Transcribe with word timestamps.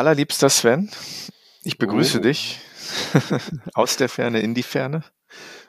Allerliebster 0.00 0.48
Sven, 0.48 0.90
ich 1.62 1.76
begrüße 1.76 2.20
oh. 2.20 2.22
dich 2.22 2.58
aus 3.74 3.98
der 3.98 4.08
Ferne 4.08 4.40
in 4.40 4.54
die 4.54 4.62
Ferne. 4.62 5.04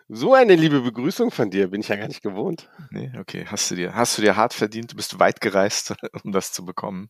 So 0.07 0.33
eine 0.33 0.55
liebe 0.55 0.79
Begrüßung 0.79 1.31
von 1.31 1.49
dir 1.49 1.67
bin 1.67 1.81
ich 1.81 1.89
ja 1.89 1.97
gar 1.97 2.07
nicht 2.07 2.23
gewohnt. 2.23 2.69
Nee, 2.91 3.11
okay, 3.19 3.45
hast 3.45 3.69
du 3.69 3.75
dir, 3.75 3.93
hast 3.93 4.17
du 4.17 4.21
dir 4.21 4.37
hart 4.37 4.53
verdient, 4.53 4.93
du 4.93 4.95
bist 4.95 5.19
weit 5.19 5.41
gereist, 5.41 5.95
um 6.23 6.31
das 6.31 6.53
zu 6.53 6.63
bekommen. 6.63 7.09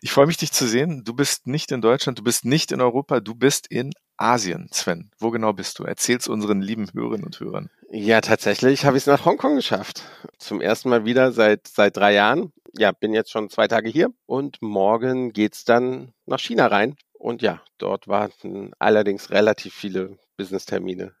Ich 0.00 0.12
freue 0.12 0.26
mich, 0.26 0.38
dich 0.38 0.50
zu 0.50 0.66
sehen. 0.66 1.04
Du 1.04 1.12
bist 1.12 1.46
nicht 1.46 1.70
in 1.72 1.82
Deutschland, 1.82 2.18
du 2.18 2.22
bist 2.22 2.46
nicht 2.46 2.72
in 2.72 2.80
Europa, 2.80 3.20
du 3.20 3.34
bist 3.34 3.66
in 3.66 3.90
Asien, 4.16 4.68
Sven. 4.72 5.10
Wo 5.18 5.30
genau 5.30 5.52
bist 5.52 5.78
du? 5.78 5.84
Erzähl's 5.84 6.26
unseren 6.26 6.62
lieben 6.62 6.88
Hörerinnen 6.94 7.26
und 7.26 7.38
Hörern. 7.38 7.68
Ja, 7.90 8.22
tatsächlich 8.22 8.86
habe 8.86 8.96
ich 8.96 9.02
es 9.02 9.06
nach 9.06 9.26
Hongkong 9.26 9.56
geschafft. 9.56 10.04
Zum 10.38 10.62
ersten 10.62 10.88
Mal 10.88 11.04
wieder 11.04 11.32
seit, 11.32 11.68
seit 11.68 11.98
drei 11.98 12.14
Jahren. 12.14 12.50
Ja, 12.76 12.92
bin 12.92 13.12
jetzt 13.12 13.30
schon 13.30 13.50
zwei 13.50 13.68
Tage 13.68 13.88
hier 13.88 14.10
und 14.26 14.60
morgen 14.62 15.32
geht's 15.32 15.64
dann 15.64 16.12
nach 16.26 16.40
China 16.40 16.66
rein. 16.66 16.96
Und 17.12 17.42
ja, 17.42 17.62
dort 17.78 18.08
warten 18.08 18.72
allerdings 18.78 19.30
relativ 19.30 19.74
viele 19.74 20.18
Business-Termine 20.36 21.14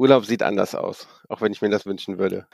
Urlaub 0.00 0.24
sieht 0.24 0.42
anders 0.42 0.74
aus, 0.74 1.06
auch 1.28 1.42
wenn 1.42 1.52
ich 1.52 1.60
mir 1.60 1.68
das 1.68 1.84
wünschen 1.84 2.18
würde. 2.18 2.46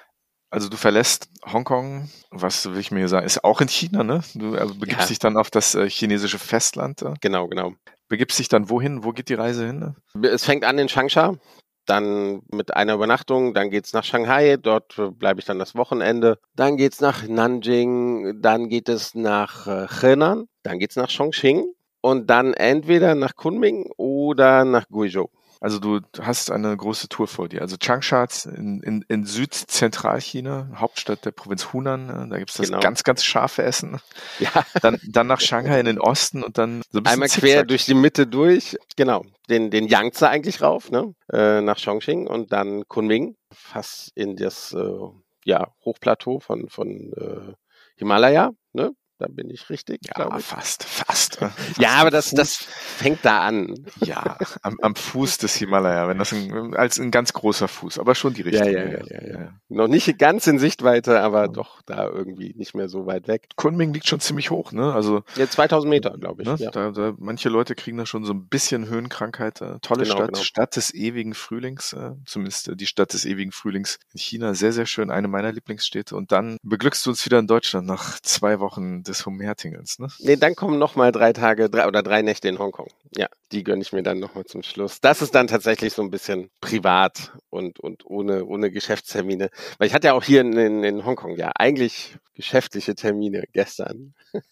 Also 0.51 0.69
du 0.69 0.77
verlässt 0.77 1.29
Hongkong, 1.45 2.11
was 2.31 2.67
will 2.69 2.81
ich 2.81 2.91
mir 2.91 2.99
hier 2.99 3.09
sagen, 3.09 3.25
ist 3.25 3.45
auch 3.45 3.61
in 3.61 3.69
China, 3.69 4.03
ne? 4.03 4.21
Du 4.35 4.57
also 4.57 4.75
begibst 4.75 5.03
ja. 5.03 5.07
dich 5.07 5.19
dann 5.21 5.37
auf 5.37 5.49
das 5.51 5.77
äh, 5.77 5.89
chinesische 5.89 6.41
Festland. 6.41 7.03
Äh? 7.03 7.15
Genau, 7.21 7.47
genau. 7.47 7.75
Begibst 8.09 8.41
dich 8.41 8.49
dann 8.49 8.69
wohin? 8.69 9.05
Wo 9.05 9.13
geht 9.13 9.29
die 9.29 9.35
Reise 9.35 9.65
hin? 9.65 9.79
Ne? 9.79 10.29
Es 10.29 10.45
fängt 10.45 10.65
an 10.65 10.79
in 10.79 10.89
Changsha, 10.89 11.37
dann 11.87 12.43
mit 12.53 12.77
einer 12.77 12.95
Übernachtung, 12.95 13.55
dann 13.55 13.71
geht's 13.71 13.93
nach 13.93 14.05
Shanghai, 14.05 14.57
dort 14.57 14.95
bleibe 15.19 15.41
ich 15.41 15.47
dann 15.47 15.59
das 15.59 15.75
Wochenende. 15.75 16.39
Dann 16.55 16.77
geht's 16.77 17.01
nach 17.01 17.27
Nanjing, 17.27 18.41
dann 18.41 18.69
geht 18.69 18.89
es 18.89 19.15
nach 19.15 19.67
äh, 19.67 19.87
Henan, 19.89 20.49
dann 20.63 20.79
geht's 20.79 20.97
nach 20.97 21.11
Chongqing 21.11 21.67
und 22.01 22.29
dann 22.29 22.55
entweder 22.55 23.15
nach 23.15 23.35
Kunming 23.35 23.91
oder 23.97 24.65
nach 24.65 24.89
Guizhou. 24.89 25.29
Also 25.67 25.81
du 25.81 26.01
hast 26.21 26.53
eine 26.53 26.77
große 26.77 27.09
Tour 27.09 27.27
vor 27.27 27.49
dir. 27.49 27.61
Also 27.61 27.77
Changsha 27.77 28.25
in, 28.55 28.81
in, 28.85 29.05
in 29.09 29.25
Südzentralchina, 29.25 30.71
Hauptstadt 30.77 31.25
der 31.25 31.33
Provinz 31.33 31.73
Hunan, 31.73 32.09
äh, 32.09 32.29
da 32.31 32.39
gibt 32.39 32.51
es 32.51 32.59
das 32.59 32.67
genau. 32.67 32.79
ganz, 32.79 33.03
ganz 33.03 33.25
scharfe 33.25 33.65
Essen. 33.65 34.01
Ja. 34.39 34.65
Dann, 34.81 35.01
dann 35.09 35.27
nach 35.27 35.41
Shanghai 35.41 35.81
in 35.81 35.87
den 35.87 35.99
Osten 35.99 36.45
und 36.45 36.57
dann 36.57 36.83
so 36.91 37.01
ein 37.01 37.07
Einmal 37.07 37.29
quer 37.29 37.65
durch 37.65 37.85
die 37.85 37.95
Mitte 37.95 38.29
durch, 38.29 38.77
genau, 38.95 39.25
den, 39.49 39.73
den 39.73 39.89
Yangtze 39.89 40.29
eigentlich 40.29 40.63
rauf, 40.63 40.93
ne? 40.93 41.15
Äh, 41.33 41.63
nach 41.63 41.83
Chongqing 41.83 42.29
und 42.29 42.53
dann 42.53 42.87
Kunming, 42.87 43.35
fast 43.53 44.13
in 44.15 44.37
das 44.37 44.73
äh, 44.73 44.99
ja, 45.45 45.73
Hochplateau 45.85 46.39
von, 46.39 46.69
von 46.69 47.13
äh, 47.17 47.55
Himalaya, 47.97 48.53
ne? 48.73 48.93
Da 49.19 49.29
bin 49.29 49.49
ich 49.49 49.71
richtig, 49.71 50.01
ja, 50.15 50.37
ich. 50.37 50.45
Fast, 50.45 50.85
fast. 50.85 51.39
ja, 51.79 51.93
aber 51.93 52.11
das, 52.11 52.33
das 52.33 52.57
fängt 52.57 53.25
da 53.25 53.41
an. 53.41 53.75
Ja, 54.05 54.37
am, 54.61 54.79
am 54.83 54.95
Fuß 54.95 55.39
des 55.39 55.55
Himalaya, 55.55 56.07
wenn 56.07 56.19
das 56.19 56.33
ein, 56.33 56.75
als 56.75 56.99
ein 56.99 57.11
ganz 57.11 57.33
großer 57.33 57.67
Fuß, 57.67 57.99
aber 57.99 58.15
schon 58.15 58.35
die 58.35 58.43
Richtung. 58.43 58.67
Ja, 58.67 58.73
ja, 58.73 58.91
ja, 58.91 59.05
ja, 59.09 59.41
ja. 59.41 59.53
Noch 59.69 59.89
nicht 59.89 60.19
ganz 60.19 60.47
in 60.47 60.59
Sichtweite, 60.59 61.21
aber 61.21 61.49
doch 61.49 61.81
da 61.87 62.07
irgendwie 62.07 62.53
nicht 62.57 62.75
mehr 62.75 62.89
so 62.89 63.07
weit 63.07 63.27
weg. 63.27 63.49
Kunming 63.57 63.95
liegt 63.95 64.07
schon 64.07 64.21
ziemlich 64.21 64.51
hoch, 64.51 64.73
ne? 64.73 64.93
Also 64.93 65.23
ja, 65.37 65.49
2000 65.49 65.89
Meter, 65.89 66.11
glaube 66.19 66.43
ich. 66.43 66.49
Ne? 66.49 66.57
Ja. 66.59 66.71
Da, 66.71 66.91
da, 66.91 67.15
manche 67.19 67.49
Leute 67.49 67.75
kriegen 67.75 67.97
da 67.97 68.05
schon 68.05 68.25
so 68.25 68.35
ein 68.35 68.49
bisschen 68.49 68.87
Höhenkrankheit. 68.87 69.63
Äh, 69.63 69.79
tolle 69.81 70.03
genau, 70.03 70.17
Stadt, 70.17 70.33
genau. 70.33 70.43
Stadt 70.43 70.77
des 70.77 70.93
ewigen 70.93 71.33
Frühlings, 71.33 71.95
äh, 71.95 72.13
zumindest 72.27 72.69
äh, 72.69 72.77
die 72.77 72.87
Stadt 72.87 73.15
des 73.15 73.25
ewigen 73.25 73.53
Frühlings 73.53 73.99
in 74.13 74.19
China, 74.19 74.53
sehr, 74.53 74.75
sehr 74.75 74.87
schön, 74.87 75.11
eine 75.11 75.29
meiner 75.29 75.53
Lieblingsstädte. 75.53 76.15
Und 76.15 76.33
dann 76.33 76.59
beglückst 76.63 77.07
du 77.07 77.11
uns 77.11 77.25
wieder 77.25 77.39
in 77.39 77.47
Deutschland 77.47 77.87
nach 77.87 78.21
zwei 78.21 78.61
Wochen 78.61 79.06
des 79.09 79.27
Umhertingelns, 79.27 79.99
ne? 79.99 80.09
Nee, 80.21 80.37
dann 80.37 80.55
kommen 80.55 80.79
noch 80.79 80.97
mal 80.97 81.13
drei 81.13 81.33
Tage 81.33 81.71
drei, 81.71 81.87
oder 81.87 82.03
drei 82.03 82.23
Nächte 82.23 82.49
in 82.49 82.59
Hongkong. 82.59 82.89
Ja, 83.17 83.29
die 83.53 83.65
gönne 83.65 83.83
ich 83.83 83.93
mir 83.93 84.03
dann 84.03 84.19
noch 84.19 84.35
mal 84.35 84.45
zum 84.45 84.63
Schluss. 84.63 85.01
Das 85.01 85.23
ist 85.23 85.35
dann 85.35 85.47
tatsächlich 85.47 85.93
so 85.93 86.03
ein 86.03 86.11
bisschen 86.11 86.51
privat 86.61 87.33
und, 87.51 87.81
und 87.81 88.05
ohne, 88.07 88.45
ohne 88.45 88.71
Geschäftstermine. 88.71 89.51
Weil 89.79 89.89
ich 89.89 89.95
hatte 89.95 90.09
ja 90.09 90.15
auch 90.15 90.25
hier 90.25 90.41
in, 90.41 90.53
in, 90.53 90.85
in 90.85 91.05
Hongkong 91.05 91.37
ja 91.37 91.53
eigentlich 91.57 92.17
geschäftliche 92.35 92.95
Termine 92.95 93.45
gestern. 93.53 94.15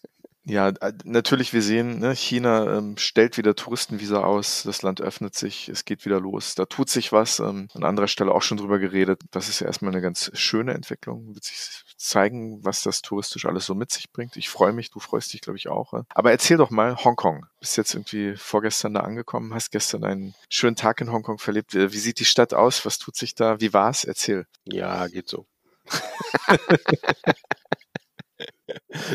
Ja, 0.47 0.69
äh, 0.69 0.93
natürlich, 1.05 1.53
wir 1.53 1.63
sehen, 1.63 1.99
ne, 1.99 2.13
China 2.13 2.77
ähm, 2.77 2.97
stellt 2.97 3.35
wieder 3.37 3.55
Touristenvisa 3.55 4.23
aus, 4.23 4.61
das 4.61 4.83
Land 4.83 5.01
öffnet 5.01 5.33
sich, 5.33 5.69
es 5.69 5.85
geht 5.85 6.05
wieder 6.05 6.19
los, 6.19 6.53
da 6.53 6.65
tut 6.65 6.87
sich 6.87 7.11
was. 7.11 7.39
Ähm, 7.39 7.67
an 7.73 7.83
anderer 7.83 8.07
Stelle 8.07 8.31
auch 8.31 8.43
schon 8.43 8.57
drüber 8.57 8.77
geredet. 8.77 9.23
Das 9.31 9.49
ist 9.49 9.59
ja 9.59 9.65
erstmal 9.65 9.91
eine 9.91 10.01
ganz 10.01 10.29
schöne 10.35 10.75
Entwicklung, 10.75 11.33
wird 11.33 11.43
sich 11.43 11.57
zeigen, 11.97 12.63
was 12.63 12.83
das 12.83 13.01
touristisch 13.01 13.45
alles 13.45 13.65
so 13.65 13.75
mit 13.75 13.91
sich 13.91 14.11
bringt. 14.11 14.35
Ich 14.37 14.49
freue 14.49 14.73
mich, 14.73 14.91
du 14.91 14.99
freust 14.99 15.33
dich, 15.33 15.41
glaube 15.41 15.57
ich, 15.57 15.67
auch. 15.67 15.93
Aber 16.09 16.31
erzähl 16.31 16.57
doch 16.57 16.69
mal, 16.69 16.95
Hongkong. 17.03 17.45
Bist 17.59 17.77
jetzt 17.77 17.93
irgendwie 17.93 18.35
vorgestern 18.35 18.93
da 18.93 19.01
angekommen, 19.01 19.53
hast 19.53 19.71
gestern 19.71 20.03
einen 20.03 20.35
schönen 20.49 20.75
Tag 20.75 21.01
in 21.01 21.11
Hongkong 21.11 21.39
verlebt. 21.39 21.73
Wie 21.73 21.97
sieht 21.97 22.19
die 22.19 22.25
Stadt 22.25 22.53
aus? 22.53 22.85
Was 22.85 22.97
tut 22.97 23.15
sich 23.15 23.35
da? 23.35 23.59
Wie 23.59 23.73
war's? 23.73 24.03
Erzähl. 24.03 24.45
Ja, 24.65 25.07
geht 25.07 25.29
so. 25.29 25.45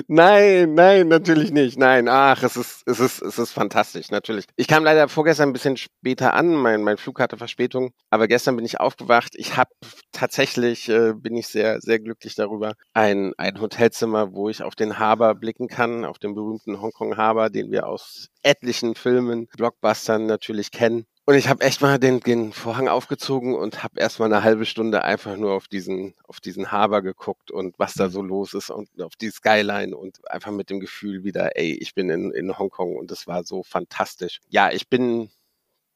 Nein, 0.08 0.74
nein, 0.74 1.08
natürlich 1.08 1.50
nicht. 1.52 1.78
Nein, 1.78 2.08
ach, 2.08 2.42
es 2.42 2.56
ist, 2.56 2.82
es 2.86 3.00
ist, 3.00 3.22
es 3.22 3.38
ist 3.38 3.52
fantastisch, 3.52 4.10
natürlich. 4.10 4.44
Ich 4.56 4.68
kam 4.68 4.84
leider 4.84 5.08
vorgestern 5.08 5.50
ein 5.50 5.52
bisschen 5.52 5.76
später 5.76 6.34
an, 6.34 6.54
mein, 6.54 6.82
mein 6.82 6.96
Flug 6.96 7.20
hatte 7.20 7.36
Verspätung, 7.36 7.92
aber 8.10 8.28
gestern 8.28 8.56
bin 8.56 8.64
ich 8.64 8.80
aufgewacht. 8.80 9.32
Ich 9.36 9.56
habe 9.56 9.70
tatsächlich, 10.12 10.88
äh, 10.88 11.12
bin 11.14 11.36
ich 11.36 11.48
sehr, 11.48 11.80
sehr 11.80 11.98
glücklich 11.98 12.34
darüber, 12.34 12.74
ein, 12.94 13.32
ein 13.38 13.60
Hotelzimmer, 13.60 14.32
wo 14.32 14.48
ich 14.48 14.62
auf 14.62 14.74
den 14.74 14.98
Haber 14.98 15.34
blicken 15.34 15.68
kann, 15.68 16.04
auf 16.04 16.18
den 16.18 16.34
berühmten 16.34 16.80
Hongkong 16.80 17.16
Haber, 17.16 17.50
den 17.50 17.70
wir 17.70 17.86
aus 17.86 18.28
etlichen 18.42 18.94
Filmen, 18.94 19.46
Blockbustern 19.56 20.26
natürlich 20.26 20.70
kennen. 20.70 21.06
Und 21.26 21.34
ich 21.34 21.48
habe 21.48 21.64
echt 21.64 21.80
mal 21.80 21.98
den, 21.98 22.20
den 22.20 22.52
Vorhang 22.52 22.88
aufgezogen 22.88 23.54
und 23.54 23.82
habe 23.82 24.00
erst 24.00 24.18
mal 24.18 24.26
eine 24.26 24.42
halbe 24.42 24.66
Stunde 24.66 25.04
einfach 25.04 25.36
nur 25.36 25.52
auf 25.52 25.68
diesen, 25.68 26.14
auf 26.24 26.40
diesen 26.40 26.72
Haber 26.72 27.02
geguckt 27.02 27.50
und 27.50 27.78
was 27.78 27.94
da 27.94 28.08
so 28.08 28.22
los 28.22 28.54
ist 28.54 28.70
und 28.70 28.88
auf 29.00 29.14
die 29.16 29.30
Skyline 29.30 29.96
und 29.96 30.28
einfach 30.30 30.50
mit 30.50 30.70
dem 30.70 30.80
Gefühl 30.80 31.22
wieder, 31.22 31.56
ey, 31.56 31.72
ich 31.72 31.94
bin 31.94 32.10
in, 32.10 32.32
in 32.32 32.58
Hongkong 32.58 32.96
und 32.96 33.10
es 33.12 33.26
war 33.26 33.44
so 33.44 33.62
fantastisch. 33.62 34.40
Ja, 34.48 34.72
ich 34.72 34.88
bin 34.88 35.30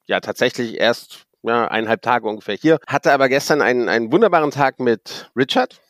ja 0.05 0.19
tatsächlich 0.19 0.79
erst 0.79 1.25
ja, 1.43 1.67
eineinhalb 1.67 2.01
Tage 2.01 2.27
ungefähr 2.27 2.55
hier, 2.55 2.79
hatte 2.87 3.11
aber 3.11 3.27
gestern 3.27 3.61
einen, 3.61 3.89
einen 3.89 4.11
wunderbaren 4.11 4.51
Tag 4.51 4.79
mit 4.79 5.29
Richard. 5.35 5.81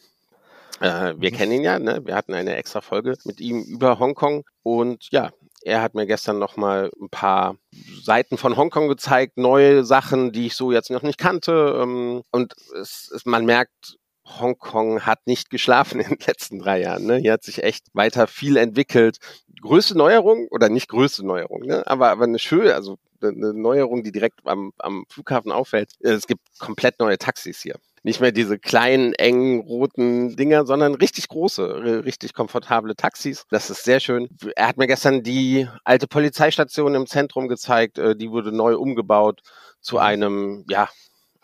Äh, 0.79 1.13
wir 1.17 1.31
mhm. 1.31 1.35
kennen 1.35 1.51
ihn 1.51 1.63
ja, 1.63 1.77
ne? 1.79 2.01
wir 2.05 2.15
hatten 2.15 2.33
eine 2.33 2.55
extra 2.55 2.81
Folge 2.81 3.15
mit 3.25 3.39
ihm 3.39 3.61
über 3.61 3.99
Hongkong 3.99 4.43
und 4.63 5.07
ja, 5.11 5.31
er 5.65 5.81
hat 5.81 5.95
mir 5.95 6.05
gestern 6.05 6.37
noch 6.37 6.57
mal 6.57 6.91
ein 7.01 7.09
paar 7.09 7.57
Seiten 8.03 8.37
von 8.37 8.55
Hongkong 8.55 8.87
gezeigt, 8.87 9.37
neue 9.37 9.83
Sachen, 9.83 10.31
die 10.31 10.45
ich 10.45 10.55
so 10.55 10.71
jetzt 10.71 10.91
noch 10.91 11.01
nicht 11.01 11.17
kannte. 11.17 11.79
Ähm, 11.81 12.21
und 12.31 12.53
es, 12.79 13.11
es, 13.13 13.25
man 13.25 13.45
merkt, 13.45 13.97
Hongkong 14.25 15.01
hat 15.01 15.25
nicht 15.25 15.49
geschlafen 15.49 15.99
in 16.01 16.09
den 16.09 16.19
letzten 16.25 16.59
drei 16.59 16.81
Jahren. 16.81 17.05
Ne? 17.05 17.17
Hier 17.17 17.33
hat 17.33 17.43
sich 17.43 17.63
echt 17.63 17.87
weiter 17.93 18.27
viel 18.27 18.57
entwickelt. 18.57 19.17
Größte 19.59 19.97
Neuerung 19.97 20.47
oder 20.51 20.69
nicht 20.69 20.87
größte 20.87 21.25
Neuerung, 21.25 21.63
ne? 21.63 21.85
aber, 21.87 22.09
aber 22.11 22.25
eine 22.25 22.39
schöne, 22.39 22.75
also 22.75 22.97
eine 23.29 23.53
Neuerung, 23.53 24.03
die 24.03 24.11
direkt 24.11 24.39
am, 24.45 24.71
am 24.79 25.05
Flughafen 25.09 25.51
auffällt. 25.51 25.91
Es 25.99 26.27
gibt 26.27 26.41
komplett 26.59 26.99
neue 26.99 27.17
Taxis 27.17 27.61
hier 27.61 27.75
nicht 28.05 28.21
mehr 28.21 28.31
diese 28.31 28.59
kleinen, 28.59 29.13
engen, 29.13 29.61
roten 29.61 30.35
Dinger, 30.35 30.67
sondern 30.67 30.93
richtig 30.93 31.27
große, 31.27 32.03
richtig 32.05 32.35
komfortable 32.35 32.95
Taxis. 32.95 33.47
Das 33.49 33.71
ist 33.71 33.83
sehr 33.83 33.99
schön. 33.99 34.29
Er 34.55 34.67
hat 34.67 34.77
mir 34.77 34.85
gestern 34.85 35.23
die 35.23 35.67
alte 35.83 36.05
Polizeistation 36.05 36.93
im 36.93 37.07
Zentrum 37.07 37.47
gezeigt. 37.47 37.97
Äh, 37.97 38.15
die 38.15 38.29
wurde 38.29 38.51
neu 38.51 38.77
umgebaut 38.77 39.41
zu 39.81 39.95
mhm. 39.95 40.01
einem, 40.01 40.65
ja, 40.69 40.87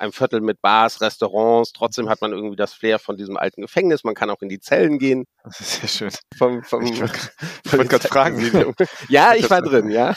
einem 0.01 0.11
Viertel 0.11 0.41
mit 0.41 0.61
Bars, 0.61 0.99
Restaurants. 0.99 1.71
Trotzdem 1.71 2.09
hat 2.09 2.21
man 2.21 2.33
irgendwie 2.33 2.55
das 2.55 2.73
Flair 2.73 2.99
von 2.99 3.17
diesem 3.17 3.37
alten 3.37 3.61
Gefängnis. 3.61 4.03
Man 4.03 4.15
kann 4.15 4.29
auch 4.29 4.41
in 4.41 4.49
die 4.49 4.59
Zellen 4.59 4.99
gehen. 4.99 5.25
Das 5.43 5.59
ist 5.61 5.81
sehr 5.81 5.89
schön. 5.89 6.19
Vom, 6.37 6.63
vom 6.63 6.83
ich 6.83 6.99
wollte 6.99 7.87
gerade 7.87 8.07
fragen. 8.07 8.75
ja, 9.09 9.33
ich 9.35 9.49
war 9.49 9.61
drin, 9.61 9.89
ja. 9.89 10.15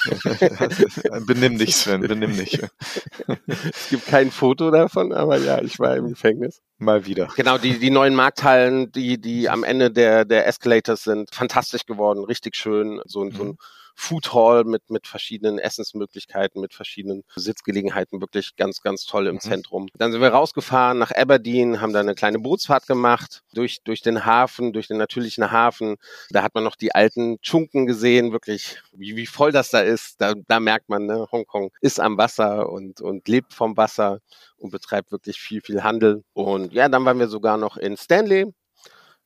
benimm 1.26 1.58
dich, 1.58 1.76
Sven, 1.76 2.00
benimm 2.00 2.36
dich. 2.36 2.60
es 3.72 3.88
gibt 3.90 4.06
kein 4.06 4.30
Foto 4.30 4.70
davon, 4.70 5.12
aber 5.12 5.38
ja, 5.38 5.60
ich 5.60 5.78
war 5.78 5.96
im 5.96 6.08
Gefängnis. 6.08 6.60
Mal 6.78 7.06
wieder. 7.06 7.28
Genau, 7.36 7.58
die, 7.58 7.78
die 7.78 7.90
neuen 7.90 8.14
Markthallen, 8.14 8.90
die, 8.92 9.20
die 9.20 9.48
am 9.48 9.64
Ende 9.64 9.90
der, 9.90 10.24
der 10.24 10.46
Escalators 10.46 11.04
sind, 11.04 11.34
fantastisch 11.34 11.86
geworden, 11.86 12.24
richtig 12.24 12.56
schön. 12.56 13.00
So, 13.04 13.30
so 13.30 13.42
ein 13.42 13.48
mhm. 13.48 13.58
Food 13.94 14.32
Hall 14.34 14.64
mit, 14.64 14.90
mit 14.90 15.06
verschiedenen 15.06 15.58
Essensmöglichkeiten, 15.58 16.60
mit 16.60 16.74
verschiedenen 16.74 17.24
Sitzgelegenheiten, 17.36 18.20
wirklich 18.20 18.56
ganz, 18.56 18.80
ganz 18.80 19.04
toll 19.04 19.26
im 19.26 19.36
mhm. 19.36 19.40
Zentrum. 19.40 19.88
Dann 19.96 20.12
sind 20.12 20.20
wir 20.20 20.28
rausgefahren 20.28 20.98
nach 20.98 21.12
Aberdeen, 21.12 21.80
haben 21.80 21.92
da 21.92 22.00
eine 22.00 22.14
kleine 22.14 22.38
Bootsfahrt 22.38 22.86
gemacht 22.86 23.42
durch, 23.54 23.82
durch 23.84 24.02
den 24.02 24.24
Hafen, 24.24 24.72
durch 24.72 24.88
den 24.88 24.98
natürlichen 24.98 25.50
Hafen. 25.50 25.96
Da 26.30 26.42
hat 26.42 26.54
man 26.54 26.64
noch 26.64 26.76
die 26.76 26.94
alten 26.94 27.40
Chunken 27.40 27.86
gesehen, 27.86 28.32
wirklich, 28.32 28.82
wie, 28.92 29.16
wie 29.16 29.26
voll 29.26 29.52
das 29.52 29.70
da 29.70 29.80
ist. 29.80 30.20
Da, 30.20 30.34
da 30.34 30.60
merkt 30.60 30.88
man, 30.88 31.06
ne, 31.06 31.26
Hongkong 31.30 31.70
ist 31.80 32.00
am 32.00 32.18
Wasser 32.18 32.68
und, 32.70 33.00
und 33.00 33.28
lebt 33.28 33.54
vom 33.54 33.76
Wasser 33.76 34.20
und 34.56 34.70
betreibt 34.70 35.12
wirklich 35.12 35.38
viel, 35.40 35.60
viel 35.60 35.82
Handel. 35.82 36.24
Und 36.32 36.72
ja, 36.72 36.88
dann 36.88 37.04
waren 37.04 37.18
wir 37.18 37.28
sogar 37.28 37.56
noch 37.56 37.76
in 37.76 37.96
Stanley 37.96 38.52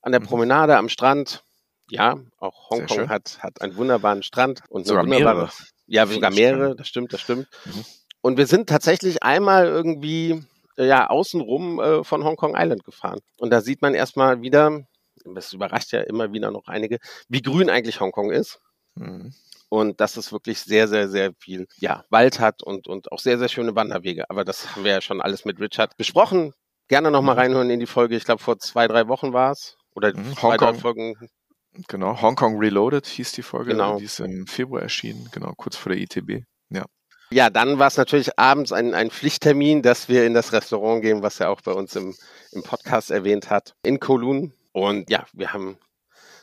an 0.03 0.12
der 0.12 0.20
mhm. 0.20 0.26
Promenade 0.26 0.76
am 0.76 0.88
Strand 0.88 1.43
ja, 1.90 2.19
auch 2.38 2.70
Hongkong 2.70 3.08
hat, 3.08 3.38
hat 3.40 3.61
einen 3.61 3.76
wunderbaren 3.76 4.23
Strand 4.23 4.62
und 4.69 4.87
Sogar 4.87 5.05
mehrere. 5.05 5.50
Ja, 5.87 6.06
sogar 6.06 6.31
mehrere, 6.31 6.76
das 6.76 6.87
stimmt, 6.87 7.12
das 7.12 7.20
stimmt. 7.20 7.49
Mhm. 7.64 7.85
Und 8.20 8.37
wir 8.37 8.46
sind 8.46 8.69
tatsächlich 8.69 9.23
einmal 9.23 9.67
irgendwie 9.67 10.44
äh, 10.76 10.87
ja 10.87 11.08
außenrum 11.08 11.81
äh, 11.81 12.05
von 12.05 12.25
Hong 12.25 12.37
Kong 12.37 12.55
Island 12.56 12.85
gefahren. 12.85 13.20
Und 13.38 13.50
da 13.50 13.61
sieht 13.61 13.82
man 13.82 13.94
erstmal 13.94 14.43
wieder, 14.43 14.87
das 15.25 15.52
überrascht 15.52 15.93
ja 15.93 16.00
immer 16.00 16.32
wieder 16.32 16.50
noch 16.50 16.69
einige, 16.69 16.99
wie 17.29 17.43
grün 17.43 17.70
eigentlich 17.70 18.00
Hongkong 18.00 18.31
ist. 18.31 18.61
Mhm. 18.94 19.32
Und 19.70 20.00
dass 20.00 20.17
es 20.17 20.32
wirklich 20.32 20.61
sehr, 20.61 20.88
sehr, 20.88 21.08
sehr 21.08 21.32
viel 21.38 21.69
ja, 21.79 22.05
Wald 22.08 22.41
hat 22.41 22.62
und, 22.62 22.88
und 22.88 23.12
auch 23.12 23.19
sehr, 23.19 23.38
sehr 23.38 23.49
schöne 23.49 23.75
Wanderwege. 23.75 24.31
Aber 24.31 24.44
das 24.44 24.75
haben 24.75 24.84
wir 24.84 24.93
ja 24.93 25.00
schon 25.02 25.20
alles 25.20 25.44
mit 25.44 25.61
Richard 25.61 25.96
besprochen. 25.99 26.55
Gerne 26.88 27.11
nochmal 27.11 27.34
mhm. 27.34 27.41
reinhören 27.41 27.70
in 27.70 27.81
die 27.81 27.87
Folge. 27.87 28.17
Ich 28.17 28.25
glaube, 28.25 28.43
vor 28.43 28.58
zwei, 28.58 28.88
drei 28.88 29.08
Wochen 29.08 29.34
war 29.34 29.52
es. 29.52 29.76
Oder 29.94 30.17
mhm. 30.17 30.34
zwei, 30.37 30.56
drei 30.56 30.73
Folgen. 30.75 31.29
Genau, 31.87 32.21
Hong 32.21 32.35
Kong 32.35 32.59
Reloaded 32.59 33.07
hieß 33.07 33.33
die 33.33 33.43
Folge. 33.43 33.71
Genau. 33.71 33.99
Die 33.99 34.05
ist 34.05 34.21
im 34.21 34.47
Februar 34.47 34.83
erschienen, 34.83 35.29
genau, 35.33 35.53
kurz 35.57 35.77
vor 35.77 35.93
der 35.93 36.01
ITB. 36.01 36.45
Ja. 36.71 36.85
Ja, 37.31 37.51
dann 37.51 37.79
war 37.79 37.89
es 37.89 37.97
natürlich 37.97 38.39
abends 38.39 38.73
ein, 38.73 38.95
ein 38.95 39.11
Pflichttermin, 39.11 39.83
dass 39.83 40.09
wir 40.09 40.25
in 40.25 40.33
das 40.33 40.53
Restaurant 40.53 41.03
gehen, 41.03 41.23
was 41.23 41.41
er 41.41 41.51
auch 41.51 41.61
bei 41.61 41.73
uns 41.73 41.95
im, 41.95 42.17
im 42.53 42.63
Podcast 42.63 43.11
erwähnt 43.11 43.51
hat, 43.51 43.75
in 43.83 44.01
Kowloon. 44.01 44.55
Und 44.73 45.11
ja, 45.11 45.27
wir 45.35 45.53
haben 45.53 45.77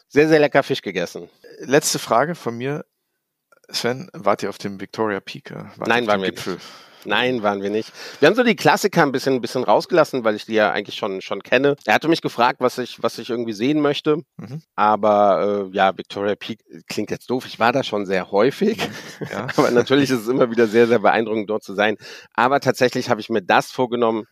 sehr, 0.07 0.27
sehr 0.27 0.39
lecker 0.39 0.61
Fisch 0.61 0.81
gegessen. 0.81 1.29
Letzte 1.59 1.99
Frage 1.99 2.35
von 2.35 2.55
mir. 2.55 2.85
Sven, 3.69 4.09
wart 4.13 4.43
ihr 4.43 4.49
auf 4.49 4.59
dem 4.59 4.79
Victoria 4.79 5.19
Peak? 5.19 5.51
Wart 5.51 5.87
Nein, 5.87 6.05
waren 6.05 6.21
wir 6.21 6.29
Gipfel? 6.29 6.53
nicht. 6.55 6.65
Nein, 7.05 7.43
waren 7.43 7.61
wir 7.61 7.69
nicht. 7.69 7.91
Wir 8.19 8.27
haben 8.27 8.35
so 8.35 8.43
die 8.43 8.55
Klassiker 8.55 9.03
ein 9.03 9.11
bisschen, 9.11 9.35
ein 9.35 9.41
bisschen 9.41 9.63
rausgelassen, 9.63 10.23
weil 10.23 10.35
ich 10.35 10.45
die 10.45 10.53
ja 10.53 10.71
eigentlich 10.71 10.95
schon, 10.95 11.21
schon 11.21 11.43
kenne. 11.43 11.75
Er 11.85 11.93
hatte 11.93 12.07
mich 12.07 12.21
gefragt, 12.21 12.59
was 12.59 12.77
ich, 12.77 13.01
was 13.01 13.17
ich 13.17 13.29
irgendwie 13.29 13.53
sehen 13.53 13.81
möchte. 13.81 14.17
Mhm. 14.37 14.61
Aber 14.75 15.69
äh, 15.71 15.75
ja, 15.75 15.97
Victoria 15.97 16.35
Peak 16.35 16.59
klingt 16.87 17.11
jetzt 17.11 17.29
doof. 17.29 17.45
Ich 17.45 17.59
war 17.59 17.71
da 17.71 17.83
schon 17.83 18.05
sehr 18.05 18.31
häufig. 18.31 18.77
Ja. 19.31 19.47
Aber 19.55 19.71
natürlich 19.71 20.09
ist 20.09 20.21
es 20.21 20.27
immer 20.27 20.51
wieder 20.51 20.67
sehr, 20.67 20.87
sehr 20.87 20.99
beeindruckend, 20.99 21.49
dort 21.49 21.63
zu 21.63 21.73
sein. 21.73 21.95
Aber 22.33 22.59
tatsächlich 22.59 23.09
habe 23.09 23.21
ich 23.21 23.29
mir 23.29 23.41
das 23.41 23.71
vorgenommen, 23.71 24.25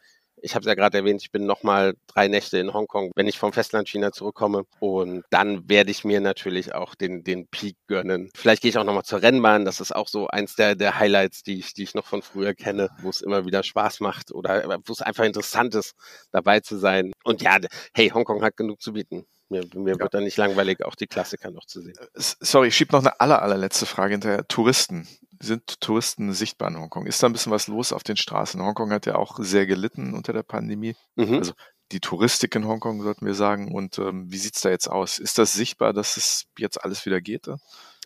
ich 0.43 0.55
habe 0.55 0.63
es 0.63 0.67
ja 0.67 0.75
gerade 0.75 0.97
erwähnt, 0.97 1.21
ich 1.21 1.31
bin 1.31 1.45
nochmal 1.45 1.95
drei 2.07 2.27
Nächte 2.27 2.57
in 2.59 2.73
Hongkong, 2.73 3.11
wenn 3.15 3.27
ich 3.27 3.39
vom 3.39 3.53
Festland 3.53 3.87
China 3.87 4.11
zurückkomme. 4.11 4.65
Und 4.79 5.23
dann 5.29 5.69
werde 5.69 5.89
ich 5.89 6.03
mir 6.03 6.19
natürlich 6.19 6.75
auch 6.75 6.95
den, 6.95 7.23
den 7.23 7.47
Peak 7.47 7.77
gönnen. 7.87 8.29
Vielleicht 8.35 8.61
gehe 8.61 8.69
ich 8.69 8.77
auch 8.77 8.83
nochmal 8.83 9.05
zur 9.05 9.21
Rennbahn. 9.21 9.63
Das 9.63 9.79
ist 9.79 9.95
auch 9.95 10.09
so 10.09 10.27
eins 10.27 10.55
der, 10.55 10.75
der 10.75 10.99
Highlights, 10.99 11.43
die 11.43 11.59
ich, 11.59 11.73
die 11.73 11.83
ich 11.83 11.95
noch 11.95 12.05
von 12.05 12.21
früher 12.21 12.53
kenne, 12.53 12.89
wo 13.01 13.09
es 13.09 13.21
immer 13.21 13.45
wieder 13.45 13.63
Spaß 13.63 14.01
macht 14.01 14.31
oder 14.31 14.79
wo 14.85 14.93
es 14.93 15.01
einfach 15.01 15.23
interessant 15.23 15.75
ist, 15.75 15.93
dabei 16.31 16.59
zu 16.59 16.77
sein. 16.77 17.13
Und 17.23 17.41
ja, 17.41 17.57
hey, 17.93 18.09
Hongkong 18.09 18.43
hat 18.43 18.57
genug 18.57 18.81
zu 18.81 18.93
bieten. 18.93 19.25
Mir, 19.49 19.63
mir 19.75 19.93
ja. 19.93 19.99
wird 19.99 20.13
da 20.13 20.19
nicht 20.19 20.37
langweilig, 20.37 20.83
auch 20.83 20.95
die 20.95 21.07
Klassiker 21.07 21.51
noch 21.51 21.65
zu 21.65 21.81
sehen. 21.81 21.95
Sorry, 22.15 22.69
ich 22.69 22.75
schiebe 22.75 22.91
noch 22.91 23.01
eine 23.01 23.19
aller, 23.19 23.41
allerletzte 23.41 23.85
Frage 23.85 24.13
hinterher. 24.13 24.47
Touristen 24.47 25.07
sind 25.43 25.81
Touristen 25.81 26.33
sichtbar 26.33 26.69
in 26.69 26.77
Hongkong? 26.77 27.05
Ist 27.05 27.21
da 27.21 27.27
ein 27.27 27.33
bisschen 27.33 27.51
was 27.51 27.67
los 27.67 27.93
auf 27.93 28.03
den 28.03 28.17
Straßen? 28.17 28.61
Hongkong 28.61 28.91
hat 28.91 29.05
ja 29.05 29.15
auch 29.15 29.37
sehr 29.39 29.65
gelitten 29.65 30.13
unter 30.13 30.33
der 30.33 30.43
Pandemie. 30.43 30.95
Mhm. 31.15 31.35
Also 31.35 31.53
die 31.91 31.99
Touristik 31.99 32.55
in 32.55 32.67
Hongkong, 32.67 33.03
sollten 33.03 33.25
wir 33.25 33.35
sagen. 33.35 33.73
Und 33.73 33.99
ähm, 33.99 34.31
wie 34.31 34.37
sieht's 34.37 34.61
da 34.61 34.69
jetzt 34.69 34.87
aus? 34.87 35.19
Ist 35.19 35.37
das 35.37 35.53
sichtbar, 35.53 35.93
dass 35.93 36.17
es 36.17 36.45
jetzt 36.57 36.83
alles 36.83 37.05
wieder 37.05 37.21
geht? 37.21 37.47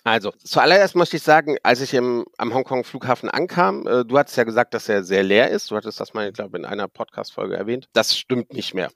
Also, 0.04 0.32
zuallererst 0.44 0.96
möchte 0.96 1.18
ich 1.18 1.24
sagen, 1.24 1.58
als 1.64 1.82
ich 1.82 1.94
im, 1.94 2.26
am 2.38 2.54
Hongkong-Flughafen 2.54 3.30
ankam, 3.30 3.86
äh, 3.88 4.06
du 4.06 4.18
hattest 4.18 4.38
ja 4.38 4.46
gesagt, 4.46 4.74
dass 4.74 4.88
er 4.88 5.04
sehr 5.04 5.24
leer 5.24 5.50
ist. 5.50 5.70
Du 5.70 5.76
hattest 5.76 6.00
das 6.00 6.14
mal, 6.14 6.28
ich 6.28 6.34
glaube, 6.34 6.58
in 6.58 6.66
einer 6.66 6.88
Podcast-Folge 6.88 7.58
erwähnt. 7.58 7.88
Das 7.94 8.18
stimmt 8.18 8.54
nicht 8.54 8.74
mehr. 8.74 8.90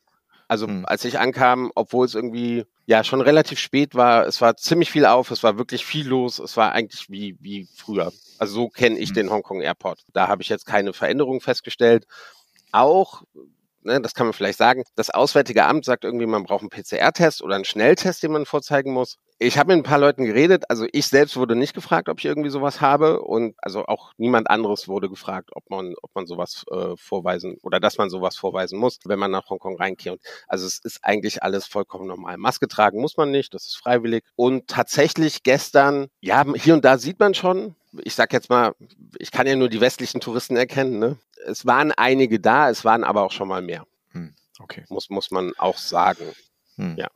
Also 0.51 0.67
hm. 0.67 0.83
als 0.85 1.05
ich 1.05 1.17
ankam, 1.17 1.71
obwohl 1.75 2.05
es 2.05 2.13
irgendwie 2.13 2.65
ja 2.85 3.05
schon 3.05 3.21
relativ 3.21 3.57
spät 3.57 3.95
war, 3.95 4.27
es 4.27 4.41
war 4.41 4.57
ziemlich 4.57 4.91
viel 4.91 5.05
auf, 5.05 5.31
es 5.31 5.43
war 5.43 5.57
wirklich 5.57 5.85
viel 5.85 6.05
los, 6.05 6.39
es 6.39 6.57
war 6.57 6.73
eigentlich 6.73 7.09
wie, 7.09 7.37
wie 7.39 7.69
früher. 7.73 8.11
Also 8.37 8.55
so 8.55 8.67
kenne 8.67 8.99
ich 8.99 9.11
hm. 9.11 9.15
den 9.15 9.29
Hongkong 9.29 9.61
Airport. 9.61 10.01
Da 10.11 10.27
habe 10.27 10.41
ich 10.41 10.49
jetzt 10.49 10.65
keine 10.65 10.91
Veränderung 10.91 11.39
festgestellt. 11.39 12.05
Auch 12.73 13.23
ne, 13.83 14.01
das 14.01 14.13
kann 14.13 14.27
man 14.27 14.33
vielleicht 14.33 14.57
sagen, 14.57 14.83
das 14.97 15.09
Auswärtige 15.09 15.63
Amt 15.63 15.85
sagt 15.85 16.03
irgendwie, 16.03 16.25
man 16.25 16.43
braucht 16.43 16.63
einen 16.63 16.69
PCR-Test 16.69 17.41
oder 17.41 17.55
einen 17.55 17.63
Schnelltest, 17.63 18.21
den 18.21 18.33
man 18.33 18.45
vorzeigen 18.45 18.91
muss. 18.91 19.19
Ich 19.43 19.57
habe 19.57 19.69
mit 19.69 19.77
ein 19.77 19.89
paar 19.89 19.97
Leuten 19.97 20.23
geredet, 20.23 20.65
also 20.69 20.85
ich 20.91 21.07
selbst 21.07 21.35
wurde 21.35 21.55
nicht 21.55 21.73
gefragt, 21.73 22.09
ob 22.09 22.19
ich 22.19 22.25
irgendwie 22.25 22.51
sowas 22.51 22.79
habe 22.79 23.23
und 23.23 23.55
also 23.57 23.85
auch 23.85 24.13
niemand 24.17 24.47
anderes 24.51 24.87
wurde 24.87 25.09
gefragt, 25.09 25.49
ob 25.53 25.67
man, 25.71 25.95
ob 26.03 26.13
man 26.13 26.27
sowas 26.27 26.63
äh, 26.69 26.95
vorweisen 26.95 27.57
oder 27.63 27.79
dass 27.79 27.97
man 27.97 28.11
sowas 28.11 28.37
vorweisen 28.37 28.77
muss, 28.77 28.99
wenn 29.03 29.17
man 29.17 29.31
nach 29.31 29.49
Hongkong 29.49 29.77
reinkehrt. 29.77 30.21
Also 30.47 30.67
es 30.67 30.77
ist 30.77 30.99
eigentlich 31.01 31.41
alles 31.41 31.65
vollkommen 31.65 32.05
normal. 32.05 32.37
Maske 32.37 32.67
tragen 32.67 33.01
muss 33.01 33.17
man 33.17 33.31
nicht, 33.31 33.55
das 33.55 33.65
ist 33.65 33.77
freiwillig. 33.77 34.23
Und 34.35 34.67
tatsächlich 34.67 35.41
gestern, 35.41 36.09
ja, 36.19 36.45
hier 36.53 36.75
und 36.75 36.85
da 36.85 36.99
sieht 36.99 37.19
man 37.19 37.33
schon, 37.33 37.75
ich 38.03 38.13
sag 38.13 38.33
jetzt 38.33 38.51
mal, 38.51 38.75
ich 39.17 39.31
kann 39.31 39.47
ja 39.47 39.55
nur 39.55 39.69
die 39.69 39.81
westlichen 39.81 40.21
Touristen 40.21 40.55
erkennen, 40.55 40.99
ne? 40.99 41.17
Es 41.47 41.65
waren 41.65 41.91
einige 41.93 42.39
da, 42.39 42.69
es 42.69 42.85
waren 42.85 43.03
aber 43.03 43.23
auch 43.23 43.31
schon 43.31 43.47
mal 43.47 43.63
mehr. 43.63 43.87
Hm, 44.11 44.35
okay. 44.59 44.85
Muss, 44.89 45.09
muss 45.09 45.31
man 45.31 45.53
auch 45.57 45.79
sagen. 45.79 46.25
Hm. 46.75 46.95
Ja. 46.95 47.07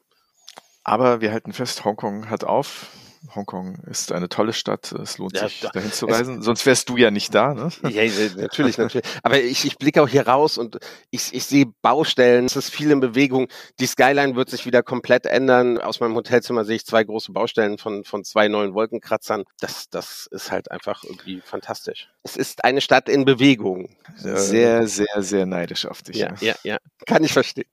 Aber 0.88 1.20
wir 1.20 1.32
halten 1.32 1.52
fest, 1.52 1.84
Hongkong 1.84 2.30
hat 2.30 2.44
auf. 2.44 2.86
Hongkong 3.34 3.78
ist 3.90 4.12
eine 4.12 4.30
tolle 4.30 4.54
Stadt. 4.54 4.92
Es 4.92 5.18
lohnt 5.18 5.36
ja, 5.36 5.48
sich, 5.48 5.62
da, 5.62 5.70
dahin 5.70 5.92
zu 5.92 6.06
reisen. 6.06 6.42
Sonst 6.42 6.66
wärst 6.66 6.90
du 6.90 6.98
ja 6.98 7.12
nicht 7.12 7.34
da, 7.34 7.54
ne? 7.54 7.70
Ja, 7.90 8.04
natürlich, 8.36 8.78
natürlich. 8.78 9.06
Aber 9.24 9.40
ich, 9.40 9.66
ich 9.66 9.78
blicke 9.78 10.02
auch 10.02 10.08
hier 10.08 10.28
raus 10.28 10.58
und 10.58 10.80
ich, 11.12 11.34
ich 11.34 11.46
sehe 11.46 11.66
Baustellen. 11.82 12.46
Es 12.46 12.56
ist 12.56 12.70
viel 12.70 12.92
in 12.92 13.00
Bewegung. 13.00 13.48
Die 13.80 13.86
Skyline 13.86 14.36
wird 14.36 14.50
sich 14.50 14.66
wieder 14.66 14.84
komplett 14.84 15.26
ändern. 15.26 15.78
Aus 15.78 16.00
meinem 16.00 16.16
Hotelzimmer 16.16 16.66
sehe 16.66 16.76
ich 16.76 16.86
zwei 16.86 17.04
große 17.04 17.32
Baustellen 17.32 17.78
von, 17.78 18.04
von 18.04 18.24
zwei 18.24 18.48
neuen 18.48 18.74
Wolkenkratzern. 18.74 19.46
Das, 19.60 19.90
das 19.90 20.28
ist 20.32 20.52
halt 20.52 20.72
einfach 20.72 21.04
irgendwie 21.04 21.42
fantastisch. 21.42 22.10
Es 22.24 22.36
ist 22.36 22.64
eine 22.64 22.82
Stadt 22.82 23.08
in 23.08 23.26
Bewegung. 23.26 23.90
Sehr, 24.16 24.88
sehr, 24.88 25.08
sehr 25.22 25.46
neidisch 25.46 25.86
auf 25.86 26.02
dich. 26.02 26.18
Ja, 26.18 26.34
ja, 26.42 26.56
ja. 26.64 26.78
Kann 27.06 27.24
ich 27.24 27.34
verstehen. 27.34 27.70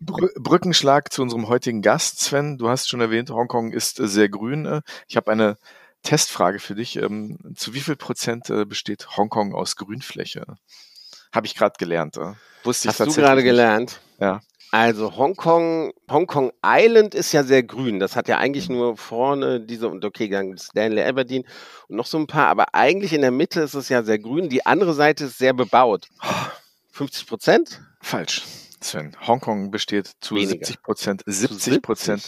Brückenschlag 0.00 1.12
zu 1.12 1.22
unserem 1.22 1.48
heutigen 1.48 1.82
Gast, 1.82 2.20
Sven. 2.20 2.58
Du 2.58 2.68
hast 2.68 2.88
schon 2.88 3.00
erwähnt, 3.00 3.30
Hongkong 3.30 3.72
ist 3.72 3.96
sehr 3.96 4.28
grün 4.28 4.55
grün. 4.64 4.80
Ich 5.08 5.16
habe 5.16 5.30
eine 5.30 5.58
Testfrage 6.02 6.58
für 6.58 6.74
dich. 6.74 6.96
Ähm, 6.96 7.38
zu 7.56 7.74
wie 7.74 7.80
viel 7.80 7.96
Prozent 7.96 8.48
äh, 8.50 8.64
besteht 8.64 9.16
Hongkong 9.16 9.54
aus 9.54 9.76
Grünfläche? 9.76 10.46
Habe 11.32 11.46
ich 11.46 11.54
gerade 11.54 11.74
gelernt. 11.78 12.16
Äh. 12.16 12.32
Wusste 12.64 12.88
ich 12.88 12.98
Hast 12.98 13.16
du 13.16 13.20
gerade 13.20 13.42
gelernt? 13.42 14.00
Ja. 14.18 14.40
Also 14.72 15.16
Hongkong, 15.16 15.92
Hongkong 16.10 16.52
Island 16.64 17.14
ist 17.14 17.32
ja 17.32 17.44
sehr 17.44 17.62
grün. 17.62 18.00
Das 18.00 18.16
hat 18.16 18.28
ja 18.28 18.38
eigentlich 18.38 18.68
nur 18.68 18.96
vorne 18.96 19.60
diese 19.60 19.88
und 19.88 20.04
okay, 20.04 20.28
dann 20.28 20.58
Stanley 20.58 21.02
Aberdeen 21.04 21.44
und 21.88 21.96
noch 21.96 22.06
so 22.06 22.18
ein 22.18 22.26
paar, 22.26 22.48
aber 22.48 22.74
eigentlich 22.74 23.12
in 23.12 23.20
der 23.20 23.30
Mitte 23.30 23.60
ist 23.60 23.74
es 23.74 23.88
ja 23.88 24.02
sehr 24.02 24.18
grün. 24.18 24.48
Die 24.48 24.66
andere 24.66 24.94
Seite 24.94 25.26
ist 25.26 25.38
sehr 25.38 25.54
bebaut. 25.54 26.08
50 26.92 27.26
Prozent? 27.26 27.80
Falsch. 28.00 28.42
Sven, 28.80 29.16
Hongkong 29.26 29.70
besteht 29.70 30.12
zu 30.20 30.34
Weniger. 30.34 30.66
70 30.66 30.82
Prozent, 30.82 31.22
70 31.26 31.82
Prozent 31.82 32.22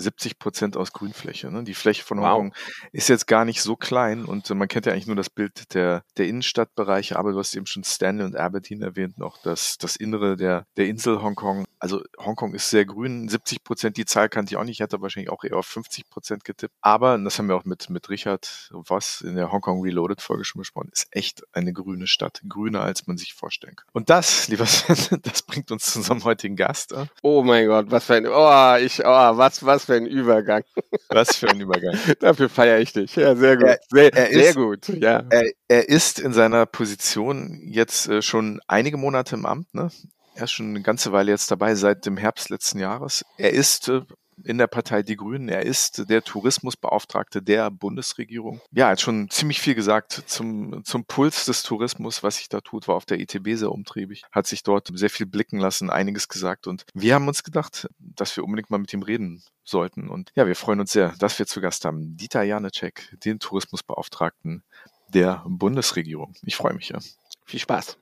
70 0.00 0.38
Prozent 0.38 0.76
aus 0.76 0.92
Grünfläche. 0.92 1.50
Ne? 1.50 1.64
Die 1.64 1.74
Fläche 1.74 2.02
von 2.02 2.20
Hongkong 2.20 2.50
wow. 2.50 2.88
ist 2.92 3.08
jetzt 3.08 3.26
gar 3.26 3.44
nicht 3.44 3.62
so 3.62 3.76
klein 3.76 4.24
und 4.24 4.50
äh, 4.50 4.54
man 4.54 4.68
kennt 4.68 4.86
ja 4.86 4.92
eigentlich 4.92 5.06
nur 5.06 5.16
das 5.16 5.30
Bild 5.30 5.74
der, 5.74 6.04
der 6.16 6.28
Innenstadtbereiche, 6.28 7.18
aber 7.18 7.32
du 7.32 7.38
hast 7.38 7.54
eben 7.54 7.66
schon 7.66 7.84
Stanley 7.84 8.24
und 8.24 8.36
Aberdeen 8.36 8.82
erwähnt, 8.82 9.18
noch 9.18 9.38
das, 9.42 9.78
das 9.78 9.96
Innere 9.96 10.36
der, 10.36 10.66
der 10.76 10.86
Insel 10.86 11.22
Hongkong. 11.22 11.64
Also 11.78 12.02
Hongkong 12.18 12.54
ist 12.54 12.70
sehr 12.70 12.84
grün, 12.84 13.28
70 13.28 13.64
Prozent, 13.64 13.96
die 13.96 14.04
Zahl 14.04 14.28
kannte 14.28 14.52
ich 14.52 14.56
auch 14.56 14.64
nicht, 14.64 14.78
ich 14.78 14.82
hatte 14.82 15.00
wahrscheinlich 15.02 15.30
auch 15.30 15.44
eher 15.44 15.56
auf 15.56 15.66
50 15.66 16.08
Prozent 16.10 16.44
getippt. 16.44 16.74
Aber, 16.80 17.14
und 17.14 17.24
das 17.24 17.38
haben 17.38 17.48
wir 17.48 17.56
auch 17.56 17.64
mit, 17.64 17.90
mit 17.90 18.08
Richard 18.08 18.70
was 18.72 19.20
in 19.20 19.36
der 19.36 19.52
Hongkong 19.52 19.82
Reloaded 19.82 20.20
Folge 20.20 20.44
schon 20.44 20.60
besprochen, 20.60 20.90
ist 20.92 21.08
echt 21.10 21.42
eine 21.52 21.72
grüne 21.72 22.06
Stadt. 22.06 22.42
Grüner, 22.48 22.82
als 22.82 23.06
man 23.06 23.16
sich 23.16 23.34
vorstellen 23.34 23.76
kann. 23.76 23.88
Und 23.92 24.10
das, 24.10 24.48
lieber 24.48 24.66
Sven, 24.66 25.20
das 25.22 25.42
bringt 25.42 25.70
uns 25.70 25.92
zu 25.92 25.98
unserem 25.98 26.24
heutigen 26.24 26.56
Gast. 26.56 26.92
Äh. 26.92 27.06
Oh 27.22 27.42
mein 27.42 27.66
Gott, 27.66 27.90
was 27.90 28.04
für 28.04 28.14
ein, 28.14 28.26
oh, 28.26 28.76
ich, 28.76 29.00
oh, 29.00 29.36
was, 29.36 29.64
was 29.64 29.81
für 29.82 29.94
ein 29.94 30.06
Übergang. 30.06 30.62
Was 31.08 31.36
für 31.36 31.48
ein 31.48 31.60
Übergang. 31.60 31.96
Dafür 32.20 32.48
feiere 32.48 32.80
ich 32.80 32.92
dich. 32.92 33.16
Ja, 33.16 33.34
sehr 33.34 33.56
gut. 33.56 33.76
Sehr, 33.90 34.12
er 34.14 34.32
sehr 34.32 34.54
gut. 34.54 34.88
Ja. 34.88 35.24
Er, 35.30 35.50
er, 35.68 35.88
ist 35.88 36.18
in 36.18 36.32
seiner 36.32 36.66
Position 36.66 37.60
jetzt 37.64 38.08
äh, 38.08 38.22
schon 38.22 38.60
einige 38.66 38.96
Monate 38.96 39.36
im 39.36 39.46
Amt, 39.46 39.74
ne? 39.74 39.90
Er 40.34 40.44
ist 40.44 40.52
schon 40.52 40.70
eine 40.70 40.80
ganze 40.80 41.12
Weile 41.12 41.30
jetzt 41.30 41.50
dabei, 41.50 41.74
seit 41.74 42.06
dem 42.06 42.16
Herbst 42.16 42.48
letzten 42.48 42.78
Jahres. 42.78 43.22
Er 43.36 43.52
ist 43.52 43.88
äh, 43.88 44.00
in 44.44 44.58
der 44.58 44.66
Partei 44.66 45.02
Die 45.02 45.16
Grünen. 45.16 45.48
Er 45.48 45.62
ist 45.62 46.08
der 46.08 46.22
Tourismusbeauftragte 46.22 47.42
der 47.42 47.70
Bundesregierung. 47.70 48.60
Ja, 48.72 48.86
er 48.86 48.92
hat 48.92 49.00
schon 49.00 49.30
ziemlich 49.30 49.60
viel 49.60 49.74
gesagt 49.74 50.22
zum, 50.26 50.84
zum 50.84 51.04
Puls 51.04 51.44
des 51.44 51.62
Tourismus, 51.62 52.22
was 52.22 52.36
sich 52.36 52.48
da 52.48 52.60
tut, 52.60 52.88
war 52.88 52.96
auf 52.96 53.04
der 53.04 53.20
ITB 53.20 53.54
sehr 53.54 53.72
umtriebig, 53.72 54.22
hat 54.30 54.46
sich 54.46 54.62
dort 54.62 54.90
sehr 54.92 55.10
viel 55.10 55.26
blicken 55.26 55.58
lassen, 55.58 55.90
einiges 55.90 56.28
gesagt 56.28 56.66
und 56.66 56.84
wir 56.94 57.14
haben 57.14 57.28
uns 57.28 57.42
gedacht, 57.42 57.88
dass 57.98 58.36
wir 58.36 58.44
unbedingt 58.44 58.70
mal 58.70 58.78
mit 58.78 58.92
ihm 58.92 59.02
reden 59.02 59.42
sollten. 59.64 60.08
Und 60.08 60.32
ja, 60.34 60.46
wir 60.46 60.56
freuen 60.56 60.80
uns 60.80 60.92
sehr, 60.92 61.14
dass 61.18 61.38
wir 61.38 61.46
zu 61.46 61.60
Gast 61.60 61.84
haben 61.84 62.16
Dieter 62.16 62.42
Janecek, 62.42 63.16
den 63.24 63.38
Tourismusbeauftragten 63.38 64.62
der 65.08 65.44
Bundesregierung. 65.46 66.34
Ich 66.42 66.56
freue 66.56 66.74
mich 66.74 66.88
ja. 66.88 66.98
Viel 67.44 67.60
Spaß. 67.60 67.98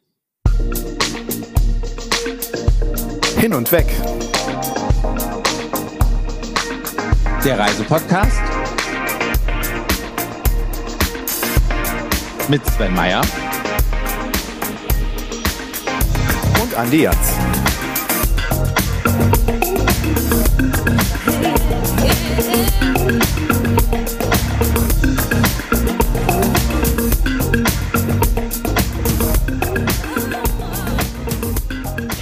Hin 3.38 3.54
und 3.54 3.72
weg 3.72 3.86
der 7.44 7.58
Reisepodcast. 7.58 8.40
Mit 12.48 12.66
Sven 12.66 12.94
Meyer. 12.94 13.22
Und 16.60 16.74
Andi 16.74 17.02
Jatz. 17.02 17.16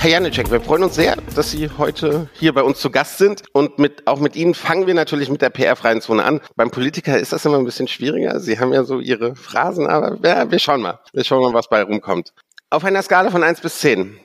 Herr 0.09 0.23
Janicek, 0.23 0.51
wir 0.51 0.63
freuen 0.63 0.85
uns 0.85 0.95
sehr, 0.95 1.17
dass 1.37 1.51
Sie 1.51 1.69
heute 1.77 2.31
hier 2.33 2.55
bei 2.55 2.63
uns 2.63 2.81
zu 2.81 2.91
Gast 2.91 3.19
sind. 3.19 3.43
Und 3.53 3.79
mit, 3.79 4.07
auch 4.07 4.21
mit 4.21 4.37
Ihnen 4.37 4.55
fangen 4.55 4.87
wir 4.87 4.95
natürlich 4.95 5.29
mit 5.29 5.43
der 5.43 5.51
PR-freien 5.51 6.01
Zone 6.01 6.25
an. 6.25 6.41
Beim 6.57 6.71
Politiker 6.71 7.19
ist 7.19 7.35
das 7.35 7.45
immer 7.45 7.59
ein 7.59 7.67
bisschen 7.67 7.89
schwieriger. 7.89 8.41
Sie 8.41 8.59
haben 8.59 8.73
ja 8.73 8.85
so 8.85 9.01
Ihre 9.01 9.37
Phrasen, 9.37 9.87
aber 9.87 10.17
ja, 10.27 10.51
wir 10.51 10.59
schauen 10.61 10.81
mal. 10.81 10.99
Wir 11.13 11.25
schauen 11.25 11.43
mal, 11.43 11.53
was 11.53 11.69
bei 11.69 11.83
rumkommt. 11.83 12.33
Auf 12.71 12.87
einer 12.87 13.03
Skala 13.03 13.31
von 13.31 13.43
eins 13.43 13.61
bis 13.61 13.81
zehn, 13.81 14.19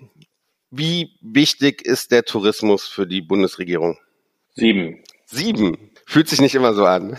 wie 0.72 1.18
wichtig 1.20 1.82
ist 1.82 2.14
der 2.14 2.24
Tourismus 2.24 2.88
für 2.88 3.06
die 3.06 3.22
Bundesregierung? 3.22 3.98
Sieben. 4.56 5.04
Sieben. 5.26 5.92
Fühlt 6.14 6.28
sich 6.28 6.40
nicht 6.42 6.54
immer 6.54 6.74
so 6.74 6.86
an. 6.86 7.18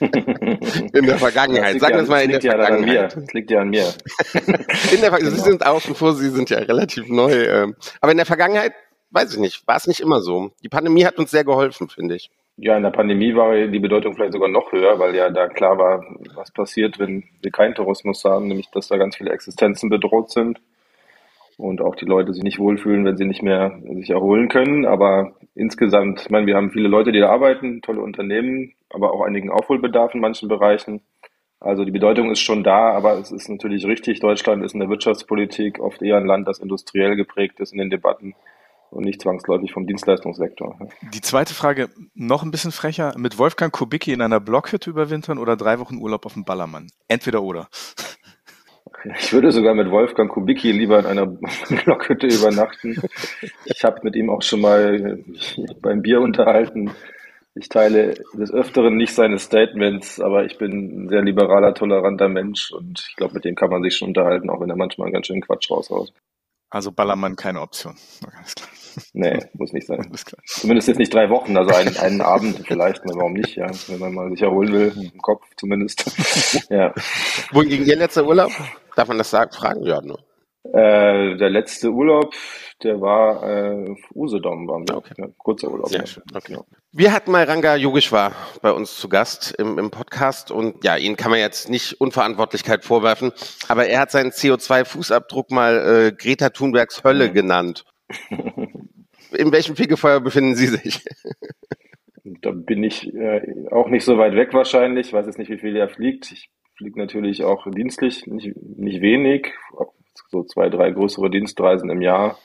in 0.00 1.04
der 1.04 1.18
Vergangenheit. 1.18 1.78
Sagen 1.78 1.96
wir 1.96 2.04
es 2.04 2.08
mal 2.08 2.22
in 2.22 2.30
der 2.30 2.40
ja 2.40 2.52
Vergangenheit. 2.52 3.14
Das 3.14 3.32
liegt 3.34 3.50
ja 3.50 3.60
an 3.60 3.68
mir. 3.68 3.84
in 4.94 5.00
der, 5.02 5.14
Sie 5.20 5.40
sind 5.40 5.66
außen 5.66 5.94
vor, 5.94 6.14
Sie 6.14 6.30
sind 6.30 6.48
ja 6.48 6.56
relativ 6.60 7.06
neu. 7.10 7.34
Ähm, 7.34 7.74
aber 8.00 8.12
in 8.12 8.16
der 8.16 8.24
Vergangenheit, 8.24 8.72
weiß 9.10 9.34
ich 9.34 9.40
nicht, 9.40 9.68
war 9.68 9.76
es 9.76 9.86
nicht 9.86 10.00
immer 10.00 10.22
so. 10.22 10.52
Die 10.64 10.70
Pandemie 10.70 11.04
hat 11.04 11.18
uns 11.18 11.30
sehr 11.30 11.44
geholfen, 11.44 11.90
finde 11.90 12.14
ich. 12.14 12.30
Ja, 12.56 12.78
in 12.78 12.82
der 12.82 12.92
Pandemie 12.92 13.36
war 13.36 13.54
die 13.54 13.78
Bedeutung 13.78 14.14
vielleicht 14.14 14.32
sogar 14.32 14.48
noch 14.48 14.72
höher, 14.72 14.98
weil 14.98 15.14
ja 15.14 15.28
da 15.28 15.46
klar 15.46 15.76
war, 15.76 16.02
was 16.34 16.50
passiert, 16.52 16.98
wenn 16.98 17.24
wir 17.42 17.50
keinen 17.50 17.74
Tourismus 17.74 18.24
haben, 18.24 18.48
nämlich 18.48 18.70
dass 18.70 18.88
da 18.88 18.96
ganz 18.96 19.16
viele 19.16 19.32
Existenzen 19.32 19.90
bedroht 19.90 20.30
sind 20.30 20.60
und 21.56 21.80
auch 21.80 21.96
die 21.96 22.04
Leute 22.04 22.32
sich 22.32 22.42
nicht 22.42 22.58
wohlfühlen, 22.58 23.04
wenn 23.04 23.16
sie 23.16 23.24
nicht 23.24 23.42
mehr 23.42 23.80
sich 23.94 24.10
erholen 24.10 24.48
können. 24.48 24.84
Aber 24.84 25.32
insgesamt, 25.54 26.20
ich 26.20 26.30
meine, 26.30 26.46
wir 26.46 26.56
haben 26.56 26.70
viele 26.70 26.88
Leute, 26.88 27.12
die 27.12 27.20
da 27.20 27.30
arbeiten, 27.30 27.80
tolle 27.82 28.02
Unternehmen, 28.02 28.74
aber 28.90 29.12
auch 29.12 29.22
einigen 29.22 29.50
Aufholbedarf 29.50 30.14
in 30.14 30.20
manchen 30.20 30.48
Bereichen. 30.48 31.00
Also 31.58 31.84
die 31.84 31.90
Bedeutung 31.90 32.30
ist 32.30 32.40
schon 32.40 32.62
da, 32.62 32.92
aber 32.92 33.18
es 33.18 33.32
ist 33.32 33.48
natürlich 33.48 33.86
richtig, 33.86 34.20
Deutschland 34.20 34.62
ist 34.62 34.74
in 34.74 34.80
der 34.80 34.90
Wirtschaftspolitik 34.90 35.80
oft 35.80 36.02
eher 36.02 36.18
ein 36.18 36.26
Land, 36.26 36.46
das 36.46 36.58
industriell 36.58 37.16
geprägt 37.16 37.60
ist 37.60 37.72
in 37.72 37.78
den 37.78 37.88
Debatten 37.88 38.34
und 38.90 39.04
nicht 39.04 39.22
zwangsläufig 39.22 39.72
vom 39.72 39.86
Dienstleistungssektor. 39.86 40.78
Die 41.14 41.20
zweite 41.20 41.54
Frage, 41.54 41.88
noch 42.14 42.42
ein 42.42 42.50
bisschen 42.50 42.72
frecher, 42.72 43.14
mit 43.16 43.38
Wolfgang 43.38 43.72
Kubicki 43.72 44.12
in 44.12 44.20
einer 44.20 44.38
Blockhütte 44.38 44.90
überwintern 44.90 45.38
oder 45.38 45.56
drei 45.56 45.78
Wochen 45.78 45.96
Urlaub 45.96 46.26
auf 46.26 46.34
dem 46.34 46.44
Ballermann? 46.44 46.88
Entweder 47.08 47.42
oder. 47.42 47.68
Ich 49.18 49.32
würde 49.32 49.52
sogar 49.52 49.74
mit 49.74 49.90
Wolfgang 49.90 50.30
Kubicki 50.30 50.72
lieber 50.72 50.98
in 50.98 51.06
einer 51.06 51.26
Blockhütte 51.84 52.26
übernachten. 52.26 53.00
Ich 53.64 53.84
habe 53.84 54.00
mit 54.02 54.16
ihm 54.16 54.30
auch 54.30 54.42
schon 54.42 54.60
mal 54.60 55.18
beim 55.80 56.02
Bier 56.02 56.20
unterhalten. 56.20 56.90
Ich 57.54 57.68
teile 57.68 58.14
des 58.34 58.52
Öfteren 58.52 58.96
nicht 58.96 59.14
seine 59.14 59.38
Statements, 59.38 60.20
aber 60.20 60.44
ich 60.44 60.58
bin 60.58 61.04
ein 61.04 61.08
sehr 61.08 61.22
liberaler, 61.22 61.72
toleranter 61.72 62.28
Mensch 62.28 62.70
und 62.70 63.02
ich 63.08 63.16
glaube, 63.16 63.34
mit 63.34 63.44
dem 63.44 63.54
kann 63.54 63.70
man 63.70 63.82
sich 63.82 63.96
schon 63.96 64.08
unterhalten, 64.08 64.50
auch 64.50 64.60
wenn 64.60 64.68
er 64.68 64.76
manchmal 64.76 65.10
ganz 65.10 65.26
schönen 65.26 65.40
Quatsch 65.40 65.70
raushaut. 65.70 66.12
Also 66.68 66.92
Ballermann 66.92 67.36
keine 67.36 67.62
Option. 67.62 67.94
Alles 68.36 68.54
klar. 68.54 68.68
Nee, 69.12 69.38
muss 69.54 69.72
nicht 69.72 69.86
sein. 69.86 70.10
Zumindest 70.44 70.88
jetzt 70.88 70.98
nicht 70.98 71.12
drei 71.12 71.30
Wochen, 71.30 71.56
also 71.56 71.74
einen, 71.74 71.96
einen 71.96 72.20
Abend 72.20 72.62
vielleicht, 72.66 73.02
warum 73.04 73.34
nicht, 73.34 73.56
ja. 73.56 73.70
Wenn 73.88 73.98
man 73.98 74.14
mal 74.14 74.30
sich 74.30 74.42
erholen 74.42 74.72
will, 74.72 74.92
im 75.12 75.20
Kopf 75.20 75.44
zumindest. 75.56 76.04
ja. 76.70 76.92
Wohingegen 77.52 77.86
Ihr 77.86 77.96
letzter 77.96 78.26
Urlaub? 78.26 78.50
Darf 78.94 79.08
man 79.08 79.18
das 79.18 79.30
sagen? 79.30 79.52
Fragen? 79.52 79.82
Ja, 79.84 80.00
nur. 80.00 80.18
Äh, 80.72 81.36
der 81.36 81.50
letzte 81.50 81.90
Urlaub, 81.90 82.34
der 82.82 83.00
war 83.00 83.42
äh, 83.42 83.94
Usedom, 84.14 84.66
waren 84.68 84.88
wir. 84.88 84.96
Okay. 84.96 85.14
Ja, 85.16 85.26
kurzer 85.38 85.70
Urlaub. 85.70 85.88
Sehr 85.88 86.06
schön. 86.06 86.22
Okay. 86.34 86.58
Wir 86.92 87.12
hatten 87.12 87.30
mal 87.30 87.44
Ranga 87.44 87.76
Yogeshwar 87.76 88.32
bei 88.62 88.72
uns 88.72 88.96
zu 88.96 89.08
Gast 89.08 89.54
im, 89.58 89.78
im 89.78 89.90
Podcast 89.90 90.50
und 90.50 90.82
ja, 90.84 90.96
ihn 90.96 91.16
kann 91.16 91.30
man 91.30 91.40
jetzt 91.40 91.68
nicht 91.68 92.00
Unverantwortlichkeit 92.00 92.84
vorwerfen, 92.84 93.32
aber 93.68 93.86
er 93.86 94.00
hat 94.00 94.10
seinen 94.10 94.30
CO2-Fußabdruck 94.30 95.52
mal 95.54 96.08
äh, 96.08 96.12
Greta 96.12 96.50
Thunbergs 96.50 97.04
Hölle 97.04 97.28
mhm. 97.28 97.34
genannt. 97.34 97.84
In 99.36 99.52
welchem 99.52 99.76
Fegefeuer 99.76 100.20
befinden 100.20 100.54
Sie 100.54 100.66
sich? 100.66 101.04
da 102.42 102.50
bin 102.50 102.82
ich 102.82 103.14
äh, 103.14 103.68
auch 103.70 103.88
nicht 103.88 104.04
so 104.04 104.18
weit 104.18 104.34
weg 104.34 104.52
wahrscheinlich. 104.52 105.08
Ich 105.08 105.12
weiß 105.12 105.26
jetzt 105.26 105.38
nicht, 105.38 105.50
wie 105.50 105.58
viel 105.58 105.76
er 105.76 105.88
fliegt. 105.88 106.32
Ich 106.32 106.50
fliege 106.76 106.98
natürlich 106.98 107.44
auch 107.44 107.66
dienstlich, 107.70 108.26
nicht, 108.26 108.56
nicht 108.56 109.00
wenig, 109.00 109.52
so 110.30 110.42
zwei, 110.44 110.68
drei 110.68 110.90
größere 110.90 111.30
Dienstreisen 111.30 111.90
im 111.90 112.02
Jahr. 112.02 112.38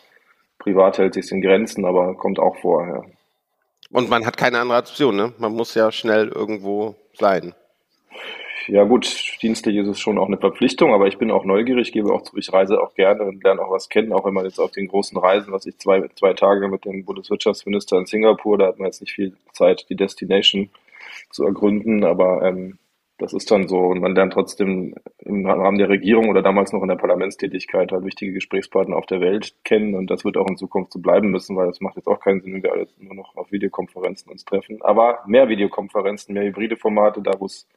Privat 0.60 0.98
hält 0.98 1.16
sich 1.16 1.32
in 1.32 1.42
Grenzen, 1.42 1.86
aber 1.86 2.16
kommt 2.16 2.40
auch 2.40 2.58
vor. 2.58 2.88
Ja. 2.88 3.04
Und 3.90 4.10
man 4.10 4.26
hat 4.26 4.38
keine 4.38 4.60
andere 4.60 4.78
Option, 4.78 5.16
ne? 5.16 5.34
Man 5.38 5.54
muss 5.54 5.74
ja 5.74 5.92
schnell 5.92 6.30
irgendwo 6.30 6.96
sein. 7.14 7.54
Ja 8.68 8.84
gut, 8.84 9.38
dienstlich 9.42 9.76
ist 9.78 9.88
es 9.88 10.00
schon 10.00 10.18
auch 10.18 10.28
eine 10.28 10.38
Verpflichtung, 10.38 10.94
aber 10.94 11.08
ich 11.08 11.18
bin 11.18 11.32
auch 11.32 11.46
neugierig, 11.46 11.92
gebe 11.92 12.14
auch 12.14 12.22
zu, 12.22 12.38
ich 12.38 12.54
reise 12.54 12.82
auch 12.82 12.94
gerne 12.94 13.24
und 13.24 13.44
lerne 13.44 13.62
auch 13.62 13.72
was 13.72 13.90
kennen, 13.90 14.14
auch 14.14 14.26
wenn 14.26 14.34
man 14.34 14.46
jetzt 14.46 14.60
auf 14.60 14.72
den 14.72 14.88
großen 14.88 15.18
Reisen, 15.18 15.52
was 15.52 15.66
ich 15.66 15.78
zwei, 15.80 16.08
zwei 16.16 16.34
Tage 16.34 16.68
mit 16.68 16.86
dem 16.86 17.04
Bundeswirtschaftsminister 17.04 17.98
in 17.98 18.06
Singapur, 18.06 18.58
da 18.58 18.68
hat 18.68 18.78
man 18.78 18.88
jetzt 18.88 19.02
nicht 19.02 19.14
viel 19.14 19.36
Zeit, 19.54 19.88
die 19.90 19.96
Destination 19.96 20.70
zu 21.32 21.44
ergründen, 21.44 22.04
aber 22.04 22.44
ähm, 22.44 22.78
das 23.22 23.34
ist 23.34 23.52
dann 23.52 23.68
so. 23.68 23.78
Und 23.78 24.02
man 24.02 24.16
lernt 24.16 24.34
trotzdem 24.34 24.96
im 25.20 25.46
Rahmen 25.46 25.78
der 25.78 25.90
Regierung 25.90 26.30
oder 26.30 26.42
damals 26.42 26.74
noch 26.74 26.82
in 26.82 26.88
der 26.88 26.96
Parlamentstätigkeit 26.96 27.92
halt 27.92 28.04
wichtige 28.04 28.34
Gesprächspartner 28.34 28.96
auf 28.96 29.06
der 29.06 29.22
Welt 29.22 29.54
kennen. 29.64 29.94
Und 29.94 30.10
das 30.10 30.26
wird 30.26 30.38
auch 30.38 30.48
in 30.48 30.58
Zukunft 30.58 30.92
so 30.92 31.00
bleiben 31.00 31.30
müssen, 31.30 31.56
weil 31.56 31.70
es 31.70 31.82
macht 31.82 31.98
jetzt 31.98 32.08
auch 32.08 32.20
keinen 32.20 32.42
Sinn, 32.42 32.56
wenn 32.56 32.64
wir 32.64 32.74
alles 32.74 32.90
nur 32.98 33.14
noch 33.14 33.36
auf 33.36 33.52
Videokonferenzen 33.52 34.32
uns 34.32 34.44
treffen. 34.44 34.82
Aber 34.82 35.20
mehr 35.28 35.48
Videokonferenzen, 35.50 36.34
mehr 36.34 36.46
hybride 36.46 36.78
Formate, 36.78 37.22
da 37.22 37.40
wo 37.40 37.46
es 37.46 37.68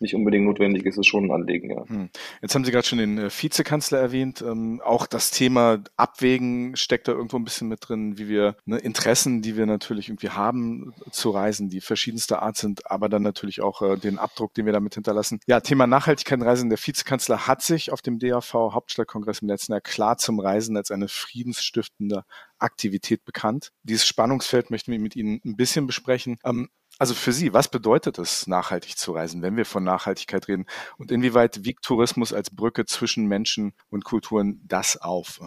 nicht 0.00 0.14
unbedingt 0.14 0.44
notwendig 0.44 0.84
ist, 0.86 0.98
ist 0.98 1.06
schon 1.06 1.26
ein 1.26 1.30
Anliegen, 1.30 1.70
ja. 1.70 1.88
Hm. 1.88 2.10
Jetzt 2.42 2.54
haben 2.54 2.64
Sie 2.64 2.72
gerade 2.72 2.86
schon 2.86 2.98
den 2.98 3.18
äh, 3.18 3.30
Vizekanzler 3.30 3.98
erwähnt. 3.98 4.42
Ähm, 4.42 4.80
auch 4.84 5.06
das 5.06 5.30
Thema 5.30 5.82
Abwägen 5.96 6.76
steckt 6.76 7.08
da 7.08 7.12
irgendwo 7.12 7.36
ein 7.36 7.44
bisschen 7.44 7.68
mit 7.68 7.88
drin, 7.88 8.18
wie 8.18 8.28
wir 8.28 8.56
ne, 8.64 8.78
Interessen, 8.78 9.42
die 9.42 9.56
wir 9.56 9.66
natürlich 9.66 10.08
irgendwie 10.08 10.30
haben 10.30 10.94
zu 11.10 11.30
reisen, 11.30 11.68
die 11.68 11.80
verschiedenster 11.80 12.42
Art 12.42 12.56
sind, 12.56 12.90
aber 12.90 13.08
dann 13.08 13.22
natürlich 13.22 13.60
auch 13.60 13.82
äh, 13.82 13.96
den 13.96 14.18
Abdruck, 14.18 14.54
den 14.54 14.66
wir 14.66 14.72
damit 14.72 14.94
hinterlassen. 14.94 15.40
Ja, 15.46 15.60
Thema 15.60 15.86
Nachhaltigkeit 15.86 16.38
in 16.38 16.44
Reisen. 16.44 16.70
Der 16.70 16.78
Vizekanzler 16.78 17.46
hat 17.46 17.62
sich 17.62 17.92
auf 17.92 18.02
dem 18.02 18.18
DAV 18.18 18.52
Hauptstadtkongress 18.54 19.40
im 19.40 19.48
letzten 19.48 19.72
Jahr 19.72 19.80
klar 19.80 20.16
zum 20.18 20.40
Reisen 20.40 20.76
als 20.76 20.90
eine 20.90 21.08
friedensstiftende 21.08 22.24
Aktivität 22.58 23.24
bekannt. 23.24 23.70
Dieses 23.82 24.06
Spannungsfeld 24.06 24.70
möchten 24.70 24.92
wir 24.92 24.98
mit 24.98 25.16
Ihnen 25.16 25.40
ein 25.44 25.56
bisschen 25.56 25.86
besprechen. 25.86 26.38
Ähm, 26.44 26.68
also 26.98 27.14
für 27.14 27.32
Sie, 27.32 27.52
was 27.52 27.68
bedeutet 27.68 28.18
es, 28.18 28.46
nachhaltig 28.46 28.96
zu 28.96 29.12
reisen, 29.12 29.42
wenn 29.42 29.56
wir 29.56 29.64
von 29.64 29.84
Nachhaltigkeit 29.84 30.48
reden? 30.48 30.66
Und 30.98 31.10
inwieweit 31.10 31.64
wiegt 31.64 31.84
Tourismus 31.84 32.32
als 32.32 32.50
Brücke 32.50 32.84
zwischen 32.84 33.26
Menschen 33.26 33.72
und 33.90 34.04
Kulturen 34.04 34.60
das 34.66 35.00
auf? 35.00 35.40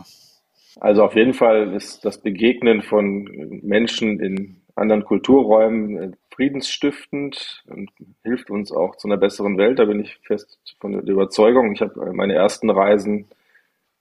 Also 0.80 1.04
auf 1.04 1.16
jeden 1.16 1.34
Fall 1.34 1.74
ist 1.74 2.06
das 2.06 2.20
Begegnen 2.22 2.82
von 2.84 3.24
Menschen 3.64 4.20
in 4.20 4.62
anderen 4.76 5.06
Kulturräumen 5.06 5.98
äh, 5.98 6.12
friedensstiftend 6.32 7.64
und 7.68 7.90
hilft 8.24 8.52
uns 8.52 8.72
auch 8.72 8.96
zu 8.96 9.08
einer 9.08 9.18
besseren 9.18 9.58
Welt. 9.58 9.80
Da 9.80 9.86
bin 9.86 10.02
ich 10.02 10.20
fest 10.22 10.60
von 10.80 10.92
der 10.92 11.02
Überzeugung. 11.02 11.72
Ich 11.72 11.82
habe 11.82 12.14
meine 12.14 12.36
ersten 12.36 12.70
Reisen, 12.70 13.28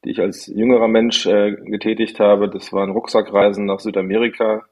die 0.05 0.11
ich 0.11 0.21
als 0.21 0.47
jüngerer 0.47 0.89
Mensch 0.89 1.25
äh, 1.27 1.53
getätigt 1.53 2.21
habe, 2.21 2.51
das 2.51 2.75
waren 2.75 2.91
Rucksackreisen 2.91 3.65
nach 3.65 3.81
Südamerika 3.81 4.67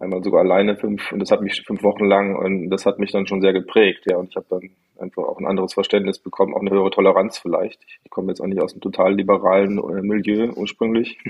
einmal 0.00 0.22
sogar 0.22 0.40
alleine 0.40 0.76
fünf 0.76 1.12
und 1.12 1.18
das 1.18 1.30
hat 1.30 1.42
mich 1.42 1.62
fünf 1.66 1.82
Wochen 1.82 2.04
lang 2.04 2.36
und 2.36 2.70
das 2.70 2.86
hat 2.86 2.98
mich 2.98 3.12
dann 3.12 3.26
schon 3.26 3.40
sehr 3.40 3.52
geprägt, 3.52 4.04
ja. 4.08 4.16
Und 4.16 4.30
ich 4.30 4.36
habe 4.36 4.46
dann 4.50 4.70
einfach 4.98 5.24
auch 5.24 5.38
ein 5.38 5.46
anderes 5.46 5.74
Verständnis 5.74 6.18
bekommen, 6.18 6.54
auch 6.54 6.60
eine 6.60 6.70
höhere 6.70 6.90
Toleranz 6.90 7.38
vielleicht. 7.38 7.80
Ich 8.04 8.10
komme 8.10 8.28
jetzt 8.28 8.40
auch 8.40 8.46
nicht 8.46 8.60
aus 8.60 8.72
einem 8.72 8.80
total 8.80 9.14
liberalen 9.14 9.78
äh, 9.78 10.02
Milieu 10.02 10.52
ursprünglich. 10.54 11.18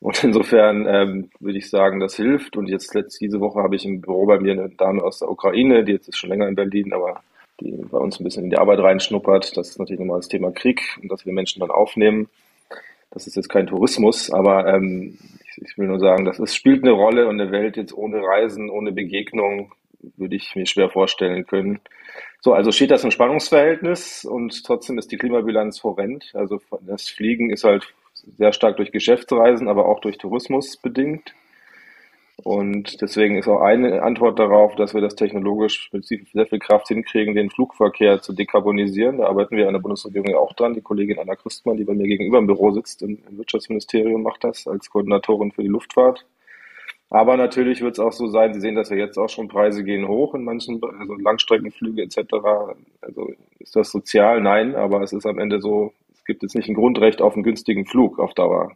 Und 0.00 0.24
insofern 0.24 0.86
ähm, 0.88 1.30
würde 1.40 1.58
ich 1.58 1.68
sagen, 1.68 2.00
das 2.00 2.16
hilft. 2.16 2.56
Und 2.56 2.68
jetzt 2.68 2.94
letzt, 2.94 3.20
diese 3.20 3.38
Woche 3.40 3.62
habe 3.62 3.76
ich 3.76 3.84
im 3.84 4.00
Büro 4.00 4.24
bei 4.24 4.40
mir 4.40 4.52
eine 4.52 4.70
Dame 4.70 5.02
aus 5.02 5.18
der 5.18 5.30
Ukraine, 5.30 5.84
die 5.84 5.92
jetzt 5.92 6.08
ist 6.08 6.16
schon 6.16 6.30
länger 6.30 6.48
in 6.48 6.54
Berlin, 6.54 6.94
aber 6.94 7.20
die 7.60 7.70
bei 7.70 7.98
uns 7.98 8.18
ein 8.18 8.24
bisschen 8.24 8.44
in 8.44 8.50
die 8.50 8.56
Arbeit 8.56 8.78
reinschnuppert. 8.78 9.54
Das 9.58 9.68
ist 9.68 9.78
natürlich 9.78 10.00
nochmal 10.00 10.20
das 10.20 10.28
Thema 10.28 10.52
Krieg 10.52 10.80
und 11.02 11.12
dass 11.12 11.26
wir 11.26 11.34
Menschen 11.34 11.60
dann 11.60 11.70
aufnehmen. 11.70 12.30
Das 13.10 13.26
ist 13.26 13.36
jetzt 13.36 13.48
kein 13.48 13.66
Tourismus, 13.66 14.30
aber 14.30 14.72
ähm, 14.72 15.18
ich 15.46 15.49
will 15.76 15.86
nur 15.86 16.00
sagen, 16.00 16.24
das 16.24 16.38
ist, 16.38 16.54
spielt 16.54 16.82
eine 16.82 16.92
Rolle 16.92 17.28
und 17.28 17.40
eine 17.40 17.52
Welt 17.52 17.76
jetzt 17.76 17.92
ohne 17.92 18.22
Reisen, 18.22 18.70
ohne 18.70 18.92
Begegnung, 18.92 19.72
würde 20.16 20.36
ich 20.36 20.56
mir 20.56 20.66
schwer 20.66 20.88
vorstellen 20.88 21.46
können. 21.46 21.80
So, 22.40 22.54
also 22.54 22.72
steht 22.72 22.90
das 22.90 23.04
im 23.04 23.10
Spannungsverhältnis 23.10 24.24
und 24.24 24.64
trotzdem 24.64 24.98
ist 24.98 25.12
die 25.12 25.18
Klimabilanz 25.18 25.82
horrend. 25.84 26.30
Also 26.34 26.60
das 26.80 27.08
Fliegen 27.08 27.50
ist 27.50 27.64
halt 27.64 27.92
sehr 28.14 28.52
stark 28.52 28.76
durch 28.76 28.92
Geschäftsreisen, 28.92 29.68
aber 29.68 29.86
auch 29.86 30.00
durch 30.00 30.18
Tourismus 30.18 30.76
bedingt. 30.76 31.34
Und 32.42 33.02
deswegen 33.02 33.36
ist 33.36 33.48
auch 33.48 33.60
eine 33.60 34.02
Antwort 34.02 34.38
darauf, 34.38 34.74
dass 34.74 34.94
wir 34.94 35.00
das 35.00 35.14
technologisch 35.14 35.90
mit 35.92 36.06
sehr 36.06 36.46
viel 36.46 36.58
Kraft 36.58 36.88
hinkriegen, 36.88 37.34
den 37.34 37.50
Flugverkehr 37.50 38.22
zu 38.22 38.32
dekarbonisieren. 38.32 39.18
Da 39.18 39.26
arbeiten 39.26 39.56
wir 39.56 39.66
an 39.66 39.74
der 39.74 39.80
Bundesregierung 39.80 40.30
ja 40.30 40.38
auch 40.38 40.54
dran. 40.54 40.74
Die 40.74 40.80
Kollegin 40.80 41.18
Anna 41.18 41.36
Christmann, 41.36 41.76
die 41.76 41.84
bei 41.84 41.94
mir 41.94 42.06
gegenüber 42.06 42.38
im 42.38 42.46
Büro 42.46 42.70
sitzt, 42.70 43.02
im, 43.02 43.18
Wirtschaftsministerium, 43.30 44.22
macht 44.22 44.44
das 44.44 44.66
als 44.66 44.88
Koordinatorin 44.88 45.52
für 45.52 45.62
die 45.62 45.68
Luftfahrt. 45.68 46.24
Aber 47.10 47.36
natürlich 47.36 47.82
wird 47.82 47.94
es 47.94 47.98
auch 47.98 48.12
so 48.12 48.28
sein, 48.28 48.54
Sie 48.54 48.60
sehen 48.60 48.76
das 48.76 48.88
ja 48.88 48.96
jetzt 48.96 49.18
auch 49.18 49.28
schon, 49.28 49.48
Preise 49.48 49.82
gehen 49.84 50.06
hoch 50.06 50.34
in 50.34 50.44
manchen, 50.44 50.80
also 50.98 51.14
Langstreckenflüge 51.14 52.02
etc. 52.02 52.18
Also 53.00 53.32
ist 53.58 53.74
das 53.74 53.90
sozial? 53.90 54.40
Nein, 54.40 54.76
aber 54.76 55.02
es 55.02 55.12
ist 55.12 55.26
am 55.26 55.38
Ende 55.38 55.60
so, 55.60 55.92
es 56.14 56.24
gibt 56.24 56.42
jetzt 56.42 56.54
nicht 56.54 56.68
ein 56.68 56.74
Grundrecht 56.74 57.20
auf 57.20 57.34
einen 57.34 57.42
günstigen 57.42 57.84
Flug 57.84 58.20
auf 58.20 58.32
Dauer. 58.34 58.72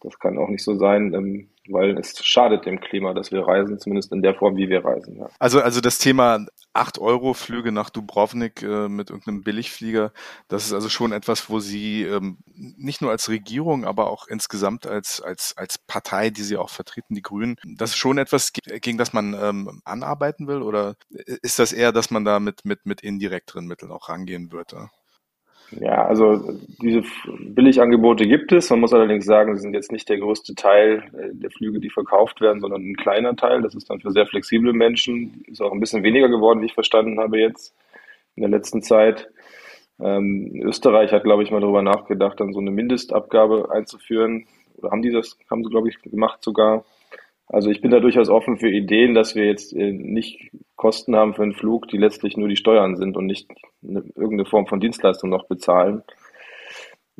Das 0.00 0.18
kann 0.18 0.36
auch 0.36 0.48
nicht 0.48 0.64
so 0.64 0.74
sein, 0.74 1.14
ähm, 1.14 1.48
weil 1.68 1.98
es 1.98 2.14
schadet 2.24 2.66
dem 2.66 2.80
Klima, 2.80 3.14
dass 3.14 3.32
wir 3.32 3.46
reisen, 3.46 3.78
zumindest 3.78 4.12
in 4.12 4.22
der 4.22 4.34
Form, 4.34 4.56
wie 4.56 4.68
wir 4.68 4.84
reisen. 4.84 5.16
Ja. 5.18 5.28
Also, 5.38 5.60
also 5.60 5.80
das 5.80 5.98
Thema 5.98 6.44
8 6.72 6.98
Euro 6.98 7.34
Flüge 7.34 7.72
nach 7.72 7.90
Dubrovnik 7.90 8.62
äh, 8.62 8.88
mit 8.88 9.10
irgendeinem 9.10 9.42
Billigflieger, 9.42 10.12
das 10.48 10.66
ist 10.66 10.72
also 10.72 10.88
schon 10.88 11.12
etwas, 11.12 11.48
wo 11.48 11.60
Sie 11.60 12.02
ähm, 12.02 12.38
nicht 12.54 13.00
nur 13.00 13.10
als 13.10 13.28
Regierung, 13.28 13.84
aber 13.84 14.10
auch 14.10 14.26
insgesamt 14.26 14.86
als, 14.86 15.20
als, 15.20 15.56
als 15.56 15.78
Partei, 15.78 16.30
die 16.30 16.42
Sie 16.42 16.56
auch 16.56 16.70
vertreten, 16.70 17.14
die 17.14 17.22
Grünen, 17.22 17.56
das 17.64 17.90
ist 17.90 17.96
schon 17.96 18.18
etwas, 18.18 18.52
gegen 18.52 18.98
das 18.98 19.12
man 19.12 19.34
ähm, 19.34 19.80
anarbeiten 19.84 20.46
will? 20.48 20.62
Oder 20.62 20.96
ist 21.08 21.58
das 21.58 21.72
eher, 21.72 21.92
dass 21.92 22.10
man 22.10 22.24
da 22.24 22.40
mit, 22.40 22.64
mit, 22.64 22.86
mit 22.86 23.00
indirekteren 23.02 23.66
Mitteln 23.66 23.92
auch 23.92 24.08
rangehen 24.08 24.52
würde? 24.52 24.90
Also 26.04 26.52
diese 26.80 27.02
Billigangebote 27.26 28.26
gibt 28.26 28.52
es. 28.52 28.70
Man 28.70 28.80
muss 28.80 28.92
allerdings 28.92 29.24
sagen, 29.24 29.54
sie 29.56 29.62
sind 29.62 29.74
jetzt 29.74 29.92
nicht 29.92 30.08
der 30.08 30.18
größte 30.18 30.54
Teil 30.54 31.04
äh, 31.18 31.30
der 31.32 31.50
Flüge, 31.50 31.80
die 31.80 31.90
verkauft 31.90 32.40
werden, 32.40 32.60
sondern 32.60 32.82
ein 32.82 32.96
kleiner 32.96 33.34
Teil. 33.36 33.62
Das 33.62 33.74
ist 33.74 33.90
dann 33.90 34.00
für 34.00 34.12
sehr 34.12 34.26
flexible 34.26 34.72
Menschen. 34.72 35.44
Ist 35.46 35.60
auch 35.60 35.72
ein 35.72 35.80
bisschen 35.80 36.02
weniger 36.02 36.28
geworden, 36.28 36.60
wie 36.60 36.66
ich 36.66 36.74
verstanden 36.74 37.18
habe 37.18 37.38
jetzt 37.38 37.74
in 38.36 38.42
der 38.42 38.50
letzten 38.50 38.82
Zeit. 38.82 39.28
Ähm, 40.00 40.50
Österreich 40.62 41.12
hat, 41.12 41.24
glaube 41.24 41.42
ich, 41.42 41.50
mal 41.50 41.60
darüber 41.60 41.82
nachgedacht, 41.82 42.40
dann 42.40 42.52
so 42.52 42.60
eine 42.60 42.70
Mindestabgabe 42.70 43.70
einzuführen. 43.70 44.46
Oder 44.76 44.90
haben 44.90 45.02
die 45.02 45.12
das, 45.12 45.38
haben 45.50 45.64
sie, 45.64 45.70
glaube 45.70 45.88
ich, 45.88 46.00
gemacht 46.02 46.42
sogar. 46.42 46.84
Also 47.46 47.70
ich 47.70 47.80
bin 47.80 47.90
da 47.90 48.00
durchaus 48.00 48.28
offen 48.28 48.56
für 48.56 48.70
Ideen, 48.70 49.14
dass 49.14 49.34
wir 49.34 49.44
jetzt 49.44 49.74
äh, 49.74 49.92
nicht 49.92 50.50
Kosten 50.76 51.14
haben 51.14 51.34
für 51.34 51.42
einen 51.42 51.54
Flug, 51.54 51.88
die 51.88 51.98
letztlich 51.98 52.36
nur 52.36 52.48
die 52.48 52.56
Steuern 52.56 52.96
sind 52.96 53.16
und 53.16 53.26
nicht 53.26 53.48
eine, 53.86 54.00
irgendeine 54.16 54.46
Form 54.46 54.66
von 54.66 54.80
Dienstleistung 54.80 55.30
noch 55.30 55.46
bezahlen, 55.46 56.02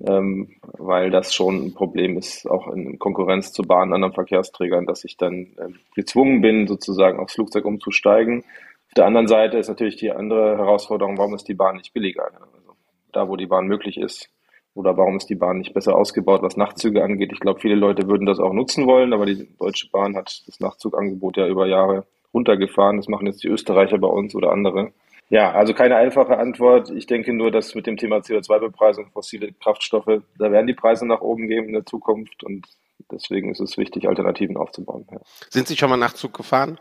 ähm, 0.06 0.56
weil 0.62 1.10
das 1.10 1.34
schon 1.34 1.66
ein 1.66 1.74
Problem 1.74 2.16
ist, 2.16 2.50
auch 2.50 2.68
in 2.68 2.98
Konkurrenz 2.98 3.52
zu 3.52 3.62
Bahnen, 3.62 3.92
anderen 3.92 4.14
Verkehrsträgern, 4.14 4.86
dass 4.86 5.04
ich 5.04 5.16
dann 5.16 5.52
äh, 5.58 5.68
gezwungen 5.94 6.40
bin, 6.40 6.66
sozusagen 6.66 7.18
aufs 7.18 7.34
Flugzeug 7.34 7.66
umzusteigen. 7.66 8.44
Auf 8.88 8.94
der 8.96 9.06
anderen 9.06 9.28
Seite 9.28 9.58
ist 9.58 9.68
natürlich 9.68 9.96
die 9.96 10.10
andere 10.10 10.56
Herausforderung, 10.56 11.18
warum 11.18 11.34
ist 11.34 11.48
die 11.48 11.54
Bahn 11.54 11.76
nicht 11.76 11.92
billiger? 11.92 12.24
Also 12.24 12.74
da, 13.12 13.28
wo 13.28 13.36
die 13.36 13.46
Bahn 13.46 13.66
möglich 13.66 13.98
ist, 13.98 14.30
oder 14.74 14.96
warum 14.96 15.16
ist 15.16 15.30
die 15.30 15.36
Bahn 15.36 15.58
nicht 15.58 15.72
besser 15.72 15.96
ausgebaut, 15.96 16.42
was 16.42 16.56
Nachtzüge 16.56 17.02
angeht? 17.02 17.32
Ich 17.32 17.40
glaube, 17.40 17.60
viele 17.60 17.76
Leute 17.76 18.08
würden 18.08 18.26
das 18.26 18.40
auch 18.40 18.52
nutzen 18.52 18.86
wollen, 18.86 19.12
aber 19.12 19.24
die 19.26 19.48
Deutsche 19.58 19.88
Bahn 19.90 20.16
hat 20.16 20.42
das 20.46 20.60
Nachtzugangebot 20.60 21.36
ja 21.36 21.46
über 21.46 21.66
Jahre 21.66 22.06
runtergefahren. 22.32 22.96
Das 22.96 23.08
machen 23.08 23.26
jetzt 23.26 23.44
die 23.44 23.48
Österreicher 23.48 23.98
bei 23.98 24.08
uns 24.08 24.34
oder 24.34 24.50
andere. 24.50 24.92
Ja, 25.30 25.52
also 25.52 25.72
keine 25.72 25.96
einfache 25.96 26.36
Antwort. 26.38 26.90
Ich 26.90 27.06
denke 27.06 27.32
nur, 27.32 27.50
dass 27.50 27.74
mit 27.74 27.86
dem 27.86 27.96
Thema 27.96 28.18
CO2-Bepreisung 28.18 29.10
fossile 29.12 29.52
Kraftstoffe, 29.52 30.22
da 30.38 30.52
werden 30.52 30.66
die 30.66 30.74
Preise 30.74 31.06
nach 31.06 31.20
oben 31.22 31.48
gehen 31.48 31.66
in 31.66 31.72
der 31.72 31.86
Zukunft 31.86 32.42
und 32.44 32.66
deswegen 33.10 33.50
ist 33.50 33.60
es 33.60 33.78
wichtig, 33.78 34.08
Alternativen 34.08 34.56
aufzubauen. 34.56 35.06
Ja. 35.10 35.18
Sind 35.50 35.68
Sie 35.68 35.76
schon 35.76 35.90
mal 35.90 35.96
Nachtzug 35.96 36.34
gefahren? 36.34 36.78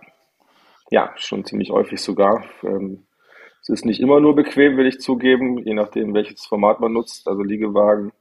Ja, 0.89 1.13
schon 1.15 1.45
ziemlich 1.45 1.71
häufig 1.71 2.01
sogar. 2.01 2.43
Ähm, 2.63 3.05
es 3.63 3.69
ist 3.69 3.85
nicht 3.85 4.01
immer 4.01 4.19
nur 4.19 4.35
bequem, 4.35 4.75
will 4.75 4.87
ich 4.87 4.99
zugeben, 4.99 5.57
je 5.57 5.73
nachdem, 5.73 6.13
welches 6.13 6.45
Format 6.45 6.81
man 6.81 6.91
nutzt, 6.91 7.29
also 7.29 7.41
Liegewagen. 7.43 8.11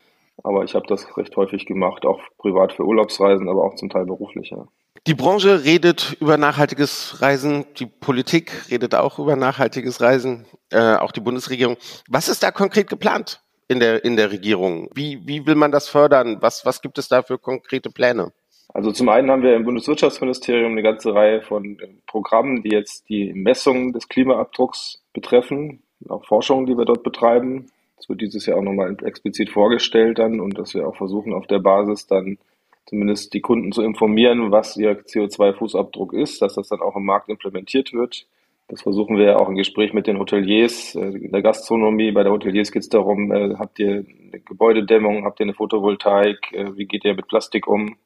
Aber 0.44 0.62
ich 0.62 0.76
habe 0.76 0.86
das 0.86 1.16
recht 1.16 1.36
häufig 1.36 1.66
gemacht, 1.66 2.06
auch 2.06 2.20
privat 2.38 2.72
für 2.72 2.84
Urlaubsreisen, 2.84 3.48
aber 3.48 3.64
auch 3.64 3.74
zum 3.74 3.90
Teil 3.90 4.06
beruflich. 4.06 4.50
Ja. 4.50 4.68
Die 5.08 5.14
Branche 5.14 5.64
redet 5.64 6.16
über 6.20 6.36
nachhaltiges 6.36 7.20
Reisen, 7.20 7.66
die 7.80 7.86
Politik 7.86 8.70
redet 8.70 8.94
auch 8.94 9.18
über 9.18 9.34
nachhaltiges 9.34 10.00
Reisen, 10.00 10.46
äh, 10.70 10.94
auch 10.94 11.10
die 11.10 11.20
Bundesregierung. 11.20 11.76
Was 12.08 12.28
ist 12.28 12.44
da 12.44 12.52
konkret 12.52 12.88
geplant 12.88 13.42
in 13.66 13.80
der, 13.80 14.04
in 14.04 14.16
der 14.16 14.30
Regierung? 14.30 14.90
Wie, 14.94 15.26
wie 15.26 15.44
will 15.44 15.56
man 15.56 15.72
das 15.72 15.88
fördern? 15.88 16.38
Was, 16.40 16.64
was 16.64 16.80
gibt 16.82 16.98
es 16.98 17.08
da 17.08 17.22
für 17.22 17.38
konkrete 17.38 17.90
Pläne? 17.90 18.32
Also 18.68 18.92
zum 18.92 19.08
einen 19.08 19.28
haben 19.28 19.42
wir 19.42 19.56
im 19.56 19.64
Bundeswirtschaftsministerium 19.64 20.70
eine 20.70 20.82
ganze 20.84 21.12
Reihe 21.12 21.42
von 21.42 21.80
äh, 21.80 21.88
Programmen, 22.06 22.62
die 22.62 22.70
jetzt 22.70 23.08
die 23.08 23.32
Messung 23.34 23.92
des 23.92 24.08
Klimaabdrucks 24.08 25.01
betreffen, 25.12 25.82
auch 26.08 26.24
Forschungen, 26.24 26.66
die 26.66 26.76
wir 26.76 26.84
dort 26.84 27.02
betreiben. 27.02 27.66
Das 27.96 28.08
wird 28.08 28.20
dieses 28.20 28.46
Jahr 28.46 28.58
auch 28.58 28.62
nochmal 28.62 28.96
explizit 29.04 29.50
vorgestellt 29.50 30.18
dann 30.18 30.40
und 30.40 30.58
dass 30.58 30.74
wir 30.74 30.88
auch 30.88 30.96
versuchen, 30.96 31.32
auf 31.32 31.46
der 31.46 31.60
Basis 31.60 32.06
dann 32.06 32.38
zumindest 32.86 33.32
die 33.32 33.40
Kunden 33.40 33.72
zu 33.72 33.82
informieren, 33.82 34.50
was 34.50 34.76
ihr 34.76 35.00
CO2-Fußabdruck 35.04 36.12
ist, 36.12 36.42
dass 36.42 36.54
das 36.54 36.68
dann 36.68 36.80
auch 36.80 36.96
im 36.96 37.04
Markt 37.04 37.28
implementiert 37.28 37.92
wird. 37.92 38.26
Das 38.68 38.82
versuchen 38.82 39.18
wir 39.18 39.26
ja 39.26 39.36
auch 39.36 39.48
im 39.48 39.56
Gespräch 39.56 39.92
mit 39.92 40.06
den 40.06 40.18
Hoteliers, 40.18 40.94
äh, 40.94 41.00
in 41.00 41.30
der 41.30 41.42
Gastronomie. 41.42 42.10
Bei 42.10 42.22
der 42.22 42.32
Hoteliers 42.32 42.72
geht 42.72 42.82
es 42.82 42.88
darum, 42.88 43.30
äh, 43.30 43.54
habt 43.56 43.78
ihr 43.78 44.04
eine 44.32 44.40
Gebäudedämmung, 44.44 45.24
habt 45.24 45.40
ihr 45.40 45.44
eine 45.44 45.54
Photovoltaik, 45.54 46.38
wie 46.74 46.86
geht 46.86 47.04
ihr 47.04 47.14
mit 47.14 47.28
Plastik 47.28 47.68
um? 47.68 47.96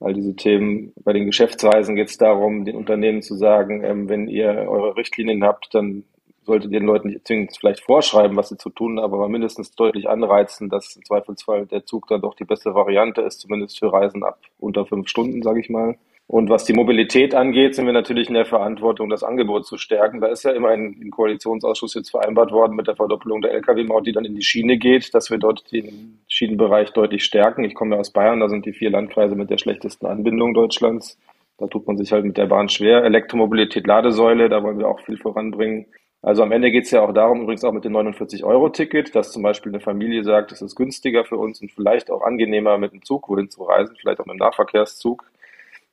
all 0.00 0.12
diese 0.12 0.36
Themen. 0.36 0.92
Bei 1.04 1.12
den 1.12 1.26
Geschäftsreisen 1.26 1.96
geht 1.96 2.08
es 2.08 2.18
darum, 2.18 2.64
den 2.64 2.76
Unternehmen 2.76 3.22
zu 3.22 3.34
sagen, 3.34 3.82
ähm, 3.84 4.08
wenn 4.08 4.28
ihr 4.28 4.48
eure 4.68 4.96
Richtlinien 4.96 5.44
habt, 5.44 5.74
dann 5.74 6.04
solltet 6.46 6.72
ihr 6.72 6.80
den 6.80 6.86
Leuten 6.86 7.08
nicht 7.08 7.26
zwingend 7.26 7.56
vielleicht 7.58 7.80
vorschreiben, 7.80 8.36
was 8.36 8.48
sie 8.48 8.56
zu 8.56 8.70
tun 8.70 9.00
haben, 9.00 9.12
aber 9.12 9.28
mindestens 9.28 9.72
deutlich 9.72 10.08
anreizen, 10.08 10.68
dass 10.68 10.96
im 10.96 11.04
Zweifelsfall 11.04 11.66
der 11.66 11.84
Zug 11.84 12.08
dann 12.08 12.22
doch 12.22 12.34
die 12.34 12.44
beste 12.44 12.74
Variante 12.74 13.20
ist, 13.20 13.40
zumindest 13.40 13.78
für 13.78 13.92
Reisen 13.92 14.24
ab 14.24 14.38
unter 14.58 14.86
fünf 14.86 15.08
Stunden, 15.08 15.42
sage 15.42 15.60
ich 15.60 15.68
mal. 15.68 15.96
Und 16.28 16.50
was 16.50 16.64
die 16.64 16.72
Mobilität 16.72 17.36
angeht, 17.36 17.76
sind 17.76 17.86
wir 17.86 17.92
natürlich 17.92 18.26
in 18.26 18.34
der 18.34 18.46
Verantwortung, 18.46 19.08
das 19.08 19.22
Angebot 19.22 19.64
zu 19.64 19.78
stärken. 19.78 20.20
Da 20.20 20.26
ist 20.26 20.42
ja 20.42 20.50
immer 20.50 20.74
im 20.74 21.10
Koalitionsausschuss 21.10 21.94
jetzt 21.94 22.10
vereinbart 22.10 22.50
worden 22.50 22.74
mit 22.74 22.88
der 22.88 22.96
Verdoppelung 22.96 23.42
der 23.42 23.52
Lkw-Maut, 23.52 24.08
die 24.08 24.12
dann 24.12 24.24
in 24.24 24.34
die 24.34 24.42
Schiene 24.42 24.76
geht, 24.76 25.14
dass 25.14 25.30
wir 25.30 25.38
dort 25.38 25.70
den 25.70 26.18
Schienenbereich 26.26 26.90
deutlich 26.90 27.22
stärken. 27.22 27.62
Ich 27.62 27.74
komme 27.74 27.94
ja 27.94 28.00
aus 28.00 28.10
Bayern, 28.10 28.40
da 28.40 28.48
sind 28.48 28.66
die 28.66 28.72
vier 28.72 28.90
Landkreise 28.90 29.36
mit 29.36 29.50
der 29.50 29.58
schlechtesten 29.58 30.06
Anbindung 30.06 30.52
Deutschlands. 30.52 31.16
Da 31.58 31.68
tut 31.68 31.86
man 31.86 31.96
sich 31.96 32.10
halt 32.10 32.24
mit 32.24 32.36
der 32.36 32.46
Bahn 32.46 32.68
schwer. 32.68 33.04
Elektromobilität, 33.04 33.86
Ladesäule, 33.86 34.48
da 34.48 34.64
wollen 34.64 34.78
wir 34.78 34.88
auch 34.88 35.00
viel 35.00 35.18
voranbringen. 35.18 35.86
Also 36.26 36.42
am 36.42 36.50
Ende 36.50 36.72
geht 36.72 36.86
es 36.86 36.90
ja 36.90 37.02
auch 37.02 37.12
darum, 37.14 37.42
übrigens 37.42 37.62
auch 37.62 37.70
mit 37.70 37.84
dem 37.84 37.96
49-Euro-Ticket, 37.96 39.14
dass 39.14 39.30
zum 39.30 39.44
Beispiel 39.44 39.70
eine 39.70 39.78
Familie 39.78 40.24
sagt, 40.24 40.50
es 40.50 40.60
ist 40.60 40.74
günstiger 40.74 41.24
für 41.24 41.36
uns 41.36 41.60
und 41.60 41.70
vielleicht 41.70 42.10
auch 42.10 42.22
angenehmer 42.22 42.78
mit 42.78 42.92
dem 42.92 43.04
Zug 43.04 43.28
wohin 43.28 43.48
zu 43.48 43.62
reisen, 43.62 43.94
vielleicht 43.94 44.18
auch 44.18 44.26
mit 44.26 44.34
dem 44.34 44.38
Nahverkehrszug 44.38 45.24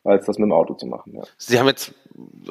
als 0.03 0.25
das 0.25 0.37
mit 0.37 0.47
dem 0.47 0.51
Auto 0.51 0.73
zu 0.73 0.85
machen. 0.85 1.13
Ja. 1.15 1.21
Sie 1.37 1.59
haben 1.59 1.67
jetzt 1.67 1.93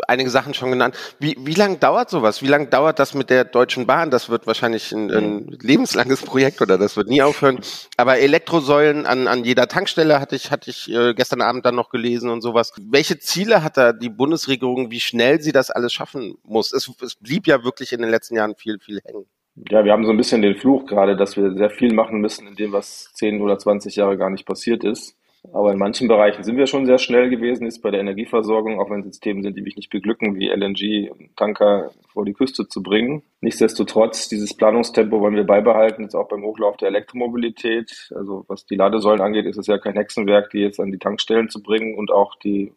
einige 0.09 0.31
Sachen 0.31 0.55
schon 0.55 0.71
genannt. 0.71 0.97
Wie, 1.19 1.37
wie 1.39 1.55
lange 1.55 1.77
dauert 1.77 2.11
sowas? 2.11 2.43
Wie 2.43 2.47
lange 2.47 2.67
dauert 2.67 2.99
das 2.99 3.15
mit 3.15 3.31
der 3.31 3.45
Deutschen 3.45 3.87
Bahn? 3.87 4.11
Das 4.11 4.31
wird 4.31 4.47
wahrscheinlich 4.47 4.93
ein, 4.93 5.11
ein 5.11 5.59
lebenslanges 5.61 6.23
Projekt 6.23 6.61
oder 6.63 6.79
das 6.79 6.97
wird 6.97 7.09
nie 7.09 7.23
aufhören. 7.23 7.61
Aber 7.97 8.19
Elektrosäulen 8.19 9.07
an, 9.07 9.29
an 9.29 9.45
jeder 9.45 9.69
Tankstelle 9.69 10.21
hatte 10.21 10.37
ich, 10.37 10.51
hatte 10.51 10.71
ich 10.71 10.91
äh, 10.91 11.15
gestern 11.15 11.43
Abend 11.43 11.67
dann 11.67 11.75
noch 11.75 11.91
gelesen 11.91 12.31
und 12.31 12.41
sowas. 12.41 12.73
Welche 12.81 13.19
Ziele 13.19 13.63
hat 13.63 13.77
da 13.77 13.93
die 13.93 14.09
Bundesregierung, 14.09 14.91
wie 14.91 15.01
schnell 15.01 15.41
sie 15.41 15.53
das 15.53 15.71
alles 15.71 15.93
schaffen 15.93 16.39
muss? 16.45 16.73
Es, 16.73 16.91
es 17.03 17.15
blieb 17.17 17.47
ja 17.47 17.65
wirklich 17.65 17.93
in 17.93 18.01
den 18.01 18.11
letzten 18.11 18.37
Jahren 18.37 18.55
viel, 18.57 18.79
viel 18.79 19.01
hängen. 19.05 19.27
Ja, 19.69 19.85
wir 19.85 19.93
haben 19.93 20.07
so 20.07 20.11
ein 20.11 20.17
bisschen 20.17 20.41
den 20.41 20.57
Fluch 20.57 20.87
gerade, 20.87 21.15
dass 21.15 21.37
wir 21.37 21.53
sehr 21.55 21.69
viel 21.69 21.93
machen 21.93 22.21
müssen 22.21 22.47
in 22.47 22.55
dem, 22.55 22.73
was 22.73 23.13
10 23.15 23.43
oder 23.43 23.59
20 23.59 23.97
Jahre 23.97 24.17
gar 24.17 24.31
nicht 24.31 24.47
passiert 24.47 24.83
ist. 24.83 25.19
Aber 25.53 25.73
in 25.73 25.79
manchen 25.79 26.07
Bereichen 26.07 26.45
sind 26.45 26.57
wir 26.57 26.69
schon 26.69 26.87
sehr 26.87 26.99
schnell 26.99 27.29
gewesen, 27.29 27.67
ist 27.67 27.81
bei 27.81 27.91
der 27.91 28.01
Energieversorgung, 28.01 28.79
auch 28.79 28.91
wenn 28.91 29.01
es 29.01 29.07
jetzt 29.07 29.21
Themen 29.21 29.43
sind, 29.43 29.57
die 29.57 29.63
mich 29.63 29.75
nicht 29.75 29.91
beglücken, 29.91 30.37
wie 30.37 30.49
LNG 30.49 31.11
und 31.11 31.37
Tanker 31.37 31.91
vor 32.13 32.25
die 32.25 32.33
Küste 32.33 32.69
zu 32.69 32.81
bringen. 32.81 33.23
Nichtsdestotrotz, 33.41 34.29
dieses 34.29 34.55
Planungstempo 34.55 35.21
wollen 35.21 35.35
wir 35.35 35.45
beibehalten, 35.45 36.03
jetzt 36.03 36.15
auch 36.15 36.29
beim 36.29 36.45
Hochlauf 36.45 36.77
der 36.77 36.89
Elektromobilität. 36.89 38.13
Also 38.15 38.45
was 38.47 38.67
die 38.67 38.77
Ladesäulen 38.77 39.21
angeht, 39.21 39.47
ist 39.47 39.59
es 39.59 39.67
ja 39.67 39.79
kein 39.79 39.95
Hexenwerk, 39.95 40.51
die 40.51 40.61
jetzt 40.61 40.79
an 40.79 40.93
die 40.93 40.99
Tankstellen 40.99 41.49
zu 41.49 41.61
bringen 41.61 41.97
und 41.97 42.13
auch 42.13 42.37
die 42.37 42.73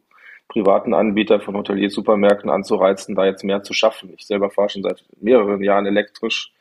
privaten 0.47 0.93
Anbieter 0.93 1.39
von 1.39 1.55
Hoteliers, 1.55 1.93
Supermärkten 1.93 2.49
anzureizen, 2.49 3.15
da 3.15 3.25
jetzt 3.25 3.43
mehr 3.43 3.61
zu 3.61 3.73
schaffen. 3.73 4.13
Ich 4.17 4.25
selber 4.25 4.49
fahre 4.49 4.69
schon 4.69 4.83
seit 4.83 5.03
mehreren 5.19 5.61
Jahren 5.61 5.85
elektrisch 5.85 6.51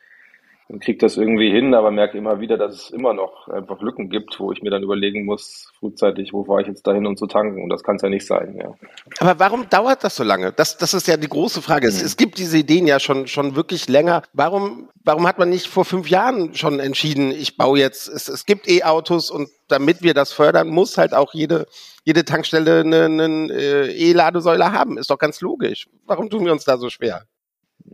und 0.67 0.81
kriege 0.81 0.97
das 0.97 1.15
irgendwie 1.15 1.51
hin, 1.51 1.75
aber 1.75 1.91
merke 1.91 2.17
immer 2.17 2.39
wieder, 2.39 2.57
dass 2.57 2.75
es 2.75 2.89
immer 2.89 3.13
noch 3.13 3.47
einfach 3.47 3.81
Lücken 3.81 4.09
gibt, 4.09 4.39
wo 4.39 4.51
ich 4.51 4.63
mir 4.63 4.71
dann 4.71 4.81
überlegen 4.81 5.23
muss, 5.23 5.71
frühzeitig, 5.79 6.33
wo 6.33 6.47
war 6.47 6.59
ich 6.59 6.67
jetzt 6.67 6.87
dahin, 6.87 7.05
um 7.05 7.15
zu 7.15 7.27
tanken? 7.27 7.61
Und 7.61 7.69
das 7.69 7.83
kann 7.83 7.97
es 7.97 8.01
ja 8.01 8.09
nicht 8.09 8.25
sein. 8.25 8.55
Ja. 8.59 8.73
Aber 9.19 9.39
warum 9.39 9.69
dauert 9.69 10.03
das 10.03 10.15
so 10.15 10.23
lange? 10.23 10.51
Das, 10.51 10.77
das 10.77 10.95
ist 10.95 11.07
ja 11.07 11.17
die 11.17 11.29
große 11.29 11.61
Frage. 11.61 11.87
Es, 11.87 11.99
mhm. 11.99 12.05
es 12.07 12.17
gibt 12.17 12.39
diese 12.39 12.57
Ideen 12.57 12.87
ja 12.87 12.99
schon, 12.99 13.27
schon 13.27 13.55
wirklich 13.55 13.87
länger. 13.87 14.23
Warum, 14.33 14.89
warum 15.03 15.27
hat 15.27 15.37
man 15.37 15.49
nicht 15.49 15.67
vor 15.67 15.85
fünf 15.85 16.09
Jahren 16.09 16.55
schon 16.55 16.79
entschieden, 16.79 17.29
ich 17.29 17.57
baue 17.57 17.77
jetzt, 17.77 18.07
es, 18.07 18.27
es 18.27 18.45
gibt 18.45 18.67
E-Autos 18.67 19.29
und 19.29 19.49
damit 19.67 20.01
wir 20.01 20.15
das 20.15 20.33
fördern, 20.33 20.69
muss 20.69 20.97
halt 20.97 21.13
auch 21.13 21.35
jede, 21.35 21.67
jede 22.05 22.25
Tankstelle 22.25 22.79
eine, 22.79 23.05
eine 23.05 23.53
äh, 23.53 24.09
E-Ladesäule 24.09 24.71
haben. 24.71 24.97
Ist 24.97 25.11
doch 25.11 25.19
ganz 25.19 25.41
logisch. 25.41 25.87
Warum 26.07 26.31
tun 26.31 26.43
wir 26.43 26.51
uns 26.51 26.65
da 26.65 26.77
so 26.77 26.89
schwer? 26.89 27.27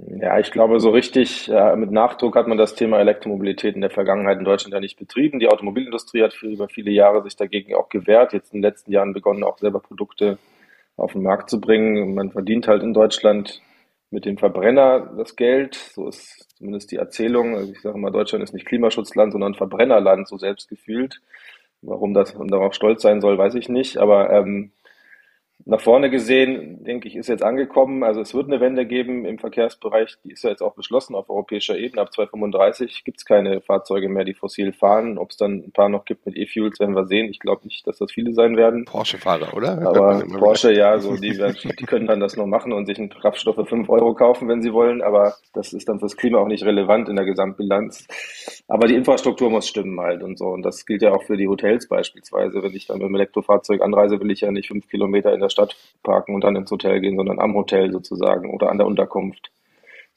Ja, 0.07 0.39
ich 0.39 0.51
glaube, 0.51 0.79
so 0.79 0.89
richtig 0.89 1.47
äh, 1.49 1.75
mit 1.75 1.91
Nachdruck 1.91 2.35
hat 2.35 2.47
man 2.47 2.57
das 2.57 2.73
Thema 2.73 2.99
Elektromobilität 2.99 3.75
in 3.75 3.81
der 3.81 3.91
Vergangenheit 3.91 4.39
in 4.39 4.45
Deutschland 4.45 4.73
ja 4.73 4.79
nicht 4.79 4.97
betrieben. 4.97 5.39
Die 5.39 5.47
Automobilindustrie 5.47 6.23
hat 6.23 6.33
für, 6.33 6.47
über 6.47 6.69
viele 6.69 6.89
Jahre 6.91 7.21
sich 7.21 7.35
dagegen 7.35 7.75
auch 7.75 7.89
gewehrt. 7.89 8.33
Jetzt 8.33 8.51
in 8.51 8.61
den 8.61 8.69
letzten 8.69 8.91
Jahren 8.91 9.13
begonnen, 9.13 9.43
auch 9.43 9.59
selber 9.59 9.79
Produkte 9.79 10.39
auf 10.97 11.13
den 11.13 11.21
Markt 11.21 11.49
zu 11.51 11.61
bringen. 11.61 12.15
Man 12.15 12.31
verdient 12.31 12.67
halt 12.67 12.81
in 12.81 12.93
Deutschland 12.93 13.61
mit 14.09 14.25
dem 14.25 14.37
Verbrenner 14.37 15.13
das 15.17 15.35
Geld. 15.35 15.75
So 15.75 16.07
ist 16.07 16.47
zumindest 16.57 16.91
die 16.91 16.97
Erzählung. 16.97 17.55
Also 17.55 17.71
ich 17.71 17.81
sage 17.81 17.97
mal, 17.99 18.11
Deutschland 18.11 18.43
ist 18.43 18.53
nicht 18.53 18.65
Klimaschutzland, 18.65 19.33
sondern 19.33 19.53
Verbrennerland, 19.53 20.27
so 20.27 20.37
selbst 20.37 20.67
gefühlt. 20.67 21.21
Warum 21.83 22.13
das 22.13 22.33
und 22.33 22.49
darauf 22.49 22.73
stolz 22.73 23.03
sein 23.03 23.21
soll, 23.21 23.37
weiß 23.37 23.53
ich 23.55 23.69
nicht. 23.69 23.97
Aber 23.97 24.31
ähm, 24.31 24.71
nach 25.65 25.81
vorne 25.81 26.09
gesehen, 26.09 26.83
denke 26.83 27.07
ich, 27.07 27.15
ist 27.15 27.27
jetzt 27.27 27.43
angekommen. 27.43 28.03
Also 28.03 28.21
es 28.21 28.33
wird 28.33 28.47
eine 28.47 28.59
Wende 28.59 28.85
geben 28.85 29.25
im 29.25 29.37
Verkehrsbereich. 29.37 30.17
Die 30.23 30.31
ist 30.31 30.43
ja 30.43 30.49
jetzt 30.49 30.61
auch 30.61 30.73
beschlossen 30.73 31.15
auf 31.15 31.29
europäischer 31.29 31.77
Ebene. 31.77 32.01
Ab 32.01 32.13
2035 32.13 33.03
gibt 33.03 33.19
es 33.19 33.25
keine 33.25 33.61
Fahrzeuge 33.61 34.09
mehr, 34.09 34.23
die 34.23 34.33
fossil 34.33 34.73
fahren. 34.73 35.17
Ob 35.17 35.31
es 35.31 35.37
dann 35.37 35.63
ein 35.67 35.71
paar 35.71 35.89
noch 35.89 36.05
gibt 36.05 36.25
mit 36.25 36.35
E-Fuels, 36.35 36.79
werden 36.79 36.95
wir 36.95 37.05
sehen. 37.05 37.29
Ich 37.29 37.39
glaube 37.39 37.65
nicht, 37.65 37.85
dass 37.85 37.97
das 37.97 38.11
viele 38.11 38.33
sein 38.33 38.57
werden. 38.57 38.85
Porsche-Fahrer, 38.85 39.55
oder? 39.55 39.81
Aber 39.85 40.23
Porsche, 40.39 40.73
ja, 40.73 40.97
so 40.99 41.15
die, 41.17 41.31
die 41.31 41.85
können 41.85 42.07
dann 42.07 42.19
das 42.19 42.35
noch 42.35 42.47
machen 42.47 42.73
und 42.73 42.85
sich 42.85 42.97
einen 42.97 43.09
Kraftstoff 43.09 43.55
für 43.55 43.65
5 43.65 43.89
Euro 43.89 44.13
kaufen, 44.13 44.47
wenn 44.47 44.61
sie 44.61 44.73
wollen. 44.73 45.01
Aber 45.01 45.35
das 45.53 45.73
ist 45.73 45.87
dann 45.87 45.99
fürs 45.99 46.17
Klima 46.17 46.39
auch 46.39 46.47
nicht 46.47 46.65
relevant 46.65 47.09
in 47.09 47.15
der 47.15 47.25
Gesamtbilanz. 47.25 48.07
Aber 48.67 48.87
die 48.87 48.95
Infrastruktur 48.95 49.49
muss 49.49 49.67
stimmen 49.67 49.99
halt 49.99 50.23
und 50.23 50.37
so. 50.37 50.45
Und 50.47 50.63
das 50.63 50.85
gilt 50.85 51.01
ja 51.01 51.11
auch 51.11 51.23
für 51.23 51.37
die 51.37 51.47
Hotels 51.47 51.87
beispielsweise. 51.87 52.63
Wenn 52.63 52.73
ich 52.73 52.87
dann 52.87 52.97
mit 52.97 53.07
dem 53.07 53.15
Elektrofahrzeug 53.15 53.81
anreise, 53.81 54.19
will 54.19 54.31
ich 54.31 54.41
ja 54.41 54.51
nicht 54.51 54.69
fünf 54.69 54.87
Kilometer 54.87 55.33
in 55.33 55.39
der 55.39 55.49
Stadt 55.51 55.75
parken 56.03 56.35
und 56.35 56.43
dann 56.43 56.55
ins 56.55 56.71
Hotel 56.71 56.99
gehen, 57.01 57.17
sondern 57.17 57.39
am 57.39 57.53
Hotel 57.53 57.91
sozusagen 57.91 58.49
oder 58.49 58.69
an 58.69 58.77
der 58.77 58.87
Unterkunft 58.87 59.51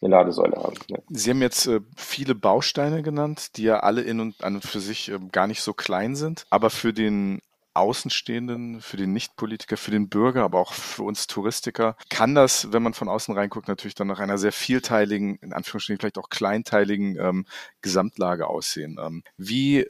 eine 0.01 0.11
Ladesäule 0.11 0.57
haben. 0.57 0.75
Ja. 0.89 0.99
Sie 1.09 1.31
haben 1.31 1.43
jetzt 1.43 1.67
äh, 1.67 1.81
viele 1.97 2.35
Bausteine 2.35 3.03
genannt, 3.03 3.57
die 3.57 3.65
ja 3.65 3.81
alle 3.81 4.03
in 4.03 4.21
und 4.21 4.43
an 4.45 4.57
und 4.57 4.65
für 4.65 4.81
sich 4.81 5.11
äh, 5.11 5.19
gar 5.33 5.47
nicht 5.47 5.63
so 5.63 5.73
klein 5.73 6.15
sind, 6.15 6.47
aber 6.51 6.71
für 6.71 6.93
den 6.93 7.41
Außenstehenden, 7.75 8.81
für 8.81 8.97
den 8.97 9.13
Nichtpolitiker, 9.13 9.77
für 9.77 9.91
den 9.91 10.09
Bürger, 10.09 10.45
aber 10.45 10.61
auch 10.61 10.73
für 10.73 11.03
uns 11.03 11.27
Touristiker, 11.27 11.97
kann 12.09 12.35
das, 12.35 12.73
wenn 12.73 12.85
man 12.85 12.95
von 12.95 13.09
außen 13.09 13.37
reinguckt, 13.37 13.67
natürlich 13.67 13.97
dann 13.97 14.07
nach 14.07 14.21
einer 14.21 14.39
sehr 14.39 14.53
vielteiligen, 14.53 15.37
in 15.43 15.53
Anführungsstrichen 15.53 15.99
vielleicht 15.99 16.19
auch 16.19 16.31
kleinteiligen 16.31 17.19
ähm, 17.19 17.47
Gesamtlage 17.83 18.47
aussehen. 18.47 18.99
Ähm, 19.05 19.25
wie 19.37 19.87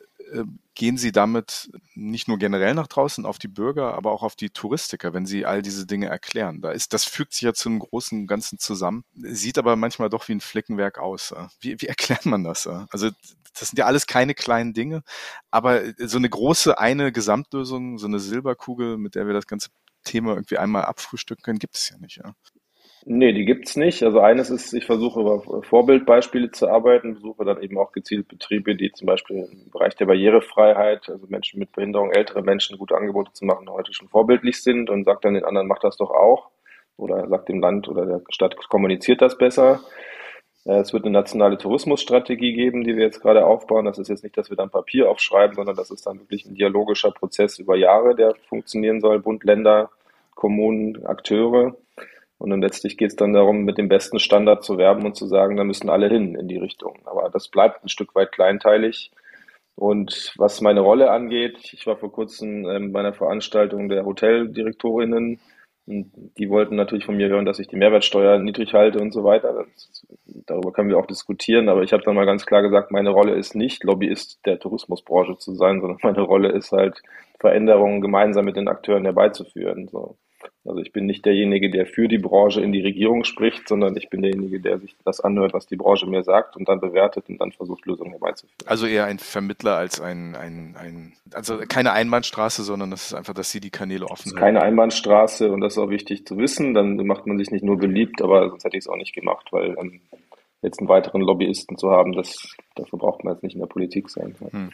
gehen 0.74 0.96
Sie 0.96 1.12
damit 1.12 1.70
nicht 1.94 2.28
nur 2.28 2.38
generell 2.38 2.74
nach 2.74 2.88
draußen 2.88 3.26
auf 3.26 3.38
die 3.38 3.48
Bürger, 3.48 3.94
aber 3.94 4.12
auch 4.12 4.22
auf 4.22 4.37
die 4.37 4.50
Touristiker, 4.50 5.12
wenn 5.12 5.26
Sie 5.26 5.46
all 5.46 5.62
diese 5.62 5.87
Dinge 5.87 6.06
erklären? 6.06 6.60
Da 6.60 6.72
ist, 6.72 6.92
das 6.92 7.04
fügt 7.04 7.32
sich 7.32 7.42
ja 7.42 7.54
zu 7.54 7.68
einem 7.68 7.78
großen 7.78 8.26
Ganzen 8.26 8.58
zusammen, 8.58 9.04
sieht 9.14 9.58
aber 9.58 9.76
manchmal 9.76 10.10
doch 10.10 10.28
wie 10.28 10.32
ein 10.34 10.40
Flickenwerk 10.40 10.98
aus. 10.98 11.34
Wie, 11.60 11.80
wie 11.80 11.87
erklärt 11.87 12.26
man 12.26 12.44
das? 12.44 12.66
Also 12.66 13.10
das 13.58 13.68
sind 13.68 13.78
ja 13.78 13.87
alles 13.87 14.06
keine 14.06 14.34
kleinen 14.34 14.74
Dinge, 14.74 15.02
aber 15.50 15.82
so 15.98 16.18
eine 16.18 16.28
große 16.28 16.78
eine 16.78 17.12
Gesamtlösung, 17.12 17.98
so 17.98 18.06
eine 18.06 18.18
Silberkugel, 18.18 18.96
mit 18.98 19.14
der 19.14 19.26
wir 19.26 19.34
das 19.34 19.46
ganze 19.46 19.68
Thema 20.02 20.34
irgendwie 20.34 20.58
einmal 20.58 20.84
abfrühstücken 20.84 21.42
können, 21.42 21.58
gibt 21.58 21.76
es 21.76 21.88
ja 21.88 21.96
nicht. 21.98 22.16
Ja. 22.16 22.34
Nee, 23.07 23.33
die 23.35 23.45
gibt's 23.45 23.77
nicht. 23.77 24.03
Also 24.03 24.21
eines 24.21 24.49
ist, 24.49 24.73
ich 24.73 24.87
versuche 24.87 25.21
über 25.21 25.62
Vorbildbeispiele 25.62 26.51
zu 26.51 26.69
arbeiten, 26.69 27.14
besuche 27.14 27.45
dann 27.45 27.62
eben 27.62 27.77
auch 27.77 27.93
gezielt 27.93 28.29
Betriebe, 28.29 28.77
die 28.77 28.93
zum 28.93 29.07
Beispiel 29.07 29.47
im 29.53 29.71
Bereich 29.71 29.95
der 29.97 30.07
Barrierefreiheit, 30.07 31.11
also 31.11 31.27
Menschen 31.29 31.59
mit 31.61 31.73
Behinderung, 31.73 32.12
ältere 32.12 32.43
Menschen 32.43 32.79
gute 32.79 32.97
Angebote 32.97 33.33
zu 33.35 33.45
machen, 33.45 33.69
heute 33.69 33.93
schon 33.93 34.09
vorbildlich 34.09 34.62
sind 34.62 34.88
und 34.88 35.05
sagt 35.05 35.27
dann 35.27 35.35
den 35.35 35.45
anderen, 35.45 35.67
macht 35.69 35.85
das 35.85 35.99
doch 35.99 36.11
auch. 36.11 36.49
Oder 36.97 37.29
sagt 37.29 37.51
dem 37.51 37.61
Land 37.61 37.88
oder 37.88 38.07
der 38.07 38.23
Stadt, 38.31 38.57
kommuniziert 38.69 39.21
das 39.21 39.37
besser. 39.37 39.81
Äh, 40.64 40.79
es 40.79 40.93
wird 40.95 41.05
eine 41.05 41.12
nationale 41.12 41.59
Tourismusstrategie 41.59 42.55
geben, 42.55 42.85
die 42.85 42.97
wir 42.97 43.05
jetzt 43.05 43.21
gerade 43.21 43.45
aufbauen. 43.45 43.85
Das 43.85 43.99
ist 43.99 44.09
jetzt 44.09 44.25
nicht, 44.25 44.38
dass 44.38 44.49
wir 44.49 44.57
dann 44.57 44.71
Papier 44.71 45.11
aufschreiben, 45.11 45.57
sondern 45.57 45.77
das 45.77 45.90
ist 45.90 46.07
dann 46.07 46.21
wirklich 46.21 46.47
ein 46.47 46.55
dialogischer 46.55 47.11
Prozess 47.11 47.59
über 47.59 47.77
Jahre, 47.77 48.14
der 48.14 48.35
funktionieren 48.49 49.01
soll. 49.01 49.19
Bund, 49.21 49.45
Länder, 49.45 49.90
Kommunen, 50.35 51.05
Akteure. 51.05 51.77
Und 52.38 52.51
dann 52.51 52.61
letztlich 52.61 52.97
geht 52.97 53.11
es 53.11 53.16
dann 53.16 53.33
darum, 53.33 53.64
mit 53.64 53.79
dem 53.79 53.88
besten 53.88 54.18
Standard 54.18 54.64
zu 54.64 54.77
werben 54.77 55.05
und 55.07 55.16
zu 55.16 55.27
sagen, 55.27 55.57
da 55.57 55.64
müssen 55.64 55.88
alle 55.88 56.09
hin 56.09 56.35
in 56.35 56.49
die 56.49 56.59
Richtung. 56.59 56.99
Aber 57.05 57.31
das 57.31 57.49
bleibt 57.49 57.85
ein 57.85 57.88
Stück 57.88 58.14
weit 58.14 58.33
kleinteilig. 58.33 59.11
Und 59.77 60.35
was 60.37 60.61
meine 60.61 60.81
Rolle 60.81 61.11
angeht, 61.11 61.59
ich 61.73 61.87
war 61.87 61.97
vor 61.97 62.12
kurzem 62.12 62.68
ähm, 62.68 62.92
bei 62.92 63.01
einer 63.01 63.14
Veranstaltung 63.14 63.88
der 63.88 64.05
Hoteldirektorinnen 64.05 65.40
und 65.87 66.11
die 66.38 66.49
wollten 66.49 66.77
natürlich 66.77 67.05
von 67.05 67.16
mir 67.16 67.29
hören, 67.29 67.44
dass 67.44 67.59
ich 67.59 67.68
die 67.68 67.77
Mehrwertsteuer 67.77 68.38
niedrig 68.38 68.73
halte 68.73 69.01
und 69.01 69.12
so 69.12 69.23
weiter. 69.23 69.53
Das, 69.53 70.07
darüber 70.47 70.73
können 70.73 70.88
wir 70.88 70.99
auch 70.99 71.07
diskutieren, 71.07 71.68
aber 71.68 71.83
ich 71.83 71.92
habe 71.92 72.03
dann 72.03 72.14
mal 72.14 72.25
ganz 72.25 72.47
klar 72.47 72.62
gesagt, 72.62 72.90
meine 72.90 73.11
Rolle 73.11 73.35
ist 73.35 73.55
nicht 73.55 73.85
Lobbyist 73.85 74.47
der 74.47 74.59
Tourismusbranche 74.59 75.37
zu 75.37 75.55
sein, 75.55 75.81
sondern 75.81 75.99
meine 76.03 76.23
Rolle 76.23 76.51
ist 76.53 76.73
halt 76.73 77.03
Veränderungen 77.38 78.01
gemeinsam 78.01 78.47
mit 78.47 78.57
den 78.57 78.68
Akteuren 78.68 79.05
herbeizuführen. 79.05 79.88
So. 79.88 80.16
Also 80.64 80.80
ich 80.80 80.92
bin 80.92 81.07
nicht 81.07 81.24
derjenige, 81.24 81.70
der 81.70 81.87
für 81.87 82.09
die 82.09 82.18
Branche 82.18 82.61
in 82.61 82.72
die 82.72 82.80
Regierung 82.80 83.24
spricht, 83.24 83.68
sondern 83.68 83.96
ich 83.96 84.09
bin 84.09 84.22
derjenige, 84.22 84.61
der 84.61 84.78
sich 84.78 84.96
das 85.04 85.20
anhört, 85.20 85.52
was 85.52 85.66
die 85.66 85.76
Branche 85.76 86.07
mir 86.07 86.22
sagt 86.22 86.57
und 86.57 86.68
dann 86.68 86.80
bewertet 86.80 87.28
und 87.28 87.38
dann 87.38 87.52
versucht, 87.52 87.85
Lösungen 87.87 88.12
herbeizuführen. 88.12 88.57
Also 88.66 88.87
eher 88.87 89.04
ein 89.04 89.18
Vermittler 89.18 89.76
als 89.76 90.00
ein, 90.00 90.35
ein, 90.37 90.76
ein 90.78 91.12
also 91.33 91.59
keine 91.68 91.92
Einbahnstraße, 91.92 92.62
sondern 92.62 92.90
das 92.90 93.07
ist 93.07 93.14
einfach, 93.14 93.35
dass 93.35 93.50
Sie 93.50 93.61
die 93.61 93.70
Kanäle 93.70 94.07
offen 94.07 94.30
sind. 94.30 94.38
Keine 94.38 94.62
Einbahnstraße 94.62 95.50
und 95.50 95.61
das 95.61 95.74
ist 95.74 95.78
auch 95.78 95.90
wichtig 95.90 96.26
zu 96.26 96.38
wissen. 96.38 96.74
Dann 96.74 96.96
macht 97.07 97.26
man 97.26 97.38
sich 97.38 97.50
nicht 97.50 97.64
nur 97.64 97.78
beliebt, 97.78 98.22
aber 98.22 98.48
sonst 98.48 98.64
hätte 98.64 98.76
ich 98.76 98.85
es 98.85 98.88
auch 98.88 98.96
nicht 98.96 99.14
gemacht, 99.14 99.48
weil 99.50 99.76
ähm, 99.78 100.00
jetzt 100.64 100.81
einen 100.81 100.88
weiteren 100.88 101.20
Lobbyisten 101.20 101.77
zu 101.77 101.90
haben, 101.90 102.12
das, 102.12 102.57
dafür 102.74 102.98
braucht 102.98 103.22
man 103.22 103.35
jetzt 103.35 103.42
nicht 103.42 103.55
in 103.55 103.61
der 103.61 103.66
Politik 103.66 104.09
sein. 104.09 104.35
Hm. 104.50 104.70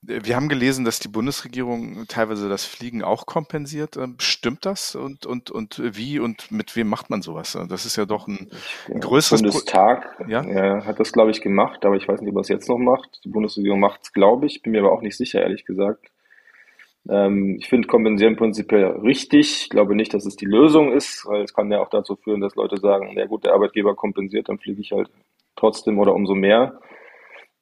Wir 0.00 0.34
haben 0.34 0.48
gelesen, 0.48 0.84
dass 0.84 0.98
die 0.98 1.08
Bundesregierung 1.08 2.06
teilweise 2.08 2.48
das 2.48 2.64
Fliegen 2.64 3.04
auch 3.04 3.26
kompensiert. 3.26 3.96
Ähm, 3.96 4.16
stimmt 4.18 4.64
das? 4.64 4.94
Und, 4.94 5.26
und, 5.26 5.50
und 5.50 5.80
wie 5.84 6.18
und 6.18 6.50
mit 6.50 6.74
wem 6.74 6.88
macht 6.88 7.10
man 7.10 7.22
sowas? 7.22 7.56
Das 7.68 7.86
ist 7.86 7.96
ja 7.96 8.06
doch 8.06 8.26
ein, 8.26 8.50
ein 8.88 9.00
größeres 9.00 9.42
Bundestag 9.42 10.16
Pro 10.16 10.24
ja? 10.28 10.42
ja? 10.42 10.84
hat 10.84 10.98
das, 10.98 11.12
glaube 11.12 11.30
ich, 11.30 11.40
gemacht, 11.40 11.84
aber 11.84 11.96
ich 11.96 12.08
weiß 12.08 12.20
nicht, 12.20 12.30
ob 12.30 12.36
er 12.36 12.40
es 12.40 12.48
jetzt 12.48 12.68
noch 12.68 12.78
macht. 12.78 13.20
Die 13.24 13.28
Bundesregierung 13.28 13.80
macht 13.80 14.00
es, 14.02 14.12
glaube 14.12 14.46
ich, 14.46 14.62
bin 14.62 14.72
mir 14.72 14.80
aber 14.80 14.92
auch 14.92 15.02
nicht 15.02 15.16
sicher, 15.16 15.42
ehrlich 15.42 15.64
gesagt. 15.64 16.10
Ähm, 17.08 17.56
ich 17.58 17.68
finde 17.68 17.86
Kompensieren 17.86 18.36
prinzipiell 18.36 18.84
richtig. 18.84 19.62
Ich 19.64 19.68
glaube 19.68 19.94
nicht, 19.94 20.14
dass 20.14 20.24
es 20.24 20.36
die 20.36 20.46
Lösung 20.46 20.92
ist, 20.92 21.26
weil 21.26 21.42
es 21.42 21.52
kann 21.52 21.70
ja 21.70 21.80
auch 21.80 21.90
dazu 21.90 22.16
führen, 22.16 22.40
dass 22.40 22.54
Leute 22.54 22.78
sagen, 22.78 23.12
ja 23.16 23.26
gut, 23.26 23.44
der 23.44 23.52
Arbeitgeber 23.52 23.94
kompensiert, 23.94 24.48
dann 24.48 24.58
fliege 24.58 24.80
ich 24.80 24.92
halt 24.92 25.10
trotzdem 25.56 25.98
oder 25.98 26.14
umso 26.14 26.34
mehr. 26.34 26.80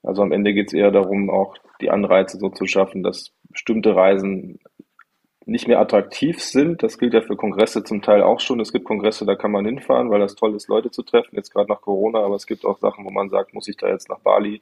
Also 0.02 0.22
am 0.22 0.33
Ende 0.33 0.52
geht 0.52 0.68
es 0.68 0.72
eher 0.72 0.90
darum, 0.90 1.31
auch 1.31 1.57
die 1.81 1.90
Anreize 1.90 2.38
so 2.38 2.48
zu 2.48 2.66
schaffen, 2.66 3.02
dass 3.02 3.33
bestimmte 3.50 3.94
Reisen 3.94 4.59
nicht 5.46 5.68
mehr 5.68 5.81
attraktiv 5.81 6.40
sind. 6.40 6.83
Das 6.83 6.98
gilt 6.98 7.14
ja 7.14 7.20
für 7.20 7.37
Kongresse 7.37 7.83
zum 7.85 8.02
Teil 8.02 8.22
auch 8.22 8.40
schon. 8.40 8.61
Es 8.61 8.72
gibt 8.72 8.85
Kongresse, 8.85 9.26
da 9.26 9.35
kann 9.35 9.50
man 9.50 9.66
hinfahren, 9.66 10.11
weil 10.11 10.20
das 10.20 10.35
toll 10.35 10.55
ist, 10.55 10.68
Leute 10.68 10.90
zu 10.90 11.02
treffen, 11.02 11.37
jetzt 11.37 11.52
gerade 11.52 11.68
nach 11.70 11.81
Corona, 11.81 12.20
aber 12.20 12.37
es 12.37 12.46
gibt 12.46 12.64
auch 12.64 12.78
Sachen, 12.78 13.05
wo 13.05 13.11
man 13.11 13.28
sagt, 13.28 13.55
muss 13.55 13.68
ich 13.68 13.76
da 13.76 13.88
jetzt 13.88 14.09
nach 14.09 14.20
Bali, 14.20 14.61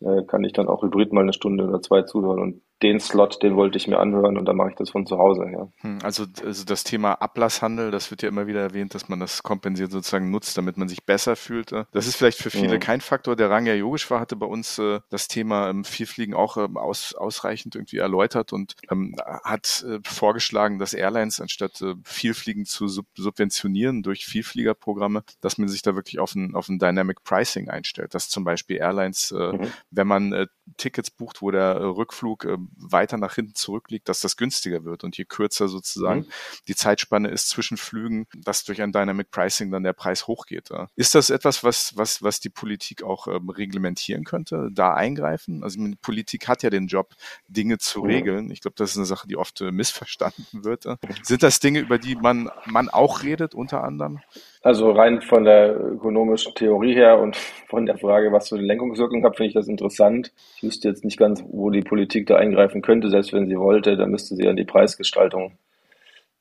äh, 0.00 0.22
kann 0.26 0.44
ich 0.44 0.52
dann 0.52 0.68
auch 0.68 0.82
hybrid 0.82 1.12
mal 1.12 1.22
eine 1.22 1.32
Stunde 1.32 1.64
oder 1.64 1.80
zwei 1.80 2.02
zuhören. 2.02 2.40
Und 2.40 2.62
den 2.82 3.00
Slot, 3.00 3.42
den 3.42 3.56
wollte 3.56 3.76
ich 3.76 3.88
mir 3.88 3.98
anhören 3.98 4.36
und 4.38 4.44
dann 4.44 4.56
mache 4.56 4.70
ich 4.70 4.76
das 4.76 4.90
von 4.90 5.04
zu 5.06 5.18
Hause. 5.18 5.46
Ja. 5.50 5.68
Hm, 5.78 5.98
also, 6.02 6.24
also 6.44 6.64
das 6.64 6.84
Thema 6.84 7.14
Ablasshandel, 7.14 7.90
das 7.90 8.10
wird 8.10 8.22
ja 8.22 8.28
immer 8.28 8.46
wieder 8.46 8.60
erwähnt, 8.60 8.94
dass 8.94 9.08
man 9.08 9.18
das 9.18 9.42
kompensiert 9.42 9.90
sozusagen 9.90 10.30
nutzt, 10.30 10.56
damit 10.56 10.76
man 10.76 10.88
sich 10.88 11.04
besser 11.04 11.34
fühlt. 11.34 11.72
Das 11.72 12.06
ist 12.06 12.16
vielleicht 12.16 12.38
für 12.38 12.50
viele 12.50 12.76
mhm. 12.76 12.80
kein 12.80 13.00
Faktor. 13.00 13.34
Der 13.34 13.50
Rang 13.50 13.66
ja 13.66 13.74
Yogisch 13.74 14.10
war, 14.10 14.20
hatte 14.20 14.36
bei 14.36 14.46
uns 14.46 14.78
äh, 14.78 15.00
das 15.10 15.26
Thema 15.26 15.70
ähm, 15.70 15.84
Vielfliegen 15.84 16.34
auch 16.34 16.56
ähm, 16.56 16.76
aus, 16.76 17.14
ausreichend 17.14 17.74
irgendwie 17.74 17.98
erläutert 17.98 18.52
und 18.52 18.74
ähm, 18.90 19.16
hat 19.44 19.84
äh, 19.88 19.98
vorgeschlagen, 20.04 20.78
dass 20.78 20.94
Airlines 20.94 21.40
anstatt 21.40 21.80
äh, 21.82 21.94
Vielfliegen 22.04 22.64
zu 22.64 22.86
sub 22.86 23.06
subventionieren 23.16 24.02
durch 24.02 24.24
Vielfliegerprogramme, 24.26 25.24
dass 25.40 25.58
man 25.58 25.68
sich 25.68 25.82
da 25.82 25.96
wirklich 25.96 26.20
auf 26.20 26.34
ein, 26.34 26.54
auf 26.54 26.68
ein 26.68 26.78
Dynamic 26.78 27.24
Pricing 27.24 27.68
einstellt. 27.68 28.14
Dass 28.14 28.28
zum 28.28 28.44
Beispiel 28.44 28.76
Airlines, 28.76 29.32
äh, 29.32 29.52
mhm. 29.52 29.72
wenn 29.90 30.06
man 30.06 30.32
äh, 30.32 30.46
Tickets 30.76 31.10
bucht, 31.10 31.42
wo 31.42 31.50
der 31.50 31.76
äh, 31.76 31.84
Rückflug 31.84 32.44
äh, 32.44 32.56
weiter 32.76 33.16
nach 33.16 33.34
hinten 33.34 33.54
zurückliegt, 33.54 34.08
dass 34.08 34.20
das 34.20 34.36
günstiger 34.36 34.84
wird. 34.84 35.04
Und 35.04 35.16
je 35.16 35.24
kürzer 35.24 35.68
sozusagen 35.68 36.20
mhm. 36.20 36.26
die 36.68 36.74
Zeitspanne 36.74 37.28
ist 37.28 37.48
zwischen 37.48 37.76
Flügen, 37.76 38.26
dass 38.34 38.64
durch 38.64 38.82
ein 38.82 38.92
Dynamic 38.92 39.30
Pricing 39.30 39.70
dann 39.70 39.82
der 39.82 39.92
Preis 39.92 40.26
hochgeht. 40.26 40.70
Ja. 40.70 40.88
Ist 40.96 41.14
das 41.14 41.30
etwas, 41.30 41.64
was, 41.64 41.96
was, 41.96 42.22
was 42.22 42.40
die 42.40 42.50
Politik 42.50 43.02
auch 43.02 43.28
ähm, 43.28 43.50
reglementieren 43.50 44.24
könnte, 44.24 44.70
da 44.72 44.94
eingreifen? 44.94 45.62
Also 45.62 45.78
die 45.78 45.96
Politik 45.96 46.48
hat 46.48 46.62
ja 46.62 46.70
den 46.70 46.86
Job, 46.86 47.14
Dinge 47.48 47.78
zu 47.78 48.00
mhm. 48.00 48.10
regeln. 48.10 48.50
Ich 48.50 48.60
glaube, 48.60 48.74
das 48.76 48.90
ist 48.90 48.96
eine 48.96 49.06
Sache, 49.06 49.28
die 49.28 49.36
oft 49.36 49.60
äh, 49.60 49.70
missverstanden 49.70 50.64
wird. 50.64 50.84
Ja. 50.84 50.96
Sind 51.22 51.42
das 51.42 51.60
Dinge, 51.60 51.80
über 51.80 51.98
die 51.98 52.16
man, 52.16 52.50
man 52.66 52.88
auch 52.88 53.22
redet, 53.22 53.54
unter 53.54 53.84
anderem? 53.84 54.20
Also 54.62 54.90
rein 54.90 55.20
von 55.20 55.44
der 55.44 55.78
ökonomischen 55.78 56.54
Theorie 56.54 56.94
her 56.94 57.20
und 57.20 57.36
von 57.36 57.86
der 57.86 57.96
Frage, 57.96 58.32
was 58.32 58.48
für 58.48 58.56
eine 58.56 58.66
Lenkungswirkung 58.66 59.24
hat, 59.24 59.36
finde 59.36 59.48
ich 59.48 59.54
das 59.54 59.68
interessant. 59.68 60.32
Ich 60.56 60.64
wüsste 60.64 60.88
jetzt 60.88 61.04
nicht 61.04 61.18
ganz, 61.18 61.44
wo 61.48 61.70
die 61.70 61.82
Politik 61.82 62.26
da 62.26 62.36
eingreifen 62.36 62.82
könnte. 62.82 63.08
Selbst 63.08 63.32
wenn 63.32 63.46
sie 63.46 63.58
wollte, 63.58 63.96
dann 63.96 64.10
müsste 64.10 64.34
sie 64.34 64.48
an 64.48 64.56
die 64.56 64.64
Preisgestaltung 64.64 65.52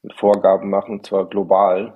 mit 0.01 0.13
Vorgaben 0.13 0.69
machen, 0.69 1.03
zwar 1.03 1.30
global. 1.30 1.93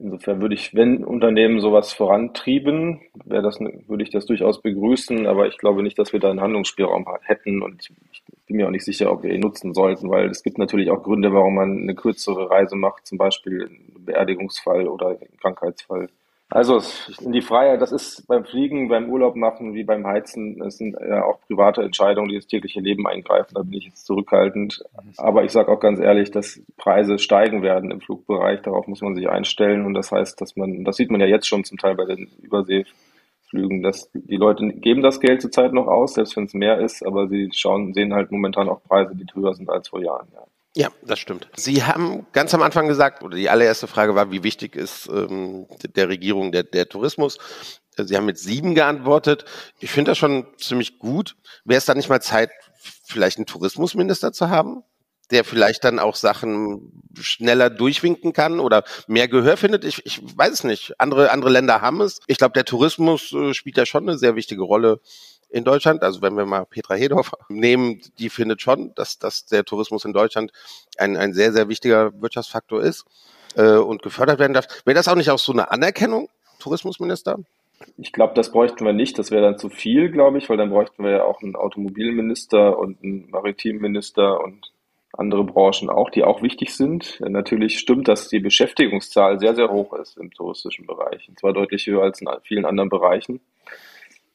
Insofern 0.00 0.40
würde 0.40 0.54
ich, 0.54 0.74
wenn 0.74 1.04
Unternehmen 1.04 1.60
sowas 1.60 1.92
vorantrieben, 1.92 3.00
wäre 3.24 3.42
das, 3.42 3.58
würde 3.58 4.04
ich 4.04 4.10
das 4.10 4.26
durchaus 4.26 4.62
begrüßen, 4.62 5.26
aber 5.26 5.48
ich 5.48 5.58
glaube 5.58 5.82
nicht, 5.82 5.98
dass 5.98 6.12
wir 6.12 6.20
da 6.20 6.30
einen 6.30 6.40
Handlungsspielraum 6.40 7.04
hätten 7.22 7.62
und 7.62 7.90
ich 8.12 8.22
bin 8.46 8.56
mir 8.56 8.66
auch 8.66 8.70
nicht 8.70 8.84
sicher, 8.84 9.10
ob 9.10 9.24
wir 9.24 9.34
ihn 9.34 9.40
nutzen 9.40 9.74
sollten, 9.74 10.08
weil 10.08 10.28
es 10.30 10.44
gibt 10.44 10.56
natürlich 10.56 10.90
auch 10.90 11.02
Gründe, 11.02 11.32
warum 11.32 11.56
man 11.56 11.82
eine 11.82 11.96
kürzere 11.96 12.48
Reise 12.48 12.76
macht, 12.76 13.08
zum 13.08 13.18
Beispiel 13.18 13.70
Beerdigungsfall 13.98 14.86
oder 14.86 15.16
Krankheitsfall. 15.40 16.08
Also 16.50 16.80
die 17.20 17.42
Freiheit, 17.42 17.82
das 17.82 17.92
ist 17.92 18.26
beim 18.26 18.42
Fliegen, 18.44 18.88
beim 18.88 19.10
Urlaub 19.10 19.36
machen 19.36 19.74
wie 19.74 19.84
beim 19.84 20.06
Heizen, 20.06 20.58
das 20.58 20.78
sind 20.78 20.96
ja 20.98 21.22
auch 21.24 21.40
private 21.42 21.82
Entscheidungen, 21.82 22.30
die 22.30 22.36
ins 22.36 22.46
tägliche 22.46 22.80
Leben 22.80 23.06
eingreifen. 23.06 23.52
Da 23.54 23.62
bin 23.62 23.74
ich 23.74 23.84
jetzt 23.84 24.06
zurückhaltend. 24.06 24.82
Aber 25.18 25.44
ich 25.44 25.52
sage 25.52 25.70
auch 25.70 25.78
ganz 25.78 26.00
ehrlich, 26.00 26.30
dass 26.30 26.62
Preise 26.78 27.18
steigen 27.18 27.62
werden 27.62 27.90
im 27.90 28.00
Flugbereich. 28.00 28.62
Darauf 28.62 28.86
muss 28.86 29.02
man 29.02 29.14
sich 29.14 29.28
einstellen. 29.28 29.84
Und 29.84 29.92
das 29.92 30.10
heißt, 30.10 30.40
dass 30.40 30.56
man, 30.56 30.84
das 30.84 30.96
sieht 30.96 31.10
man 31.10 31.20
ja 31.20 31.26
jetzt 31.26 31.46
schon 31.46 31.64
zum 31.64 31.76
Teil 31.76 31.96
bei 31.96 32.06
den 32.06 32.30
Überseeflügen, 32.40 33.82
dass 33.82 34.10
die 34.14 34.36
Leute 34.36 34.66
geben 34.68 35.02
das 35.02 35.20
Geld 35.20 35.42
zurzeit 35.42 35.74
noch 35.74 35.86
aus, 35.86 36.14
selbst 36.14 36.34
wenn 36.38 36.44
es 36.44 36.54
mehr 36.54 36.80
ist, 36.80 37.04
aber 37.04 37.28
sie 37.28 37.50
schauen, 37.52 37.92
sehen 37.92 38.14
halt 38.14 38.30
momentan 38.30 38.70
auch 38.70 38.82
Preise, 38.84 39.14
die 39.14 39.26
höher 39.34 39.52
sind 39.52 39.68
als 39.68 39.88
vor 39.88 40.02
Jahren. 40.02 40.28
Ja. 40.32 40.44
Ja, 40.76 40.90
das 41.02 41.18
stimmt. 41.18 41.48
Sie 41.56 41.82
haben 41.82 42.26
ganz 42.32 42.54
am 42.54 42.62
Anfang 42.62 42.88
gesagt, 42.88 43.22
oder 43.22 43.36
die 43.36 43.50
allererste 43.50 43.86
Frage 43.86 44.14
war, 44.14 44.30
wie 44.30 44.42
wichtig 44.42 44.76
ist 44.76 45.08
ähm, 45.08 45.66
der 45.96 46.08
Regierung 46.08 46.52
der, 46.52 46.62
der 46.62 46.88
Tourismus? 46.88 47.38
Sie 47.96 48.16
haben 48.16 48.26
mit 48.26 48.38
sieben 48.38 48.76
geantwortet. 48.76 49.44
Ich 49.80 49.90
finde 49.90 50.12
das 50.12 50.18
schon 50.18 50.46
ziemlich 50.56 51.00
gut. 51.00 51.36
Wäre 51.64 51.78
es 51.78 51.84
da 51.84 51.94
nicht 51.94 52.08
mal 52.08 52.22
Zeit, 52.22 52.50
vielleicht 53.04 53.38
einen 53.38 53.46
Tourismusminister 53.46 54.32
zu 54.32 54.50
haben? 54.50 54.84
der 55.30 55.44
vielleicht 55.44 55.84
dann 55.84 55.98
auch 55.98 56.16
Sachen 56.16 57.02
schneller 57.20 57.70
durchwinken 57.70 58.32
kann 58.32 58.60
oder 58.60 58.84
mehr 59.06 59.28
Gehör 59.28 59.56
findet. 59.56 59.84
Ich, 59.84 60.04
ich 60.06 60.20
weiß 60.22 60.52
es 60.52 60.64
nicht. 60.64 60.98
Andere, 60.98 61.30
andere 61.30 61.50
Länder 61.50 61.80
haben 61.80 62.00
es. 62.00 62.20
Ich 62.26 62.38
glaube, 62.38 62.52
der 62.52 62.64
Tourismus 62.64 63.32
äh, 63.32 63.52
spielt 63.52 63.76
ja 63.76 63.84
schon 63.84 64.08
eine 64.08 64.18
sehr 64.18 64.36
wichtige 64.36 64.62
Rolle 64.62 65.00
in 65.50 65.64
Deutschland. 65.64 66.02
Also 66.02 66.22
wenn 66.22 66.36
wir 66.36 66.46
mal 66.46 66.64
Petra 66.64 66.94
Hedorf 66.94 67.32
nehmen, 67.48 68.00
die 68.18 68.30
findet 68.30 68.62
schon, 68.62 68.94
dass, 68.94 69.18
dass 69.18 69.46
der 69.46 69.64
Tourismus 69.64 70.04
in 70.04 70.12
Deutschland 70.12 70.52
ein, 70.96 71.16
ein 71.16 71.32
sehr, 71.32 71.52
sehr 71.52 71.68
wichtiger 71.68 72.12
Wirtschaftsfaktor 72.20 72.82
ist 72.82 73.04
äh, 73.56 73.76
und 73.76 74.02
gefördert 74.02 74.38
werden 74.38 74.54
darf. 74.54 74.66
Wäre 74.84 74.94
das 74.94 75.08
auch 75.08 75.16
nicht 75.16 75.30
auch 75.30 75.38
so 75.38 75.52
eine 75.52 75.70
Anerkennung, 75.70 76.28
Tourismusminister? 76.58 77.38
Ich 77.96 78.12
glaube, 78.12 78.34
das 78.34 78.50
bräuchten 78.50 78.84
wir 78.84 78.92
nicht. 78.92 79.18
Das 79.18 79.30
wäre 79.30 79.42
dann 79.42 79.58
zu 79.58 79.68
viel, 79.68 80.10
glaube 80.10 80.38
ich, 80.38 80.48
weil 80.48 80.56
dann 80.56 80.70
bräuchten 80.70 81.04
wir 81.04 81.10
ja 81.10 81.24
auch 81.24 81.42
einen 81.42 81.54
Automobilminister 81.54 82.78
und 82.78 83.02
einen 83.02 83.30
Maritimminister 83.30 84.40
und 84.40 84.72
andere 85.12 85.44
Branchen 85.44 85.88
auch, 85.88 86.10
die 86.10 86.24
auch 86.24 86.42
wichtig 86.42 86.74
sind. 86.74 87.20
Natürlich 87.20 87.78
stimmt, 87.78 88.08
dass 88.08 88.28
die 88.28 88.40
Beschäftigungszahl 88.40 89.38
sehr, 89.38 89.54
sehr 89.54 89.70
hoch 89.70 89.92
ist 89.94 90.16
im 90.16 90.30
touristischen 90.30 90.86
Bereich. 90.86 91.28
Und 91.28 91.38
zwar 91.38 91.52
deutlich 91.52 91.86
höher 91.86 92.02
als 92.02 92.20
in 92.20 92.28
vielen 92.42 92.64
anderen 92.64 92.88
Bereichen. 92.88 93.40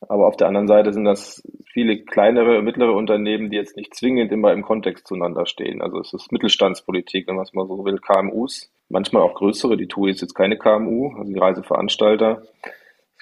Aber 0.09 0.27
auf 0.27 0.37
der 0.37 0.47
anderen 0.47 0.67
Seite 0.67 0.93
sind 0.93 1.05
das 1.05 1.43
viele 1.71 2.03
kleinere, 2.03 2.61
mittlere 2.61 2.93
Unternehmen, 2.93 3.49
die 3.49 3.57
jetzt 3.57 3.77
nicht 3.77 3.95
zwingend 3.95 4.31
immer 4.31 4.53
im 4.53 4.61
Kontext 4.61 5.07
zueinander 5.07 5.45
stehen. 5.45 5.81
Also 5.81 5.99
es 5.99 6.13
ist 6.13 6.31
Mittelstandspolitik, 6.31 7.27
wenn 7.27 7.35
man 7.35 7.43
es 7.43 7.53
mal 7.53 7.67
so 7.67 7.83
will, 7.85 7.99
KMUs, 7.99 8.71
manchmal 8.89 9.23
auch 9.23 9.33
größere. 9.35 9.77
Die 9.77 9.87
TUI 9.87 10.11
ist 10.11 10.21
jetzt 10.21 10.35
keine 10.35 10.57
KMU, 10.57 11.13
also 11.17 11.31
die 11.31 11.39
Reiseveranstalter. 11.39 12.43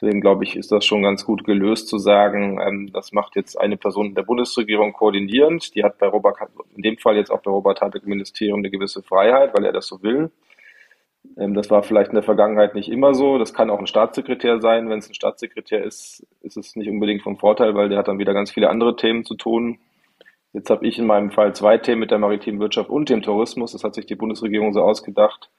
Deswegen 0.02 0.22
glaube 0.22 0.44
ich, 0.44 0.56
ist 0.56 0.72
das 0.72 0.84
schon 0.84 1.04
ganz 1.04 1.26
gut 1.26 1.44
gelöst 1.44 1.88
zu 1.88 2.00
sagen, 2.00 2.60
ähm, 2.60 2.92
das 2.92 3.12
macht 3.12 3.36
jetzt 3.36 3.60
eine 3.60 3.78
Person 3.78 4.16
der 4.16 4.24
Bundesregierung 4.24 4.94
koordinierend. 4.94 5.76
Die 5.76 5.84
hat 5.84 6.00
bei 6.00 6.08
Robert, 6.08 6.38
in 6.76 6.82
dem 6.82 6.98
Fall 6.98 7.18
jetzt 7.18 7.30
auch 7.30 7.42
bei 7.42 7.52
Robert 7.52 7.82
Habeck 7.82 8.08
Ministerium 8.08 8.60
eine 8.60 8.72
gewisse 8.72 9.04
Freiheit, 9.04 9.54
weil 9.54 9.64
er 9.64 9.74
das 9.74 9.86
so 9.86 10.02
will. 10.02 10.32
Ähm, 11.38 11.54
das 11.54 11.70
war 11.70 11.84
vielleicht 11.84 12.10
in 12.10 12.16
der 12.16 12.24
Vergangenheit 12.24 12.76
nicht 12.76 12.90
immer 12.90 13.14
so. 13.14 13.38
Das 13.38 13.54
kann 13.54 13.70
auch 13.70 13.80
ein 13.80 13.88
Staatssekretär 13.88 14.60
sein. 14.62 14.90
Wenn 14.90 15.00
es 15.00 15.10
ein 15.10 15.14
Staatssekretär 15.16 15.84
ist, 15.84 16.26
ist 16.42 16.58
es 16.58 16.76
nicht 16.76 16.90
unbedingt 16.90 17.22
vom 17.22 17.38
Vorteil, 17.38 17.76
weil 17.76 17.90
der 17.90 17.98
hat 18.00 18.08
dann 18.08 18.20
wieder 18.20 18.34
ganz 18.34 18.52
viele 18.52 18.70
andere 18.70 18.96
Themen 18.96 19.26
zu 19.26 19.36
tun. 19.36 19.80
Jetzt 20.54 20.70
habe 20.70 20.86
ich 20.86 21.00
in 21.00 21.06
meinem 21.06 21.32
Fall 21.32 21.56
zwei 21.56 21.78
Themen 21.78 22.02
mit 22.02 22.12
der 22.12 22.20
maritimen 22.20 22.60
Wirtschaft 22.60 22.90
und 22.90 23.10
dem 23.10 23.22
Tourismus. 23.22 23.72
Das 23.72 23.84
hat 23.84 23.96
sich 23.96 24.06
die 24.06 24.16
Bundesregierung 24.16 24.74
so 24.74 24.82
ausgedacht. 24.82 25.50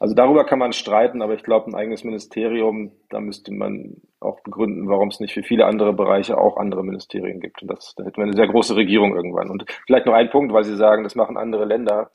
Also 0.00 0.14
darüber 0.14 0.44
kann 0.44 0.60
man 0.60 0.72
streiten, 0.72 1.22
aber 1.22 1.34
ich 1.34 1.42
glaube, 1.42 1.68
ein 1.68 1.74
eigenes 1.74 2.04
Ministerium, 2.04 2.92
da 3.10 3.18
müsste 3.18 3.52
man 3.52 3.96
auch 4.20 4.40
begründen, 4.42 4.88
warum 4.88 5.08
es 5.08 5.18
nicht 5.18 5.34
für 5.34 5.42
viele 5.42 5.66
andere 5.66 5.92
Bereiche 5.92 6.38
auch 6.38 6.56
andere 6.56 6.84
Ministerien 6.84 7.40
gibt. 7.40 7.62
Und 7.62 7.68
das, 7.68 7.94
da 7.96 8.04
hätten 8.04 8.16
wir 8.16 8.24
eine 8.24 8.36
sehr 8.36 8.46
große 8.46 8.76
Regierung 8.76 9.16
irgendwann. 9.16 9.50
Und 9.50 9.64
vielleicht 9.86 10.06
noch 10.06 10.14
ein 10.14 10.30
Punkt, 10.30 10.52
weil 10.52 10.62
Sie 10.62 10.76
sagen, 10.76 11.02
das 11.02 11.16
machen 11.16 11.36
andere 11.36 11.64
Länder 11.64 12.12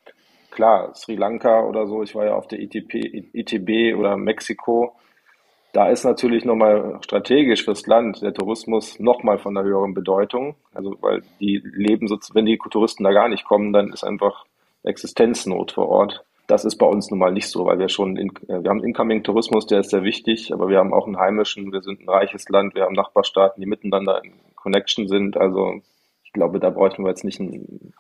klar, 0.53 0.93
Sri 0.95 1.15
Lanka 1.15 1.63
oder 1.63 1.87
so, 1.87 2.03
ich 2.03 2.15
war 2.15 2.25
ja 2.25 2.35
auf 2.35 2.47
der 2.47 2.59
ITP, 2.59 3.29
ITB 3.33 3.97
oder 3.97 4.15
Mexiko, 4.17 4.95
da 5.73 5.89
ist 5.89 6.03
natürlich 6.05 6.45
nochmal 6.45 6.99
strategisch 7.01 7.65
fürs 7.65 7.87
Land 7.87 8.21
der 8.21 8.33
Tourismus 8.33 8.99
nochmal 8.99 9.39
von 9.39 9.57
einer 9.57 9.67
höheren 9.67 9.95
Bedeutung. 9.95 10.55
Also 10.71 10.95
weil 11.01 11.23
die 11.39 11.61
leben 11.63 12.07
so, 12.07 12.19
wenn 12.33 12.45
die 12.45 12.59
Touristen 12.69 13.03
da 13.03 13.11
gar 13.11 13.27
nicht 13.27 13.43
kommen, 13.43 13.73
dann 13.73 13.91
ist 13.91 14.03
einfach 14.03 14.45
Existenznot 14.83 15.71
vor 15.71 15.89
Ort. 15.89 16.23
Das 16.45 16.63
ist 16.63 16.75
bei 16.75 16.85
uns 16.85 17.09
nun 17.09 17.19
mal 17.19 17.31
nicht 17.31 17.49
so, 17.49 17.65
weil 17.65 17.79
wir 17.79 17.89
schon, 17.89 18.17
in, 18.17 18.29
äh, 18.47 18.61
wir 18.61 18.69
haben 18.69 18.83
Incoming-Tourismus, 18.83 19.65
der 19.65 19.79
ist 19.79 19.89
sehr 19.89 20.03
wichtig, 20.03 20.53
aber 20.53 20.69
wir 20.69 20.77
haben 20.77 20.93
auch 20.93 21.07
einen 21.07 21.17
heimischen, 21.17 21.71
wir 21.71 21.81
sind 21.81 22.01
ein 22.01 22.09
reiches 22.09 22.47
Land, 22.49 22.75
wir 22.75 22.83
haben 22.83 22.93
Nachbarstaaten, 22.93 23.59
die 23.59 23.67
miteinander 23.67 24.21
in 24.23 24.33
Connection 24.55 25.07
sind. 25.07 25.37
Also 25.37 25.81
glaube, 26.33 26.59
da 26.59 26.69
bräuchten 26.69 27.03
wir 27.03 27.09
jetzt 27.09 27.23
nicht, 27.23 27.39
ein, 27.39 27.93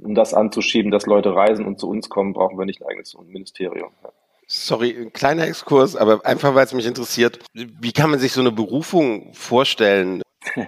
um 0.00 0.14
das 0.14 0.34
anzuschieben, 0.34 0.90
dass 0.90 1.06
Leute 1.06 1.34
reisen 1.34 1.64
und 1.64 1.80
zu 1.80 1.88
uns 1.88 2.08
kommen, 2.08 2.32
brauchen 2.32 2.58
wir 2.58 2.66
nicht 2.66 2.82
ein 2.82 2.88
eigenes 2.88 3.16
Ministerium. 3.26 3.90
Sorry, 4.48 4.96
ein 4.96 5.12
kleiner 5.12 5.46
Exkurs, 5.46 5.96
aber 5.96 6.24
einfach 6.24 6.54
weil 6.54 6.64
es 6.64 6.72
mich 6.72 6.86
interessiert. 6.86 7.40
Wie 7.52 7.92
kann 7.92 8.10
man 8.10 8.20
sich 8.20 8.32
so 8.32 8.40
eine 8.40 8.52
Berufung 8.52 9.32
vorstellen? 9.34 10.22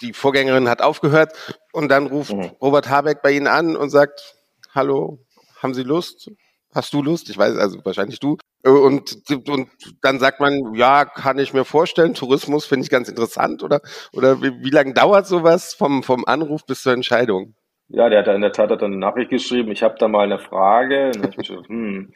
Die 0.00 0.12
Vorgängerin 0.12 0.68
hat 0.68 0.82
aufgehört 0.82 1.32
und 1.72 1.88
dann 1.88 2.06
ruft 2.06 2.34
mhm. 2.34 2.52
Robert 2.60 2.88
Habeck 2.88 3.22
bei 3.22 3.32
Ihnen 3.32 3.46
an 3.46 3.76
und 3.76 3.90
sagt, 3.90 4.36
hallo, 4.74 5.18
haben 5.62 5.74
Sie 5.74 5.82
Lust? 5.82 6.30
Hast 6.74 6.92
du 6.92 7.02
Lust? 7.02 7.30
Ich 7.30 7.38
weiß, 7.38 7.56
also 7.56 7.82
wahrscheinlich 7.84 8.20
du. 8.20 8.36
Und, 8.66 9.16
und 9.48 9.68
dann 10.02 10.18
sagt 10.18 10.40
man, 10.40 10.74
ja, 10.74 11.04
kann 11.04 11.38
ich 11.38 11.54
mir 11.54 11.64
vorstellen, 11.64 12.14
Tourismus 12.14 12.66
finde 12.66 12.84
ich 12.84 12.90
ganz 12.90 13.08
interessant 13.08 13.62
oder, 13.62 13.80
oder 14.12 14.42
wie, 14.42 14.52
wie 14.64 14.70
lange 14.70 14.92
dauert 14.92 15.26
sowas 15.26 15.72
vom, 15.72 16.02
vom 16.02 16.24
Anruf 16.24 16.66
bis 16.66 16.82
zur 16.82 16.92
Entscheidung? 16.92 17.54
Ja, 17.88 18.08
der 18.08 18.20
hat 18.20 18.34
in 18.34 18.40
der 18.40 18.50
Tat 18.50 18.70
hat 18.70 18.82
eine 18.82 18.96
Nachricht 18.96 19.30
geschrieben, 19.30 19.70
ich 19.70 19.84
habe 19.84 19.94
da 19.98 20.08
mal 20.08 20.24
eine 20.24 20.40
Frage. 20.40 21.12
Und 21.14 21.22
dann 21.22 21.34
ich 21.38 21.48
mir 21.48 21.62
hm, 21.68 22.12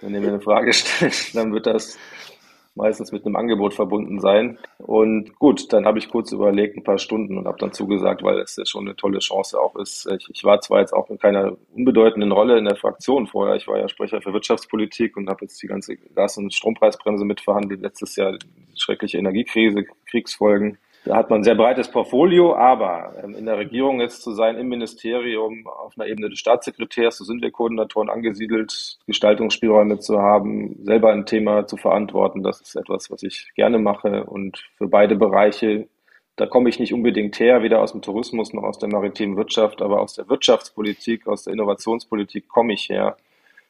wenn 0.00 0.14
ihr 0.14 0.20
mir 0.20 0.28
eine 0.28 0.40
Frage 0.40 0.72
stellt, 0.72 1.34
dann 1.34 1.52
wird 1.52 1.66
das 1.66 1.98
meistens 2.78 3.12
mit 3.12 3.26
einem 3.26 3.36
Angebot 3.36 3.74
verbunden 3.74 4.20
sein. 4.20 4.58
Und 4.78 5.38
gut, 5.38 5.72
dann 5.72 5.84
habe 5.84 5.98
ich 5.98 6.08
kurz 6.08 6.32
überlegt, 6.32 6.76
ein 6.76 6.84
paar 6.84 6.98
Stunden 6.98 7.36
und 7.36 7.46
habe 7.46 7.58
dann 7.58 7.72
zugesagt, 7.72 8.22
weil 8.22 8.38
es 8.38 8.56
ja 8.56 8.64
schon 8.64 8.86
eine 8.86 8.96
tolle 8.96 9.18
Chance 9.18 9.60
auch 9.60 9.76
ist. 9.76 10.08
Ich, 10.10 10.28
ich, 10.32 10.44
war 10.44 10.60
zwar 10.60 10.80
jetzt 10.80 10.94
auch 10.94 11.10
in 11.10 11.18
keiner 11.18 11.56
unbedeutenden 11.74 12.32
Rolle 12.32 12.56
in 12.56 12.64
der 12.64 12.76
Fraktion 12.76 13.26
vorher. 13.26 13.56
Ich 13.56 13.68
war 13.68 13.78
ja 13.78 13.88
Sprecher 13.88 14.22
für 14.22 14.32
Wirtschaftspolitik 14.32 15.16
und 15.16 15.28
habe 15.28 15.40
jetzt 15.42 15.62
die 15.62 15.66
ganze 15.66 15.96
Gas- 15.96 16.38
und 16.38 16.54
Strompreisbremse 16.54 17.24
mitverhandelt. 17.24 17.82
Letztes 17.82 18.16
Jahr 18.16 18.38
schreckliche 18.74 19.18
Energiekrise, 19.18 19.84
Kriegsfolgen. 20.06 20.78
Da 21.08 21.16
hat 21.16 21.30
man 21.30 21.40
ein 21.40 21.44
sehr 21.44 21.54
breites 21.54 21.90
Portfolio, 21.90 22.54
aber 22.54 23.14
ähm, 23.24 23.34
in 23.34 23.46
der 23.46 23.56
Regierung 23.56 23.98
jetzt 23.98 24.20
zu 24.20 24.32
sein, 24.32 24.58
im 24.58 24.68
Ministerium, 24.68 25.66
auf 25.66 25.94
einer 25.96 26.06
Ebene 26.06 26.28
des 26.28 26.38
Staatssekretärs, 26.38 27.16
so 27.16 27.24
sind 27.24 27.40
wir 27.40 27.50
Koordinatoren 27.50 28.10
angesiedelt, 28.10 28.98
Gestaltungsspielräume 29.06 30.00
zu 30.00 30.18
haben, 30.18 30.76
selber 30.84 31.10
ein 31.10 31.24
Thema 31.24 31.66
zu 31.66 31.78
verantworten, 31.78 32.42
das 32.42 32.60
ist 32.60 32.76
etwas, 32.76 33.10
was 33.10 33.22
ich 33.22 33.50
gerne 33.54 33.78
mache 33.78 34.24
und 34.24 34.58
für 34.76 34.86
beide 34.86 35.16
Bereiche, 35.16 35.88
da 36.36 36.44
komme 36.44 36.68
ich 36.68 36.78
nicht 36.78 36.92
unbedingt 36.92 37.40
her, 37.40 37.62
weder 37.62 37.80
aus 37.80 37.92
dem 37.92 38.02
Tourismus 38.02 38.52
noch 38.52 38.64
aus 38.64 38.78
der 38.78 38.90
maritimen 38.90 39.38
Wirtschaft, 39.38 39.80
aber 39.80 40.02
aus 40.02 40.12
der 40.12 40.28
Wirtschaftspolitik, 40.28 41.26
aus 41.26 41.44
der 41.44 41.54
Innovationspolitik 41.54 42.48
komme 42.48 42.74
ich 42.74 42.90
her. 42.90 43.16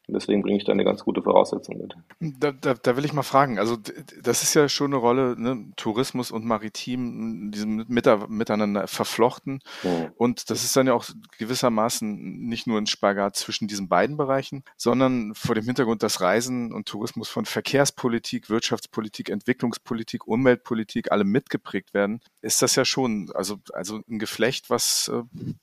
Und 0.08 0.14
deswegen 0.14 0.40
bringe 0.40 0.56
ich 0.56 0.64
da 0.64 0.72
eine 0.72 0.84
ganz 0.84 1.04
gute 1.04 1.22
Voraussetzung 1.22 1.76
mit. 1.76 1.94
Da, 2.40 2.50
da, 2.50 2.72
da 2.72 2.96
will 2.96 3.04
ich 3.04 3.12
mal 3.12 3.22
fragen, 3.22 3.58
also 3.58 3.76
das 4.22 4.42
ist 4.42 4.54
ja 4.54 4.66
schon 4.70 4.92
eine 4.92 4.96
Rolle, 4.96 5.38
ne? 5.38 5.66
Tourismus 5.76 6.30
und 6.30 6.46
Maritim, 6.46 7.50
die 7.52 7.58
sind 7.58 7.90
miteinander 7.90 8.86
verflochten. 8.86 9.60
Mhm. 9.82 10.12
Und 10.16 10.48
das 10.48 10.64
ist 10.64 10.74
dann 10.74 10.86
ja 10.86 10.94
auch 10.94 11.04
gewissermaßen 11.36 12.48
nicht 12.48 12.66
nur 12.66 12.78
ein 12.78 12.86
Spagat 12.86 13.36
zwischen 13.36 13.68
diesen 13.68 13.88
beiden 13.88 14.16
Bereichen, 14.16 14.64
sondern 14.78 15.34
vor 15.34 15.54
dem 15.54 15.64
Hintergrund, 15.64 16.02
dass 16.02 16.22
Reisen 16.22 16.72
und 16.72 16.88
Tourismus 16.88 17.28
von 17.28 17.44
Verkehrspolitik, 17.44 18.48
Wirtschaftspolitik, 18.48 19.28
Entwicklungspolitik, 19.28 20.26
Umweltpolitik 20.26 21.12
alle 21.12 21.24
mitgeprägt 21.24 21.92
werden, 21.92 22.20
ist 22.40 22.62
das 22.62 22.76
ja 22.76 22.86
schon, 22.86 23.30
also, 23.34 23.58
also 23.74 24.00
ein 24.08 24.18
Geflecht, 24.18 24.70
was 24.70 25.10
äh, 25.12 25.22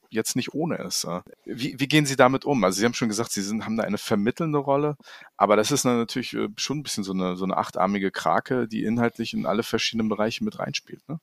jetzt 0.10 0.36
nicht 0.36 0.54
ohne 0.54 0.78
ist. 0.78 1.08
Wie, 1.46 1.80
wie 1.80 1.88
gehen 1.88 2.06
Sie 2.06 2.16
damit 2.16 2.46
um? 2.46 2.64
Also 2.64 2.80
Sie 2.80 2.86
haben 2.86 2.94
schon 2.94 3.10
gesagt, 3.10 3.32
Sie 3.32 3.42
sind, 3.42 3.66
haben 3.66 3.78
da 3.78 3.84
eine 3.84 3.98
vermittelnde 4.36 4.60
Rolle, 4.60 4.98
aber 5.38 5.56
das 5.56 5.72
ist 5.72 5.86
natürlich 5.86 6.34
äh, 6.34 6.50
schon 6.58 6.80
ein 6.80 6.84
bisschen 6.84 7.04
so 7.04 7.14
eine, 7.14 7.36
so 7.36 7.46
eine 7.46 7.58
achtarmige 7.58 8.12
Krake, 8.12 8.68
die 8.68 8.84
inhaltlich 8.84 9.34
in 9.34 9.46
alle 9.46 9.64
verschiedenen 9.64 10.10
Bereiche 10.10 10.44
mit 10.44 10.60
reinspielt. 10.60 11.02
Ne? 11.08 11.20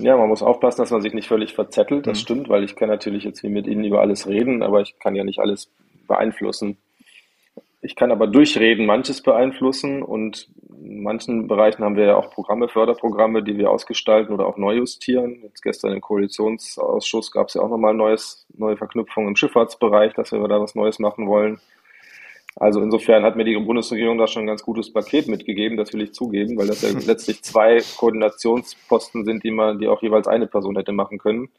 Ja, 0.00 0.16
man 0.16 0.28
muss 0.28 0.42
aufpassen, 0.42 0.82
dass 0.82 0.90
man 0.90 1.02
sich 1.02 1.14
nicht 1.14 1.28
völlig 1.28 1.54
verzettelt. 1.54 2.06
Das 2.06 2.18
mhm. 2.18 2.22
stimmt, 2.22 2.48
weil 2.48 2.64
ich 2.64 2.76
kann 2.76 2.88
natürlich 2.88 3.24
jetzt 3.24 3.42
wie 3.42 3.48
mit 3.48 3.66
Ihnen 3.66 3.84
über 3.84 4.00
alles 4.00 4.26
reden, 4.26 4.62
aber 4.62 4.80
ich 4.80 4.98
kann 4.98 5.14
ja 5.14 5.24
nicht 5.24 5.38
alles 5.38 5.70
beeinflussen. 6.06 6.78
Ich 7.80 7.94
kann 7.94 8.10
aber 8.10 8.26
durchreden 8.26 8.86
manches 8.86 9.22
beeinflussen 9.22 10.02
und 10.02 10.48
in 10.80 11.02
manchen 11.02 11.46
Bereichen 11.46 11.84
haben 11.84 11.96
wir 11.96 12.06
ja 12.06 12.16
auch 12.16 12.30
Programme, 12.30 12.68
Förderprogramme, 12.68 13.42
die 13.42 13.56
wir 13.56 13.70
ausgestalten 13.70 14.34
oder 14.34 14.46
auch 14.46 14.56
neu 14.56 14.76
justieren. 14.76 15.40
Jetzt 15.42 15.62
gestern 15.62 15.92
im 15.92 16.00
Koalitionsausschuss 16.00 17.30
gab 17.30 17.48
es 17.48 17.54
ja 17.54 17.62
auch 17.62 17.68
nochmal 17.68 17.94
neues, 17.94 18.46
neue 18.56 18.76
Verknüpfungen 18.76 19.28
im 19.28 19.36
Schifffahrtsbereich, 19.36 20.14
dass 20.14 20.32
wir 20.32 20.46
da 20.48 20.60
was 20.60 20.74
Neues 20.74 20.98
machen 20.98 21.28
wollen. 21.28 21.60
Also 22.56 22.80
insofern 22.80 23.22
hat 23.22 23.36
mir 23.36 23.44
die 23.44 23.56
Bundesregierung 23.56 24.18
da 24.18 24.26
schon 24.26 24.42
ein 24.44 24.48
ganz 24.48 24.62
gutes 24.62 24.92
Paket 24.92 25.28
mitgegeben, 25.28 25.76
das 25.76 25.92
will 25.92 26.02
ich 26.02 26.12
zugeben, 26.12 26.58
weil 26.58 26.66
das 26.66 26.82
ja 26.82 26.88
letztlich 27.06 27.42
zwei 27.42 27.78
Koordinationsposten 27.96 29.24
sind, 29.24 29.44
die 29.44 29.50
man, 29.50 29.78
die 29.78 29.88
auch 29.88 30.02
jeweils 30.02 30.26
eine 30.26 30.46
Person 30.46 30.76
hätte 30.76 30.92
machen 30.92 31.18
können. 31.18 31.50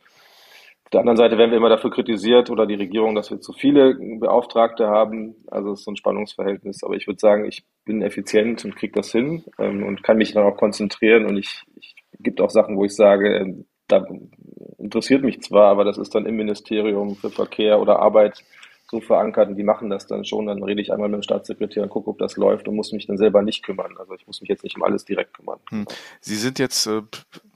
Auf 0.89 0.91
der 0.91 1.01
anderen 1.01 1.17
Seite 1.17 1.37
werden 1.37 1.51
wir 1.51 1.57
immer 1.57 1.69
dafür 1.69 1.91
kritisiert 1.91 2.49
oder 2.49 2.65
die 2.65 2.73
Regierung, 2.73 3.13
dass 3.13 3.29
wir 3.29 3.39
zu 3.39 3.53
viele 3.53 3.93
Beauftragte 3.93 4.87
haben. 4.87 5.35
Also 5.45 5.71
es 5.71 5.79
ist 5.79 5.85
so 5.85 5.91
ein 5.91 5.97
Spannungsverhältnis. 5.97 6.83
Aber 6.83 6.95
ich 6.95 7.05
würde 7.05 7.19
sagen, 7.19 7.45
ich 7.45 7.63
bin 7.85 8.01
effizient 8.01 8.65
und 8.65 8.75
kriege 8.75 8.93
das 8.93 9.11
hin 9.11 9.43
ähm, 9.59 9.83
und 9.83 10.01
kann 10.01 10.17
mich 10.17 10.33
dann 10.33 10.45
auch 10.45 10.57
konzentrieren. 10.57 11.27
Und 11.27 11.37
ich, 11.37 11.61
ich 11.75 11.93
gibt 12.17 12.41
auch 12.41 12.49
Sachen, 12.49 12.75
wo 12.75 12.85
ich 12.85 12.95
sage, 12.95 13.35
äh, 13.35 13.53
da 13.87 14.03
interessiert 14.79 15.23
mich 15.23 15.41
zwar, 15.43 15.67
aber 15.67 15.83
das 15.83 15.99
ist 15.99 16.15
dann 16.15 16.25
im 16.25 16.37
Ministerium 16.37 17.15
für 17.15 17.29
Verkehr 17.29 17.79
oder 17.79 17.99
Arbeit 17.99 18.43
so 18.89 19.01
verankert 19.01 19.49
und 19.49 19.55
die 19.55 19.63
machen 19.63 19.89
das 19.89 20.07
dann 20.07 20.25
schon. 20.25 20.47
Dann 20.47 20.63
rede 20.63 20.81
ich 20.81 20.91
einmal 20.91 21.09
mit 21.09 21.19
dem 21.19 21.23
Staatssekretär 21.23 21.83
und 21.83 21.89
gucke, 21.89 22.09
ob 22.09 22.17
das 22.17 22.37
läuft 22.37 22.67
und 22.67 22.75
muss 22.75 22.91
mich 22.91 23.07
dann 23.07 23.17
selber 23.17 23.41
nicht 23.41 23.63
kümmern. 23.63 23.95
Also 23.97 24.15
ich 24.15 24.25
muss 24.25 24.41
mich 24.41 24.49
jetzt 24.49 24.63
nicht 24.63 24.75
um 24.75 24.83
alles 24.83 25.05
direkt 25.05 25.33
kümmern. 25.35 25.59
Hm. 25.69 25.85
Sie 26.21 26.35
sind 26.35 26.59
jetzt 26.59 26.87
äh, 26.87 27.01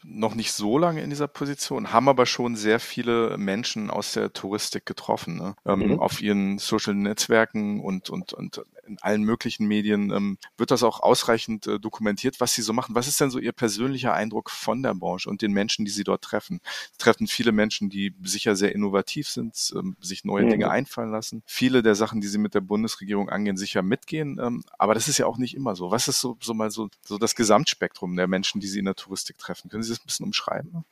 noch 0.03 0.35
nicht 0.35 0.51
so 0.51 0.77
lange 0.77 1.01
in 1.01 1.09
dieser 1.09 1.27
Position, 1.27 1.91
haben 1.91 2.09
aber 2.09 2.25
schon 2.25 2.55
sehr 2.55 2.79
viele 2.79 3.37
Menschen 3.37 3.89
aus 3.89 4.13
der 4.13 4.33
Touristik 4.33 4.85
getroffen, 4.85 5.37
ne? 5.37 5.55
ähm, 5.65 5.93
mhm. 5.93 5.99
auf 5.99 6.21
ihren 6.21 6.57
Social 6.57 6.93
Netzwerken 6.93 7.81
und, 7.81 8.09
und, 8.09 8.33
und 8.33 8.61
in 8.85 8.97
allen 9.01 9.23
möglichen 9.23 9.67
Medien. 9.67 10.11
Ähm, 10.11 10.37
wird 10.57 10.71
das 10.71 10.83
auch 10.83 10.99
ausreichend 10.99 11.67
äh, 11.67 11.79
dokumentiert, 11.79 12.39
was 12.39 12.53
sie 12.53 12.61
so 12.61 12.73
machen? 12.73 12.95
Was 12.95 13.07
ist 13.07 13.19
denn 13.19 13.29
so 13.29 13.39
Ihr 13.39 13.51
persönlicher 13.51 14.13
Eindruck 14.13 14.49
von 14.49 14.83
der 14.83 14.93
Branche 14.93 15.29
und 15.29 15.41
den 15.41 15.53
Menschen, 15.53 15.85
die 15.85 15.91
Sie 15.91 16.03
dort 16.03 16.21
treffen? 16.21 16.59
Sie 16.91 16.97
treffen 16.97 17.27
viele 17.27 17.51
Menschen, 17.51 17.89
die 17.89 18.13
sicher 18.23 18.55
sehr 18.55 18.73
innovativ 18.73 19.29
sind, 19.29 19.73
ähm, 19.75 19.95
sich 20.01 20.25
neue 20.25 20.45
mhm. 20.45 20.49
Dinge 20.49 20.69
einfallen 20.69 21.11
lassen. 21.11 21.43
Viele 21.45 21.81
der 21.81 21.95
Sachen, 21.95 22.21
die 22.21 22.27
Sie 22.27 22.37
mit 22.37 22.53
der 22.53 22.61
Bundesregierung 22.61 23.29
angehen, 23.29 23.57
sicher 23.57 23.81
mitgehen. 23.81 24.39
Ähm, 24.41 24.63
aber 24.77 24.93
das 24.93 25.07
ist 25.07 25.17
ja 25.17 25.25
auch 25.25 25.37
nicht 25.37 25.55
immer 25.55 25.75
so. 25.75 25.91
Was 25.91 26.07
ist 26.07 26.19
so, 26.19 26.37
so 26.41 26.53
mal 26.53 26.71
so, 26.71 26.89
so 27.05 27.17
das 27.17 27.35
Gesamtspektrum 27.35 28.15
der 28.15 28.27
Menschen, 28.27 28.59
die 28.59 28.67
Sie 28.67 28.79
in 28.79 28.85
der 28.85 28.95
Touristik 28.95 29.37
treffen? 29.37 29.69
Können 29.69 29.83
Sie 29.83 29.92
das 29.93 30.03
ein 30.03 30.07
bisschen 30.07 30.25
umschreiben? 30.25 30.85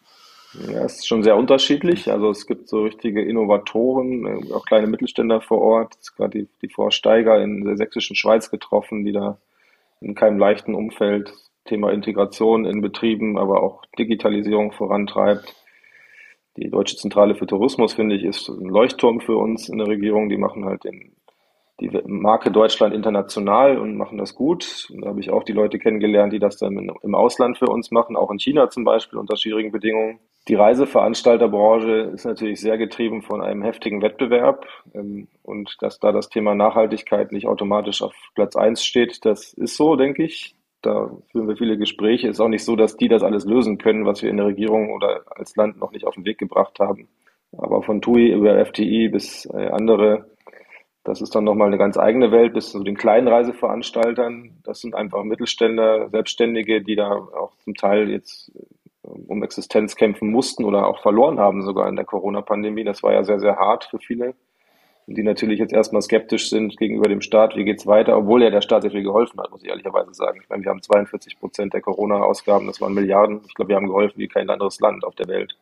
Ja, 0.53 0.83
es 0.83 0.97
ist 0.97 1.07
schon 1.07 1.23
sehr 1.23 1.37
unterschiedlich. 1.37 2.11
Also 2.11 2.29
es 2.29 2.45
gibt 2.45 2.67
so 2.67 2.83
richtige 2.83 3.21
Innovatoren, 3.23 4.25
äh, 4.25 4.53
auch 4.53 4.65
kleine 4.65 4.87
Mittelständler 4.87 5.41
vor 5.41 5.61
Ort. 5.61 5.95
Gerade 6.17 6.39
die, 6.39 6.47
die 6.61 6.69
Frau 6.69 6.89
Steiger 6.89 7.41
in 7.41 7.63
der 7.63 7.77
sächsischen 7.77 8.15
Schweiz 8.15 8.51
getroffen, 8.51 9.05
die 9.05 9.13
da 9.13 9.37
in 10.01 10.15
keinem 10.15 10.39
leichten 10.39 10.75
Umfeld 10.75 11.33
Thema 11.65 11.91
Integration 11.91 12.65
in 12.65 12.81
Betrieben, 12.81 13.37
aber 13.37 13.61
auch 13.63 13.85
Digitalisierung 13.97 14.71
vorantreibt. 14.71 15.55
Die 16.57 16.69
Deutsche 16.69 16.97
Zentrale 16.97 17.35
für 17.35 17.45
Tourismus, 17.45 17.93
finde 17.93 18.15
ich, 18.15 18.23
ist 18.23 18.49
ein 18.49 18.65
Leuchtturm 18.65 19.21
für 19.21 19.37
uns 19.37 19.69
in 19.69 19.77
der 19.77 19.87
Regierung. 19.87 20.27
Die 20.27 20.37
machen 20.37 20.65
halt 20.65 20.83
den 20.83 21.13
die 21.81 21.89
Marke 22.05 22.51
Deutschland 22.51 22.93
international 22.93 23.77
und 23.79 23.97
machen 23.97 24.17
das 24.17 24.35
gut. 24.35 24.87
Da 25.01 25.09
habe 25.09 25.19
ich 25.19 25.31
auch 25.31 25.43
die 25.43 25.51
Leute 25.51 25.79
kennengelernt, 25.79 26.31
die 26.31 26.39
das 26.39 26.57
dann 26.57 26.91
im 27.01 27.15
Ausland 27.15 27.57
für 27.57 27.65
uns 27.65 27.89
machen, 27.91 28.15
auch 28.15 28.29
in 28.31 28.39
China 28.39 28.69
zum 28.69 28.83
Beispiel 28.83 29.17
unter 29.17 29.35
schwierigen 29.35 29.71
Bedingungen. 29.71 30.19
Die 30.47 30.55
Reiseveranstalterbranche 30.55 32.11
ist 32.13 32.25
natürlich 32.25 32.61
sehr 32.61 32.77
getrieben 32.77 33.23
von 33.23 33.41
einem 33.41 33.63
heftigen 33.63 34.01
Wettbewerb 34.01 34.65
ähm, 34.93 35.27
und 35.43 35.75
dass 35.81 35.99
da 35.99 36.11
das 36.11 36.29
Thema 36.29 36.55
Nachhaltigkeit 36.55 37.31
nicht 37.31 37.47
automatisch 37.47 38.01
auf 38.01 38.13
Platz 38.35 38.55
eins 38.55 38.83
steht, 38.83 39.25
das 39.25 39.53
ist 39.53 39.75
so, 39.75 39.95
denke 39.95 40.23
ich. 40.23 40.55
Da 40.83 41.11
führen 41.31 41.47
wir 41.47 41.57
viele 41.57 41.77
Gespräche. 41.77 42.27
Ist 42.27 42.39
auch 42.39 42.47
nicht 42.47 42.63
so, 42.63 42.75
dass 42.75 42.97
die 42.97 43.07
das 43.07 43.21
alles 43.21 43.45
lösen 43.45 43.77
können, 43.77 44.05
was 44.05 44.23
wir 44.23 44.31
in 44.31 44.37
der 44.37 44.47
Regierung 44.47 44.91
oder 44.91 45.21
als 45.29 45.55
Land 45.55 45.79
noch 45.79 45.91
nicht 45.91 46.07
auf 46.07 46.15
den 46.15 46.25
Weg 46.25 46.39
gebracht 46.39 46.79
haben. 46.79 47.07
Aber 47.55 47.83
von 47.83 48.01
TUI 48.01 48.31
über 48.31 48.65
FTI 48.65 49.09
bis 49.09 49.45
äh, 49.45 49.67
andere 49.67 50.25
das 51.03 51.21
ist 51.21 51.33
dann 51.33 51.45
nochmal 51.45 51.67
eine 51.67 51.77
ganz 51.77 51.97
eigene 51.97 52.31
Welt 52.31 52.53
bis 52.53 52.71
zu 52.71 52.83
den 52.83 52.95
kleinen 52.95 53.27
Reiseveranstaltern. 53.27 54.51
Das 54.63 54.81
sind 54.81 54.93
einfach 54.93 55.23
Mittelständler, 55.23 56.09
Selbstständige, 56.09 56.81
die 56.81 56.95
da 56.95 57.11
auch 57.11 57.55
zum 57.63 57.73
Teil 57.75 58.09
jetzt 58.09 58.51
äh, 58.55 59.07
um 59.07 59.43
Existenz 59.43 59.95
kämpfen 59.95 60.29
mussten 60.29 60.63
oder 60.63 60.85
auch 60.85 61.01
verloren 61.01 61.39
haben 61.39 61.63
sogar 61.63 61.89
in 61.89 61.95
der 61.95 62.05
Corona-Pandemie. 62.05 62.83
Das 62.83 63.01
war 63.01 63.13
ja 63.13 63.23
sehr, 63.23 63.39
sehr 63.39 63.55
hart 63.55 63.85
für 63.85 63.97
viele. 63.97 64.35
Die 65.07 65.23
natürlich 65.23 65.59
jetzt 65.59 65.73
erstmal 65.73 66.03
skeptisch 66.03 66.49
sind 66.49 66.77
gegenüber 66.77 67.09
dem 67.09 67.21
Staat, 67.21 67.55
wie 67.57 67.65
geht's 67.65 67.87
weiter, 67.87 68.15
obwohl 68.15 68.43
ja 68.43 68.51
der 68.51 68.61
Staat 68.61 68.83
sehr 68.83 68.91
viel 68.91 69.03
geholfen 69.03 69.41
hat, 69.41 69.49
muss 69.49 69.63
ich 69.63 69.69
ehrlicherweise 69.69 70.13
sagen. 70.13 70.39
Ich 70.41 70.49
meine, 70.49 70.63
wir 70.63 70.69
haben 70.69 70.81
42 70.81 71.39
Prozent 71.39 71.73
der 71.73 71.81
Corona-Ausgaben, 71.81 72.67
das 72.67 72.79
waren 72.79 72.93
Milliarden. 72.93 73.41
Ich 73.47 73.55
glaube, 73.55 73.69
wir 73.69 73.75
haben 73.75 73.87
geholfen 73.87 74.19
wie 74.19 74.27
kein 74.27 74.49
anderes 74.49 74.79
Land 74.79 75.03
auf 75.03 75.15
der 75.15 75.27
Welt 75.27 75.57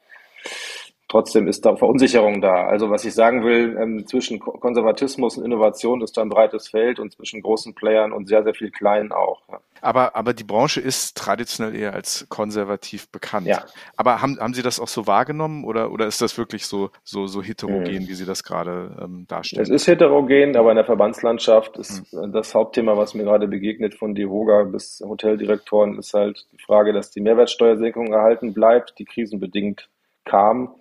trotzdem 1.10 1.48
ist 1.48 1.66
da 1.66 1.76
Verunsicherung 1.76 2.40
da. 2.40 2.68
Also 2.68 2.90
was 2.90 3.04
ich 3.04 3.14
sagen 3.14 3.44
will, 3.44 3.78
ähm, 3.82 4.06
zwischen 4.06 4.40
Konservatismus 4.40 5.38
und 5.38 5.44
Innovation 5.44 6.02
ist 6.02 6.16
da 6.16 6.22
ein 6.22 6.30
breites 6.30 6.70
Feld 6.70 7.00
und 7.00 7.12
zwischen 7.12 7.42
großen 7.42 7.74
Playern 7.74 8.14
und 8.14 8.28
sehr, 8.28 8.44
sehr 8.44 8.54
viel 8.54 8.72
kleinen 8.72 9.12
auch. 9.12 9.42
Ja. 9.50 9.60
Aber, 9.82 10.16
aber 10.16 10.34
die 10.34 10.44
Branche 10.44 10.82
ist 10.82 11.18
traditionell 11.18 11.76
eher 11.76 11.94
als 11.94 12.28
konservativ 12.30 13.10
bekannt. 13.10 13.48
Ja. 13.48 13.66
Aber 13.98 14.22
haben, 14.22 14.40
haben 14.40 14.54
Sie 14.54 14.62
das 14.62 14.80
auch 14.80 14.88
so 14.88 15.08
wahrgenommen 15.08 15.64
oder, 15.64 15.92
oder 15.92 16.06
ist 16.06 16.22
das 16.22 16.38
wirklich 16.38 16.66
so, 16.68 16.92
so, 17.04 17.28
so 17.28 17.42
heterogen, 17.42 18.04
mhm. 18.04 18.08
wie 18.08 18.14
Sie 18.14 18.26
das 18.26 18.44
gerade 18.44 18.96
ähm, 19.02 19.26
darstellen? 19.28 19.64
Es 19.64 19.70
ist 19.70 19.88
heterogen, 19.88 20.56
aber 20.58 20.70
in 20.70 20.76
der 20.76 20.86
Verbandslandschaft 20.86 21.78
ist 21.78 22.14
mhm. 22.14 22.32
das 22.34 22.54
Hauptthema, 22.54 22.98
was 22.98 23.16
mir 23.16 23.24
gerade 23.24 23.48
begegnet, 23.48 23.96
von 23.96 24.14
Divoga 24.14 24.64
bis 24.64 25.02
Hoteldirektoren, 25.04 25.98
ist 25.98 26.14
halt 26.14 26.46
die 26.52 26.62
Frage, 26.62 26.94
dass 26.94 27.10
die 27.10 27.22
Mehrwertsteuersenkung 27.22 28.14
erhalten 28.14 28.54
bleibt, 28.54 29.00
die 29.00 29.06
krisenbedingt 29.06 29.90
kam 30.26 30.76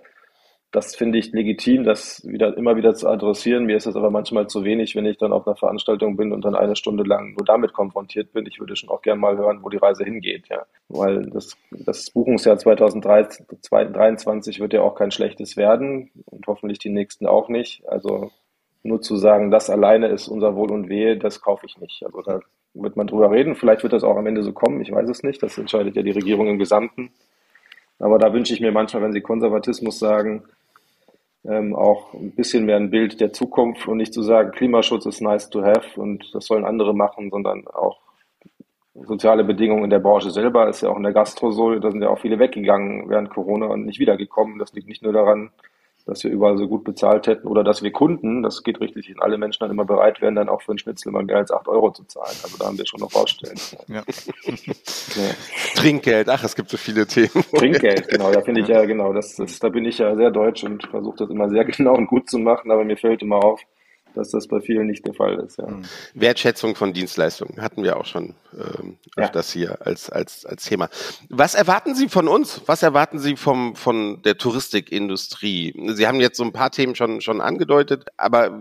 das 0.71 0.95
finde 0.95 1.19
ich 1.19 1.33
legitim, 1.33 1.85
das 1.85 2.23
wieder 2.27 2.55
immer 2.57 2.77
wieder 2.77 2.95
zu 2.95 3.09
adressieren. 3.09 3.65
Mir 3.65 3.79
ist 3.79 3.87
es 3.87 3.97
aber 3.97 4.11
manchmal 4.11 4.49
zu 4.49 4.65
wenig, 4.65 4.95
wenn 4.95 5.07
ich 5.07 5.17
dann 5.17 5.33
auf 5.33 5.47
einer 5.47 5.57
Veranstaltung 5.57 6.19
bin 6.19 6.31
und 6.31 6.45
dann 6.45 6.55
eine 6.55 6.77
Stunde 6.77 7.05
lang 7.05 7.33
nur 7.33 7.47
damit 7.47 7.73
konfrontiert 7.73 8.35
bin. 8.35 8.45
Ich 8.47 8.61
würde 8.61 8.77
schon 8.77 8.91
auch 8.91 9.01
gerne 9.01 9.19
mal 9.19 9.39
hören, 9.39 9.61
wo 9.63 9.71
die 9.71 9.79
Reise 9.79 10.05
hingeht, 10.05 10.49
ja. 10.51 10.67
Weil 10.89 11.31
das, 11.31 11.57
das 11.71 12.11
Buchungsjahr 12.11 12.59
2023 12.59 14.61
wird 14.61 14.75
ja 14.75 14.83
auch 14.83 14.95
kein 14.95 15.11
schlechtes 15.11 15.57
werden 15.57 16.11
und 16.27 16.47
hoffentlich 16.47 16.79
die 16.79 16.91
nächsten 16.91 17.27
auch 17.27 17.49
nicht. 17.49 17.89
Also 17.89 18.31
nur 18.83 19.01
zu 19.01 19.17
sagen, 19.17 19.51
das 19.51 19.71
alleine 19.71 20.09
ist 20.09 20.29
unser 20.29 20.55
Wohl 20.55 20.71
und 20.71 20.91
Wehe, 20.91 21.17
das 21.17 21.41
kaufe 21.41 21.65
ich 21.65 21.79
nicht. 21.79 22.05
Also 22.05 22.21
da 22.21 22.41
wird 22.75 22.97
man 22.97 23.07
drüber 23.07 23.31
reden. 23.31 23.55
Vielleicht 23.55 23.85
wird 23.85 23.95
das 23.95 24.05
auch 24.05 24.19
am 24.19 24.27
Ende 24.27 24.43
so 24.43 24.53
kommen. 24.53 24.83
Ich 24.83 24.93
weiß 24.93 25.09
es 25.09 25.23
nicht. 25.23 25.43
Das 25.43 25.57
entscheidet 25.57 25.97
ja 25.97 26.03
die 26.03 26.11
Regierung 26.11 26.49
im 26.49 26.59
Gesamten. 26.59 27.11
Aber 27.99 28.19
da 28.19 28.33
wünsche 28.33 28.53
ich 28.53 28.61
mir 28.61 28.71
manchmal, 28.71 29.03
wenn 29.03 29.13
Sie 29.13 29.21
Konservatismus 29.21 29.99
sagen, 29.99 30.45
ähm, 31.49 31.75
auch 31.75 32.13
ein 32.15 32.33
bisschen 32.33 32.67
mehr 32.67 32.77
ein 32.77 32.91
Bild 32.91 33.21
der 33.21 33.33
Zukunft 33.33 33.89
und 33.89 33.97
nicht 33.97 34.13
zu 34.13 34.23
sagen, 34.23 34.53
Klimaschutz 34.53 35.07
ist 35.07 35.21
nice 35.21 35.49
to 35.49 35.63
have 35.63 36.01
und 36.01 36.31
das 36.35 36.47
sollen 36.47 36.65
andere 36.65 36.95
machen, 36.95 37.31
sondern 37.31 37.67
auch 37.69 37.99
soziale 39.07 39.45
Bedingungen 39.45 39.85
in 39.85 39.91
der 39.91 40.01
Branche 40.01 40.31
selber 40.31 40.69
ist 40.69 40.83
ja 40.83 40.91
auch 40.91 40.97
in 40.97 41.05
der 41.05 41.13
Gastro 41.13 41.51
so, 41.53 41.75
da 41.79 41.91
sind 41.91 42.03
ja 42.03 42.09
auch 42.09 42.19
viele 42.19 42.39
weggegangen 42.39 43.09
während 43.09 43.31
Corona 43.31 43.67
und 43.67 43.87
nicht 43.87 44.01
wiedergekommen. 44.01 44.59
Das 44.59 44.73
liegt 44.73 44.89
nicht 44.89 45.03
nur 45.03 45.13
daran, 45.13 45.51
dass 46.09 46.25
wir 46.25 46.31
überall 46.31 46.57
so 46.57 46.67
gut 46.67 46.85
bezahlt 46.85 47.27
hätten 47.27 47.47
oder 47.47 47.63
dass 47.63 47.83
wir 47.83 47.93
Kunden, 47.93 48.43
das 48.43 48.63
geht 48.63 48.81
richtig, 48.81 49.15
alle 49.19 49.37
Menschen 49.37 49.61
dann 49.61 49.71
immer 49.71 49.85
bereit 49.85 50.23
wären, 50.23 50.35
dann 50.35 50.49
auch 50.49 50.63
für 50.63 50.73
einen 50.73 50.79
Schnitzel 50.79 51.13
mal 51.13 51.23
mehr 51.23 51.37
als 51.37 51.51
acht 51.51 51.69
Euro 51.69 51.93
zu 51.93 52.03
zahlen. 52.05 52.35
Also 52.43 52.57
da 52.59 52.67
haben 52.67 52.79
wir 52.79 52.87
schon 52.87 53.01
noch 53.01 53.13
Baustellen. 53.13 53.59
Ja. 53.89 54.03
ja. 54.47 55.35
Trinkgeld, 55.75 56.31
ach, 56.31 56.43
es 56.43 56.57
gibt 56.57 56.71
so 56.71 56.79
viele 56.79 57.07
Themen. 57.07 57.45
Trinkgeld, 57.55 58.09
genau, 58.09 58.33
da 58.33 58.41
finde 58.41 58.63
ich 58.63 58.69
ja, 58.69 58.87
genau, 58.87 59.13
das, 59.13 59.37
das, 59.37 59.59
da 59.59 59.69
bin 59.69 59.85
ich 59.85 59.99
ja 59.99 60.17
sehr 60.17 60.31
deutsch 60.31 60.65
und 60.65 60.87
versuche 60.87 61.19
das 61.19 61.31
immer 61.31 61.51
sehr 61.51 61.65
genau 61.67 61.95
und 61.95 62.07
gut 62.07 62.31
zu 62.31 62.39
machen, 62.39 62.71
aber 62.71 62.85
mir 62.85 62.97
fällt 62.97 63.21
immer 63.21 63.45
auf, 63.45 63.61
dass 64.19 64.31
das 64.31 64.49
bei 64.49 64.61
vielen 64.61 64.89
nicht 64.89 65.07
der 65.07 65.15
Fall 65.15 65.39
ist. 65.39 65.59
Ja. 65.59 65.69
Wertschätzung 66.15 66.75
von 66.75 66.93
Dienstleistungen 66.93 67.63
hatten 67.63 67.83
wir 67.85 67.97
auch 67.97 68.05
schon 68.05 68.35
ähm, 68.53 68.99
öfters 69.17 69.55
ja. 69.55 69.61
hier 69.61 69.87
als, 69.87 70.11
als, 70.11 70.45
als 70.45 70.65
Thema. 70.65 70.89
Was 71.29 71.55
erwarten 71.55 71.95
Sie 71.95 72.09
von 72.09 72.29
uns? 72.29 72.61
Was 72.67 72.83
erwarten 72.83 73.19
Sie 73.19 73.37
vom, 73.37 73.77
von 73.77 74.23
der 74.23 74.37
Touristikindustrie? 74.37 75.75
Sie 75.95 76.07
haben 76.07 76.21
jetzt 76.21 76.37
so 76.37 76.45
ein 76.45 76.53
paar 76.53 76.71
Themen 76.71 76.95
schon, 76.95 77.21
schon 77.21 77.41
angedeutet, 77.41 78.07
aber 78.17 78.61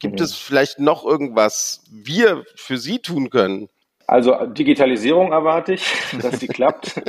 gibt 0.00 0.18
mhm. 0.18 0.24
es 0.24 0.34
vielleicht 0.34 0.80
noch 0.80 1.04
irgendwas 1.06 1.84
wir 1.90 2.44
für 2.56 2.76
Sie 2.76 2.98
tun 2.98 3.30
können? 3.30 3.68
Also 4.08 4.34
Digitalisierung 4.46 5.32
erwarte 5.32 5.74
ich, 5.74 5.84
dass 6.22 6.38
die 6.38 6.48
klappt, 6.48 7.00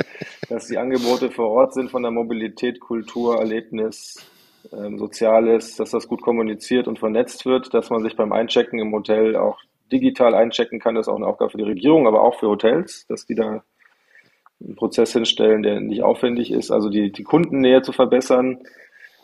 dass 0.48 0.68
die 0.68 0.78
Angebote 0.78 1.30
vor 1.30 1.48
Ort 1.48 1.74
sind 1.74 1.90
von 1.90 2.02
der 2.02 2.10
Mobilität, 2.12 2.80
Kultur, 2.80 3.38
Erlebnis, 3.38 4.24
ähm, 4.72 4.98
Soziales, 4.98 5.76
dass 5.76 5.90
das 5.90 6.08
gut 6.08 6.22
kommuniziert 6.22 6.88
und 6.88 6.98
vernetzt 6.98 7.46
wird, 7.46 7.72
dass 7.74 7.90
man 7.90 8.02
sich 8.02 8.16
beim 8.16 8.32
Einchecken 8.32 8.78
im 8.78 8.92
Hotel 8.92 9.36
auch 9.36 9.58
digital 9.90 10.34
einchecken 10.34 10.80
kann, 10.80 10.94
das 10.94 11.06
ist 11.06 11.12
auch 11.12 11.16
eine 11.16 11.26
Aufgabe 11.26 11.50
für 11.50 11.58
die 11.58 11.64
Regierung, 11.64 12.06
aber 12.06 12.22
auch 12.22 12.38
für 12.38 12.48
Hotels, 12.48 13.06
dass 13.06 13.26
die 13.26 13.34
da 13.34 13.62
einen 14.60 14.76
Prozess 14.76 15.12
hinstellen, 15.12 15.62
der 15.62 15.80
nicht 15.80 16.02
aufwendig 16.02 16.50
ist, 16.50 16.70
also 16.70 16.88
die, 16.88 17.12
die 17.12 17.22
Kundennähe 17.22 17.82
zu 17.82 17.92
verbessern, 17.92 18.58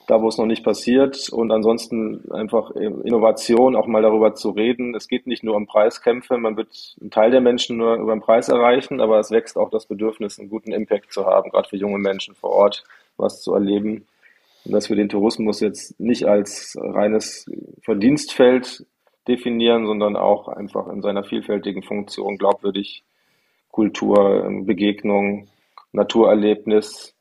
da 0.06 0.20
wo 0.20 0.28
es 0.28 0.38
noch 0.38 0.46
nicht 0.46 0.64
passiert 0.64 1.28
und 1.30 1.50
ansonsten 1.50 2.30
einfach 2.30 2.70
Innovation, 2.72 3.74
auch 3.74 3.86
mal 3.86 4.02
darüber 4.02 4.34
zu 4.34 4.50
reden. 4.50 4.94
Es 4.94 5.08
geht 5.08 5.26
nicht 5.26 5.42
nur 5.42 5.56
um 5.56 5.66
Preiskämpfe, 5.66 6.36
man 6.36 6.56
wird 6.56 6.96
einen 7.00 7.10
Teil 7.10 7.30
der 7.30 7.40
Menschen 7.40 7.78
nur 7.78 7.94
über 7.96 8.14
den 8.14 8.20
Preis 8.20 8.48
erreichen, 8.48 9.00
aber 9.00 9.18
es 9.18 9.30
wächst 9.30 9.56
auch 9.56 9.70
das 9.70 9.86
Bedürfnis, 9.86 10.38
einen 10.38 10.50
guten 10.50 10.72
Impact 10.72 11.12
zu 11.12 11.24
haben, 11.24 11.50
gerade 11.50 11.68
für 11.68 11.76
junge 11.76 11.98
Menschen 11.98 12.34
vor 12.34 12.50
Ort 12.50 12.84
was 13.16 13.42
zu 13.42 13.54
erleben. 13.54 14.06
Und 14.64 14.72
dass 14.72 14.88
wir 14.88 14.96
den 14.96 15.08
Tourismus 15.08 15.60
jetzt 15.60 15.98
nicht 16.00 16.24
als 16.24 16.76
reines 16.80 17.46
Verdienstfeld 17.82 18.86
definieren, 19.28 19.86
sondern 19.86 20.16
auch 20.16 20.48
einfach 20.48 20.88
in 20.88 21.02
seiner 21.02 21.24
vielfältigen 21.24 21.82
Funktion 21.82 22.38
glaubwürdig 22.38 23.04
Kultur, 23.70 24.48
Begegnung, 24.64 25.48
Naturerlebnis, 25.92 27.14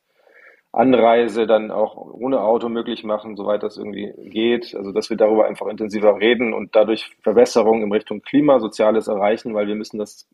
Anreise 0.74 1.46
dann 1.46 1.70
auch 1.70 1.96
ohne 1.96 2.42
Auto 2.42 2.68
möglich 2.68 3.04
machen, 3.04 3.36
soweit 3.36 3.62
das 3.62 3.78
irgendwie 3.78 4.12
geht. 4.30 4.74
Also 4.76 4.92
dass 4.92 5.12
wir 5.12 5.18
darüber 5.18 5.46
einfach 5.46 5.68
intensiver 5.68 6.20
reden 6.20 6.52
und 6.52 6.76
dadurch 6.76 7.16
Verbesserungen 7.22 7.84
in 7.84 7.92
Richtung 7.92 8.24
Klima, 8.24 8.60
Soziales 8.60 9.08
erreichen, 9.08 9.54
weil 9.54 9.68
wir 9.68 9.76
müssen 9.76 10.00
das 10.00 10.28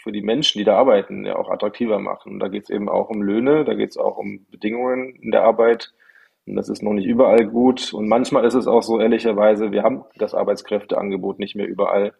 für 0.00 0.12
die 0.12 0.22
Menschen, 0.22 0.58
die 0.58 0.64
da 0.64 0.76
arbeiten, 0.76 1.26
ja 1.26 1.34
auch 1.34 1.50
attraktiver 1.50 1.98
machen. 1.98 2.34
Und 2.34 2.38
da 2.38 2.46
geht 2.46 2.64
es 2.64 2.70
eben 2.70 2.88
auch 2.88 3.10
um 3.10 3.22
Löhne, 3.22 3.64
da 3.64 3.74
geht 3.74 3.90
es 3.90 3.96
auch 3.96 4.18
um 4.18 4.46
Bedingungen 4.50 5.16
in 5.16 5.32
der 5.32 5.42
Arbeit. 5.42 5.92
Und 6.46 6.56
das 6.56 6.68
ist 6.68 6.82
noch 6.82 6.92
nicht 6.92 7.06
überall 7.06 7.46
gut. 7.46 7.92
Und 7.92 8.08
manchmal 8.08 8.44
ist 8.44 8.54
es 8.54 8.66
auch 8.66 8.82
so, 8.82 9.00
ehrlicherweise, 9.00 9.72
wir 9.72 9.82
haben 9.82 10.04
das 10.16 10.34
Arbeitskräfteangebot 10.34 11.38
nicht 11.38 11.56
mehr 11.56 11.66
überall. 11.66 12.12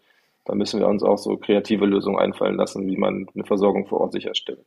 Da 0.45 0.55
müssen 0.55 0.81
wir 0.81 0.89
uns 0.89 1.03
auch 1.03 1.19
so 1.19 1.37
kreative 1.37 1.87
Lösungen 1.87 2.19
einfallen 2.19 2.57
lassen, 2.57 2.87
wie 2.87 2.97
man 2.97 3.27
eine 3.35 3.45
Versorgung 3.45 3.87
vor 3.87 4.01
Ort 4.01 4.13
sicherstellt. 4.13 4.65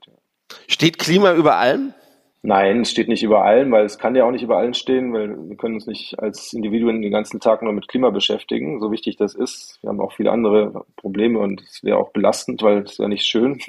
Steht 0.68 1.00
Klima 1.00 1.34
über 1.34 1.58
allem? 1.58 1.94
Nein, 2.42 2.82
es 2.82 2.92
steht 2.92 3.10
nicht 3.10 3.24
über 3.24 3.44
allen, 3.44 3.70
weil 3.72 3.84
es 3.84 3.98
kann 3.98 4.16
ja 4.16 4.24
auch 4.24 4.32
nicht 4.32 4.44
über 4.44 4.58
allen 4.58 4.74
stehen, 4.74 5.12
weil 5.12 5.50
wir 5.50 5.58
können 5.58 5.76
uns 5.76 5.88
nicht 5.88 6.18
als 6.20 6.54
Individuen 6.54 7.02
den 7.02 7.12
ganzen 7.12 7.42
Tag 7.42 7.62
nur 7.62 7.74
mit 7.74 7.90
Klima 7.90 8.12
beschäftigen, 8.12 8.80
so 8.80 8.92
wichtig 8.92 9.18
das 9.18 9.36
ist. 9.36 9.78
Wir 9.82 9.90
haben 9.90 10.00
auch 10.00 10.14
viele 10.14 10.32
andere 10.32 10.86
Probleme 10.96 11.40
und 11.40 11.62
es 11.62 11.84
wäre 11.84 11.98
auch 11.98 12.12
belastend, 12.12 12.62
weil 12.62 12.84
es 12.84 12.98
ja 12.98 13.10
nicht 13.10 13.26
schön. 13.26 13.60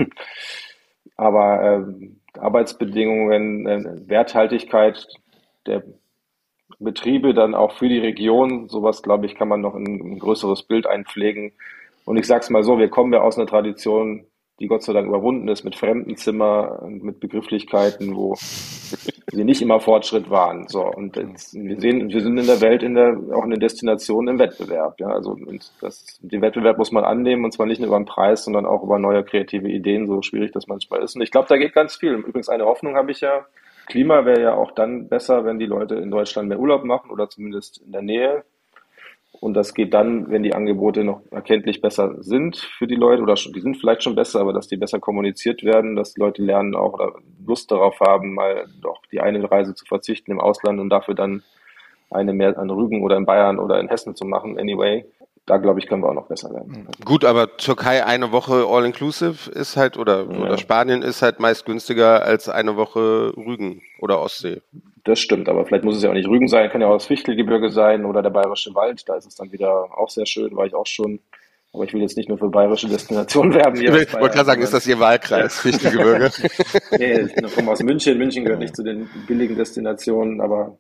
Aber 1.17 1.63
äh, 1.91 2.39
Arbeitsbedingungen, 2.39 3.67
äh, 3.67 4.09
Werthaltigkeit 4.09 5.09
der 5.67 5.83
Betriebe 6.79 7.35
dann 7.35 7.55
auch 7.55 7.73
für 7.73 7.89
die 7.89 7.99
Region, 7.99 8.69
sowas 8.69 9.03
glaube 9.03 9.27
ich, 9.27 9.35
kann 9.35 9.49
man 9.49 9.61
noch 9.61 9.75
in 9.75 10.15
ein 10.15 10.19
größeres 10.19 10.63
Bild 10.63 10.87
einpflegen. 10.87 11.53
Und 12.05 12.17
ich 12.17 12.27
sage 12.27 12.41
es 12.41 12.51
mal 12.51 12.63
so, 12.63 12.79
wir 12.79 12.89
kommen 12.89 13.13
ja 13.13 13.21
aus 13.21 13.37
einer 13.37 13.47
Tradition, 13.47 14.27
die 14.61 14.67
Gott 14.67 14.83
sei 14.83 14.93
Dank 14.93 15.09
überwunden 15.09 15.49
ist 15.49 15.65
mit 15.65 15.75
Fremdenzimmer 15.75 16.87
mit 16.87 17.19
Begrifflichkeiten, 17.19 18.15
wo 18.15 18.35
wir 19.33 19.45
nicht 19.45 19.63
immer 19.63 19.81
Fortschritt 19.81 20.29
waren. 20.29 20.69
So 20.69 20.85
und 20.85 21.17
wir 21.17 21.81
sehen, 21.81 22.11
wir 22.11 22.21
sind 22.21 22.37
in 22.37 22.47
der 22.47 22.61
Welt 22.61 22.83
in 22.83 22.95
der 22.95 23.19
auch 23.33 23.45
in 23.45 23.51
den 23.51 23.61
Destinationen 23.61 24.35
im 24.35 24.39
Wettbewerb. 24.39 25.01
Ja, 25.01 25.09
also 25.09 25.37
das, 25.81 26.19
den 26.21 26.43
Wettbewerb 26.43 26.77
muss 26.77 26.93
man 26.93 27.05
annehmen 27.05 27.45
und 27.45 27.53
zwar 27.53 27.67
nicht 27.67 27.81
nur 27.81 27.89
über 27.89 27.99
den 27.99 28.05
Preis, 28.05 28.45
sondern 28.45 28.67
auch 28.67 28.83
über 28.83 28.99
neue 28.99 29.25
kreative 29.25 29.69
Ideen, 29.69 30.07
so 30.07 30.21
schwierig 30.21 30.53
das 30.53 30.67
manchmal 30.67 31.03
ist. 31.03 31.17
Und 31.17 31.23
ich 31.23 31.31
glaube, 31.31 31.49
da 31.49 31.57
geht 31.57 31.73
ganz 31.73 31.97
viel. 31.97 32.13
Übrigens 32.13 32.51
eine 32.51 32.67
Hoffnung 32.67 32.97
habe 32.97 33.11
ich 33.11 33.23
ja. 33.23 33.47
Klima 33.91 34.25
wäre 34.25 34.41
ja 34.41 34.55
auch 34.55 34.71
dann 34.71 35.09
besser, 35.09 35.45
wenn 35.45 35.59
die 35.59 35.67
Leute 35.67 35.97
in 35.97 36.11
Deutschland 36.11 36.49
mehr 36.49 36.61
Urlaub 36.61 36.85
machen 36.85 37.11
oder 37.11 37.29
zumindest 37.29 37.83
in 37.85 37.93
der 37.93 38.03
Nähe. 38.03 38.45
Und 39.41 39.55
das 39.55 39.75
geht 39.75 39.95
dann, 39.95 40.31
wenn 40.31 40.43
die 40.43 40.55
Angebote 40.55 41.03
noch 41.03 41.23
erkenntlich 41.31 41.81
besser 41.81 42.23
sind 42.23 42.57
für 42.57 42.87
die 42.87 42.95
Leute 42.95 43.23
oder 43.23 43.37
schon, 43.37 43.53
die 43.53 43.61
sind 43.61 43.77
vielleicht 43.77 44.03
schon 44.03 44.15
besser, 44.15 44.41
aber 44.41 44.53
dass 44.53 44.69
die 44.69 44.77
besser 44.77 45.01
kommuniziert 45.01 45.65
werden, 45.65 45.97
dass 45.97 46.17
Leute 46.17 46.43
lernen 46.43 46.75
auch 46.75 46.93
oder 46.95 47.15
Lust 47.45 47.71
darauf 47.71 47.99
haben, 48.01 48.35
mal 48.35 48.67
doch 48.81 49.01
die 49.11 49.21
eine 49.21 49.51
Reise 49.51 49.75
zu 49.75 49.85
verzichten 49.87 50.33
im 50.33 50.41
Ausland 50.41 50.79
und 50.79 50.91
dafür 50.91 51.15
dann 51.15 51.43
eine 52.11 52.33
mehr 52.33 52.59
an 52.59 52.71
Rügen 52.71 53.03
oder 53.03 53.17
in 53.17 53.27
Bayern 53.27 53.59
oder 53.59 53.81
in 53.81 53.89
Hessen 53.89 54.15
zu 54.15 54.25
machen, 54.25 54.59
anyway 54.59 55.05
da 55.47 55.57
glaube 55.57 55.81
ich, 55.81 55.89
können 55.89 56.03
wir 56.03 56.09
auch 56.09 56.15
noch 56.15 56.29
besser 56.29 56.51
werden. 56.53 56.87
Mhm. 56.87 57.05
Gut, 57.05 57.25
aber 57.25 57.57
Türkei 57.57 58.05
eine 58.05 58.33
Woche 58.33 58.67
All-Inclusive 58.69 59.51
ist 59.51 59.77
halt, 59.77 59.97
oder, 59.97 60.27
ja. 60.31 60.39
oder 60.39 60.59
Spanien 60.59 61.03
ist 61.03 61.23
halt 61.23 61.41
meist 61.41 61.67
günstiger 61.67 62.23
als 62.23 62.49
eine 62.49 62.77
Woche 62.77 63.33
Rügen 63.37 63.83
oder 64.01 64.21
Ostsee. 64.21 64.63
Das 65.05 65.19
stimmt, 65.19 65.49
aber 65.49 65.65
vielleicht 65.65 65.85
muss 65.85 65.97
es 65.97 66.03
ja 66.03 66.11
auch 66.11 66.15
nicht 66.15 66.29
Rügen 66.29 66.49
sein, 66.49 66.71
kann 66.71 66.81
ja 66.81 66.89
auch 66.89 66.95
das 66.95 67.07
Fichtelgebirge 67.07 67.71
sein 67.71 68.05
oder 68.05 68.23
der 68.23 68.31
Bayerische 68.31 68.75
Wald, 68.75 69.09
da 69.09 69.17
ist 69.17 69.27
es 69.27 69.35
dann 69.35 69.51
wieder 69.51 69.99
auch 69.99 70.11
sehr 70.11 70.27
schön, 70.27 70.55
war 70.57 70.67
ich 70.67 70.75
auch 70.75 70.87
schon. 70.87 71.21
Aber 71.73 71.85
ich 71.85 71.93
will 71.95 72.01
jetzt 72.01 72.17
nicht 72.17 72.29
nur 72.29 72.37
für 72.37 72.49
bayerische 72.49 72.89
Destinationen 72.89 73.55
werben. 73.55 73.77
ich 73.77 73.91
wollte 73.91 74.35
gerade 74.35 74.45
sagen, 74.45 74.63
ist 74.63 74.75
das 74.75 74.87
Ihr 74.89 74.99
Wahlkreis. 74.99 75.61
Fichtelgebirge? 75.61 76.31
nee, 76.99 77.21
ich 77.21 77.55
komme 77.55 77.71
aus 77.71 77.81
München. 77.81 78.19
München 78.19 78.45
gehört 78.45 78.61
nicht 78.61 78.75
zu 78.75 78.83
den 78.83 79.09
billigen 79.29 79.57
Destinationen, 79.57 80.41
aber 80.41 80.79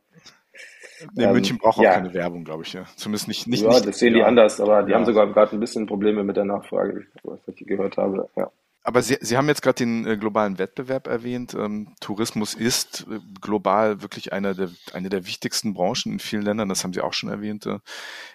Nee, 1.15 1.25
ähm, 1.25 1.33
München 1.33 1.59
braucht 1.59 1.79
auch 1.79 1.83
ja. 1.83 1.95
keine 1.95 2.13
Werbung, 2.15 2.45
glaube 2.45 2.63
ich. 2.65 2.73
Ja. 2.73 2.85
Zumindest 2.97 3.29
nicht. 3.29 3.47
nicht 3.47 3.63
ja, 3.63 3.69
nicht, 3.69 3.87
das 3.87 3.99
sehen 3.99 4.15
ja. 4.15 4.21
die 4.21 4.25
anders, 4.25 4.61
aber 4.61 4.83
die 4.83 4.95
haben 4.95 5.05
sogar 5.05 5.27
gerade 5.33 5.57
ein 5.57 5.61
bisschen 5.61 5.87
Probleme 5.87 6.25
mit 6.25 6.37
der 6.37 6.45
Nachfrage, 6.45 7.07
was 7.23 7.41
ich 7.47 7.67
gehört 7.67 7.97
habe. 7.97 8.29
Ja. 8.37 8.51
Aber 8.83 9.03
Sie, 9.03 9.19
Sie 9.21 9.37
haben 9.37 9.49
jetzt 9.49 9.61
gerade 9.61 9.77
den 9.77 10.07
äh, 10.07 10.17
globalen 10.17 10.57
Wettbewerb 10.59 11.07
erwähnt. 11.07 11.53
Ähm, 11.53 11.95
Tourismus 12.01 12.55
ist 12.55 13.07
äh, 13.11 13.21
global 13.39 14.01
wirklich 14.01 14.33
eine 14.33 14.55
der, 14.55 14.71
eine 14.95 15.11
der 15.11 15.27
wichtigsten 15.27 15.75
Branchen 15.75 16.13
in 16.13 16.19
vielen 16.19 16.41
Ländern, 16.41 16.71
das 16.71 16.83
haben 16.83 16.95
Sie 16.95 17.03
auch 17.03 17.13
schon 17.13 17.29
erwähnt. 17.29 17.67
Äh, 17.67 17.81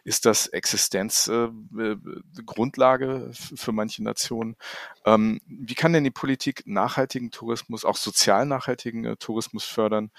ist 0.03 0.27
das 0.27 0.45
Existenzgrundlage 0.45 3.31
für 3.33 3.71
manche 3.71 4.03
Nationen? 4.03 4.55
Ähm, 5.03 5.41
wie 5.47 5.73
kann 5.73 5.93
denn 5.93 6.03
die 6.03 6.11
Politik 6.11 6.61
nachhaltigen 6.67 7.31
Tourismus, 7.31 7.83
auch 7.83 7.97
sozial 7.97 8.45
nachhaltigen 8.45 9.17
Tourismus 9.17 9.65
fördern, 9.65 10.11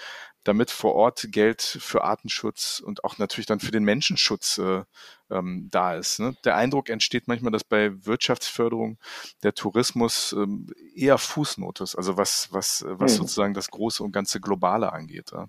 damit 0.43 0.73
vor 0.73 0.97
Ort 0.97 1.29
Geld 1.31 1.63
für 1.63 2.03
Artenschutz 2.03 2.83
und 2.85 3.05
auch 3.05 3.19
natürlich 3.19 3.47
dann 3.47 3.61
für 3.61 3.71
den 3.71 3.85
Menschenschutz 3.85 4.61
ähm, 5.31 5.69
da 5.71 5.95
ist. 5.95 6.21
Ne? 6.21 6.37
Der 6.45 6.57
Eindruck 6.57 6.91
entsteht 6.91 7.29
manchmal, 7.29 7.53
dass 7.53 7.65
bei 7.65 7.93
Wirtschaftsförderung 8.05 8.99
der 9.43 9.55
Tourismus 9.55 10.35
ähm, 10.37 10.69
eher 10.95 11.19
Fußnote 11.19 11.85
ist, 11.85 11.97
also 11.97 12.17
was, 12.17 12.49
was, 12.53 12.85
was 12.89 13.13
hm. 13.13 13.19
sozusagen 13.19 13.55
das 13.55 13.71
große 13.71 14.03
und 14.03 14.13
ganze 14.13 14.41
Globale 14.41 14.93
angeht. 14.93 15.31
Ja? 15.33 15.47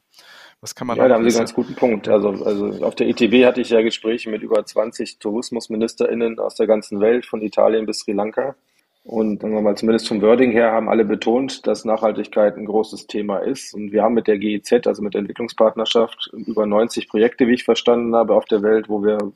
Was 0.62 0.76
kann 0.76 0.88
man 0.88 0.98
Ja, 0.98 1.08
da 1.08 1.16
haben 1.16 1.24
Sie 1.24 1.30
einen 1.30 1.46
ganz 1.46 1.54
guten 1.54 1.76
Punkt. 1.76 2.08
Also, 2.08 2.30
also 2.44 2.84
auf 2.84 2.96
der 2.96 3.08
ITB 3.08 3.46
hatte 3.46 3.62
ich 3.62 3.70
ja 3.70 3.82
Gespräche 3.82 4.30
mit 4.30 4.42
über 4.42 4.66
20 4.66 5.20
TourismusministerInnen 5.20 6.40
aus 6.40 6.56
der 6.56 6.68
ganzen 6.68 7.00
Welt, 7.00 7.26
von 7.26 7.42
Italien 7.42 7.86
bis 7.86 8.00
Sri 8.00 8.14
Lanka. 8.14 8.56
Und 9.04 9.42
sagen 9.42 9.54
wir 9.54 9.62
mal, 9.62 9.78
zumindest 9.78 10.10
vom 10.10 10.22
Wording 10.22 10.52
her 10.52 10.74
haben 10.74 10.90
alle 10.90 11.06
betont, 11.06 11.66
dass 11.66 11.86
Nachhaltigkeit 11.86 12.58
ein 12.58 12.66
großes 12.66 13.08
Thema 13.08 13.38
ist. 13.38 13.74
Und 13.74 13.94
wir 13.94 14.04
haben 14.04 14.16
mit 14.16 14.28
der 14.28 14.38
GIZ, 14.38 14.86
also 14.86 15.02
mit 15.02 15.14
der 15.14 15.20
Entwicklungspartnerschaft, 15.20 16.30
über 16.34 16.66
90 16.66 17.08
Projekte, 17.08 17.48
wie 17.48 17.54
ich 17.54 17.64
verstanden 17.64 18.14
habe, 18.16 18.36
auf 18.36 18.44
der 18.46 18.64
Welt, 18.64 18.90
wo 18.90 19.04
wir 19.04 19.32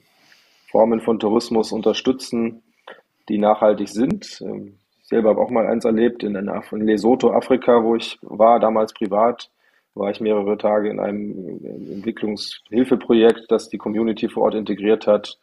Formen 0.72 1.02
von 1.02 1.20
Tourismus 1.20 1.72
unterstützen, 1.72 2.64
die 3.30 3.38
nachhaltig 3.38 3.90
sind. 3.90 4.42
Ähm, 4.42 4.78
ich 5.02 5.08
selber 5.08 5.30
habe 5.30 5.42
auch 5.42 5.50
mal 5.50 5.68
eins 5.68 5.86
erlebt 5.86 6.24
in, 6.24 6.36
in 6.36 6.86
Lesotho, 6.86 7.32
Afrika, 7.32 7.84
wo 7.84 7.96
ich 7.96 8.18
war, 8.22 8.60
damals 8.60 8.94
privat, 8.94 9.50
war 9.94 10.10
ich 10.10 10.22
mehrere 10.22 10.58
Tage 10.58 10.90
in 10.90 11.00
einem 11.00 11.60
Entwicklungshilfeprojekt, 11.92 13.52
das 13.52 13.68
die 13.68 13.78
Community 13.78 14.30
vor 14.30 14.44
Ort 14.44 14.56
integriert 14.56 15.06
hat 15.06 15.38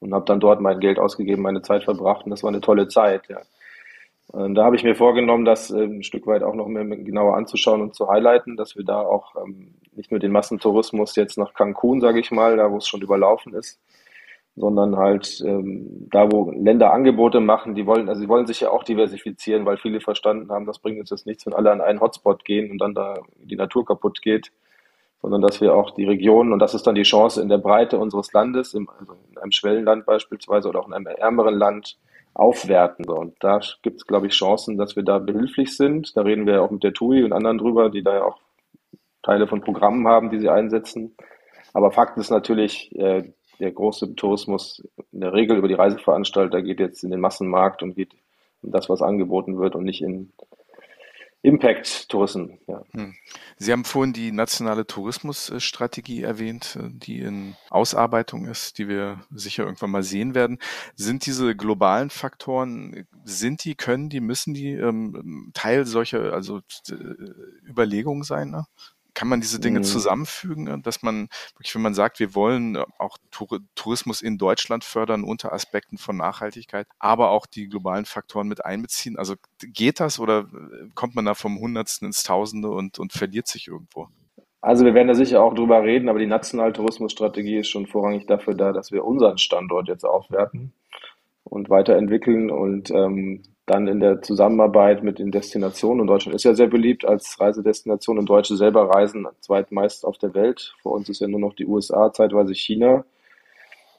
und 0.00 0.12
habe 0.12 0.24
dann 0.24 0.40
dort 0.40 0.60
mein 0.60 0.80
Geld 0.80 0.98
ausgegeben, 0.98 1.42
meine 1.42 1.62
Zeit 1.62 1.84
verbracht 1.84 2.24
und 2.24 2.30
das 2.30 2.42
war 2.42 2.48
eine 2.48 2.60
tolle 2.60 2.88
Zeit. 2.88 3.28
Ja. 3.28 3.38
Ähm, 4.34 4.54
da 4.54 4.64
habe 4.64 4.76
ich 4.76 4.82
mir 4.82 4.96
vorgenommen, 4.96 5.44
das 5.44 5.70
äh, 5.70 5.84
ein 5.84 6.02
Stück 6.02 6.26
weit 6.26 6.42
auch 6.42 6.54
noch 6.54 6.66
mehr 6.66 6.84
genauer 6.84 7.36
anzuschauen 7.36 7.80
und 7.80 7.94
zu 7.94 8.08
highlighten, 8.08 8.56
dass 8.56 8.76
wir 8.76 8.84
da 8.84 9.00
auch 9.00 9.36
ähm, 9.36 9.74
nicht 9.94 10.10
nur 10.10 10.18
den 10.18 10.32
Massentourismus 10.32 11.14
jetzt 11.16 11.38
nach 11.38 11.54
Cancun, 11.54 12.00
sage 12.00 12.18
ich 12.18 12.30
mal, 12.32 12.56
da 12.56 12.70
wo 12.72 12.78
es 12.78 12.88
schon 12.88 13.02
überlaufen 13.02 13.54
ist, 13.54 13.78
sondern 14.54 14.96
halt 14.96 15.42
ähm, 15.46 16.08
da, 16.10 16.30
wo 16.30 16.50
Länder 16.50 16.92
Angebote 16.92 17.40
machen, 17.40 17.74
die 17.74 17.86
wollen, 17.86 18.08
also 18.08 18.20
sie 18.20 18.28
wollen 18.28 18.46
sich 18.46 18.60
ja 18.60 18.70
auch 18.70 18.84
diversifizieren, 18.84 19.64
weil 19.64 19.78
viele 19.78 20.00
verstanden 20.00 20.50
haben, 20.50 20.66
das 20.66 20.78
bringt 20.78 21.00
uns 21.00 21.10
jetzt 21.10 21.26
nichts, 21.26 21.46
wenn 21.46 21.54
alle 21.54 21.70
an 21.70 21.80
einen 21.80 22.00
Hotspot 22.00 22.44
gehen 22.44 22.70
und 22.70 22.78
dann 22.78 22.94
da 22.94 23.14
die 23.38 23.56
Natur 23.56 23.86
kaputt 23.86 24.20
geht, 24.20 24.52
sondern 25.22 25.40
dass 25.40 25.60
wir 25.60 25.74
auch 25.74 25.92
die 25.92 26.04
Regionen, 26.04 26.52
und 26.52 26.58
das 26.58 26.74
ist 26.74 26.86
dann 26.86 26.94
die 26.94 27.02
Chance 27.02 27.40
in 27.40 27.48
der 27.48 27.58
Breite 27.58 27.98
unseres 27.98 28.32
Landes, 28.32 28.74
im, 28.74 28.90
also 28.90 29.14
in 29.30 29.38
einem 29.38 29.52
Schwellenland 29.52 30.04
beispielsweise 30.04 30.68
oder 30.68 30.80
auch 30.80 30.88
in 30.88 30.94
einem 30.94 31.06
ärmeren 31.06 31.54
Land, 31.54 31.96
aufwerten. 32.34 33.08
Und 33.08 33.34
da 33.40 33.60
gibt 33.82 33.96
es, 33.96 34.06
glaube 34.06 34.26
ich, 34.26 34.32
Chancen, 34.32 34.78
dass 34.78 34.96
wir 34.96 35.02
da 35.02 35.18
behilflich 35.18 35.76
sind. 35.76 36.16
Da 36.16 36.22
reden 36.22 36.46
wir 36.46 36.62
auch 36.62 36.70
mit 36.70 36.82
der 36.82 36.92
TUI 36.92 37.24
und 37.24 37.32
anderen 37.32 37.58
drüber, 37.58 37.90
die 37.90 38.02
da 38.02 38.14
ja 38.14 38.24
auch 38.24 38.38
Teile 39.22 39.46
von 39.46 39.60
Programmen 39.60 40.06
haben, 40.08 40.30
die 40.30 40.38
sie 40.38 40.48
einsetzen. 40.48 41.14
Aber 41.74 41.90
Fakt 41.90 42.18
ist 42.18 42.30
natürlich, 42.30 42.94
äh, 42.96 43.32
der 43.62 43.72
große 43.72 44.14
Tourismus 44.16 44.82
in 45.12 45.20
der 45.20 45.32
Regel 45.32 45.56
über 45.56 45.68
die 45.68 45.74
Reiseveranstalter 45.74 46.62
geht 46.62 46.80
jetzt 46.80 47.04
in 47.04 47.10
den 47.10 47.20
Massenmarkt 47.20 47.82
und 47.82 47.94
geht 47.94 48.12
in 48.62 48.72
das, 48.72 48.88
was 48.88 49.02
angeboten 49.02 49.58
wird 49.58 49.74
und 49.74 49.84
nicht 49.84 50.02
in 50.02 50.32
Impact-Tourismus. 51.42 52.50
Ja. 52.68 52.82
Hm. 52.92 53.14
Sie 53.56 53.72
haben 53.72 53.84
vorhin 53.84 54.12
die 54.12 54.30
nationale 54.30 54.86
Tourismusstrategie 54.86 56.22
erwähnt, 56.22 56.78
äh, 56.80 56.88
die 56.90 57.20
in 57.20 57.56
Ausarbeitung 57.68 58.46
ist, 58.46 58.78
die 58.78 58.88
wir 58.88 59.20
sicher 59.30 59.64
irgendwann 59.64 59.90
mal 59.90 60.04
sehen 60.04 60.34
werden. 60.34 60.58
Sind 60.94 61.26
diese 61.26 61.56
globalen 61.56 62.10
Faktoren, 62.10 63.06
sind 63.24 63.64
die, 63.64 63.74
können 63.74 64.08
die, 64.08 64.20
müssen 64.20 64.54
die 64.54 64.72
ähm, 64.72 65.50
Teil 65.52 65.84
solcher 65.84 66.32
also 66.32 66.60
äh, 66.88 66.94
Überlegungen 67.68 68.22
sein? 68.22 68.50
Ne? 68.50 68.64
Kann 69.14 69.28
man 69.28 69.40
diese 69.40 69.60
Dinge 69.60 69.80
mhm. 69.80 69.84
zusammenfügen, 69.84 70.66
äh, 70.66 70.78
dass 70.80 71.02
man 71.02 71.28
wirklich, 71.56 71.74
wenn 71.74 71.82
man 71.82 71.94
sagt, 71.94 72.20
wir 72.20 72.34
wollen 72.34 72.76
äh, 72.76 72.84
auch 72.98 73.18
Tourismus 73.74 74.22
in 74.22 74.38
Deutschland 74.38 74.84
fördern 74.84 75.24
unter 75.24 75.52
Aspekten 75.52 75.98
von 75.98 76.16
Nachhaltigkeit, 76.16 76.86
aber 76.98 77.30
auch 77.30 77.46
die 77.46 77.68
globalen 77.68 78.04
Faktoren 78.04 78.48
mit 78.48 78.64
einbeziehen? 78.64 79.16
Also 79.18 79.34
geht 79.58 80.00
das 80.00 80.18
oder 80.18 80.40
äh, 80.40 80.88
kommt 80.94 81.14
man 81.14 81.24
da 81.24 81.34
vom 81.34 81.58
Hundertsten 81.58 82.06
ins 82.06 82.22
Tausende 82.22 82.70
und, 82.70 82.98
und 82.98 83.12
verliert 83.12 83.46
sich 83.46 83.68
irgendwo? 83.68 84.08
Also 84.60 84.84
wir 84.84 84.94
werden 84.94 85.08
da 85.08 85.14
sicher 85.14 85.42
auch 85.42 85.54
drüber 85.54 85.82
reden, 85.82 86.08
aber 86.08 86.20
die 86.20 86.26
nationale 86.26 86.72
Tourismusstrategie 86.72 87.58
ist 87.58 87.68
schon 87.68 87.86
vorrangig 87.86 88.26
dafür 88.26 88.54
da, 88.54 88.72
dass 88.72 88.92
wir 88.92 89.04
unseren 89.04 89.38
Standort 89.38 89.88
jetzt 89.88 90.04
aufwerten 90.04 90.72
und 91.42 91.68
weiterentwickeln 91.68 92.48
und 92.48 92.90
ähm, 92.92 93.42
dann 93.66 93.86
in 93.86 94.00
der 94.00 94.22
Zusammenarbeit 94.22 95.04
mit 95.04 95.18
den 95.18 95.30
Destinationen, 95.30 96.00
und 96.00 96.06
Deutschland 96.08 96.34
ist 96.34 96.44
ja 96.44 96.54
sehr 96.54 96.66
beliebt 96.66 97.04
als 97.04 97.40
Reisedestination 97.40 98.18
und 98.18 98.28
Deutsche 98.28 98.56
selber 98.56 98.90
reisen 98.90 99.28
zweitmeist 99.40 100.04
auf 100.04 100.18
der 100.18 100.34
Welt. 100.34 100.74
Vor 100.82 100.92
uns 100.92 101.08
ist 101.08 101.20
ja 101.20 101.28
nur 101.28 101.40
noch 101.40 101.54
die 101.54 101.66
USA, 101.66 102.12
zeitweise 102.12 102.54
China. 102.54 103.04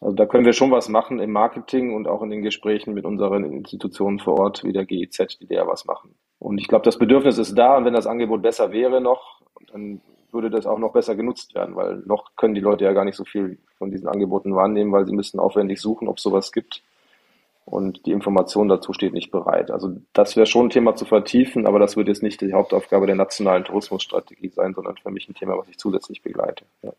Also 0.02 0.16
da 0.16 0.26
können 0.26 0.46
wir 0.46 0.52
schon 0.52 0.72
was 0.72 0.90
machen 0.90 1.20
im 1.20 1.32
Marketing 1.32 1.96
und 1.96 2.08
auch 2.08 2.22
in 2.24 2.30
den 2.30 2.42
Gesprächen 2.42 2.94
mit 2.94 3.06
unseren 3.06 3.46
Institutionen 3.46 4.20
vor 4.20 4.38
Ort, 4.38 4.66
wie 4.66 4.74
der 4.74 4.86
GIZ, 4.86 5.40
die 5.40 5.48
da 5.48 5.66
was 5.66 5.86
machen. 5.86 6.14
Und 6.40 6.58
ich 6.58 6.68
glaube, 6.68 6.84
das 6.84 6.98
Bedürfnis 6.98 7.38
ist 7.38 7.56
da 7.58 7.78
und 7.78 7.86
wenn 7.86 7.94
das 7.94 8.06
Angebot 8.06 8.42
besser 8.42 8.74
wäre 8.74 9.00
noch, 9.00 9.42
dann 9.72 10.02
würde 10.34 10.50
das 10.50 10.66
auch 10.66 10.80
noch 10.80 10.92
besser 10.92 11.16
genutzt 11.16 11.56
werden, 11.56 11.76
weil 11.78 12.04
noch 12.06 12.36
können 12.36 12.54
die 12.54 12.60
Leute 12.60 12.84
ja 12.84 12.92
gar 12.92 13.06
nicht 13.06 13.16
so 13.16 13.24
viel 13.24 13.60
von 13.78 13.92
diesen 13.92 14.10
Angeboten 14.10 14.54
wahrnehmen, 14.54 14.92
weil 14.92 15.06
sie 15.06 15.16
müssen 15.16 15.40
aufwendig 15.40 15.80
suchen, 15.80 16.10
ob 16.10 16.18
es 16.18 16.24
sowas 16.24 16.52
gibt 16.52 16.84
und 17.74 18.06
die 18.06 18.12
Information 18.12 18.68
dazu 18.68 18.94
steht 18.94 19.14
nicht 19.14 19.32
bereit. 19.32 19.72
Also 19.72 19.98
das 20.14 20.36
wäre 20.36 20.46
schon 20.46 20.68
ein 20.68 20.70
Thema 20.70 20.96
zu 20.96 21.06
vertiefen, 21.06 21.66
aber 21.66 21.80
das 21.80 21.98
wird 21.98 22.08
jetzt 22.08 22.22
nicht 22.22 22.40
die 22.40 22.54
Hauptaufgabe 22.54 23.08
der 23.08 23.16
nationalen 23.16 23.64
Tourismusstrategie 23.64 24.50
sein, 24.50 24.76
sondern 24.76 24.96
für 24.96 25.10
mich 25.10 25.28
ein 25.28 25.34
Thema, 25.34 25.58
was 25.58 25.68
ich 25.68 25.80
zusätzlich 25.80 26.22
begleite. 26.22 26.66
Ja. 26.84 26.94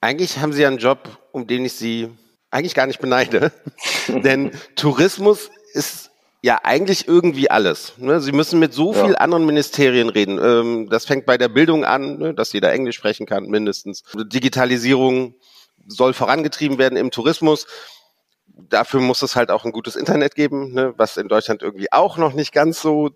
Eigentlich 0.00 0.38
haben 0.38 0.52
Sie 0.52 0.64
einen 0.64 0.78
Job, 0.78 1.00
um 1.32 1.48
den 1.48 1.64
ich 1.64 1.72
Sie 1.72 2.08
eigentlich 2.52 2.74
gar 2.74 2.86
nicht 2.86 3.00
beneide, 3.00 3.50
denn 4.08 4.52
Tourismus 4.76 5.50
ist 5.72 6.12
ja 6.40 6.60
eigentlich 6.62 7.08
irgendwie 7.08 7.50
alles. 7.50 7.94
Ne? 7.98 8.20
Sie 8.20 8.32
müssen 8.32 8.60
mit 8.60 8.72
so 8.72 8.94
ja. 8.94 9.04
viel 9.04 9.16
anderen 9.16 9.44
Ministerien 9.44 10.08
reden. 10.08 10.38
Ähm, 10.40 10.88
das 10.88 11.04
fängt 11.04 11.26
bei 11.26 11.36
der 11.36 11.48
Bildung 11.48 11.84
an, 11.84 12.18
ne? 12.18 12.32
dass 12.32 12.52
jeder 12.52 12.72
Englisch 12.72 12.96
sprechen 12.96 13.26
kann, 13.26 13.46
mindestens. 13.46 14.04
Digitalisierung 14.14 15.34
soll 15.88 16.12
vorangetrieben 16.12 16.78
werden 16.78 16.96
im 16.96 17.10
Tourismus 17.10 17.66
dafür 18.56 19.00
muss 19.00 19.22
es 19.22 19.36
halt 19.36 19.50
auch 19.50 19.64
ein 19.64 19.72
gutes 19.72 19.96
Internet 19.96 20.34
geben, 20.34 20.72
ne, 20.72 20.94
was 20.96 21.16
in 21.16 21.28
Deutschland 21.28 21.62
irgendwie 21.62 21.90
auch 21.92 22.16
noch 22.16 22.32
nicht 22.32 22.52
ganz 22.52 22.80
so 22.80 23.10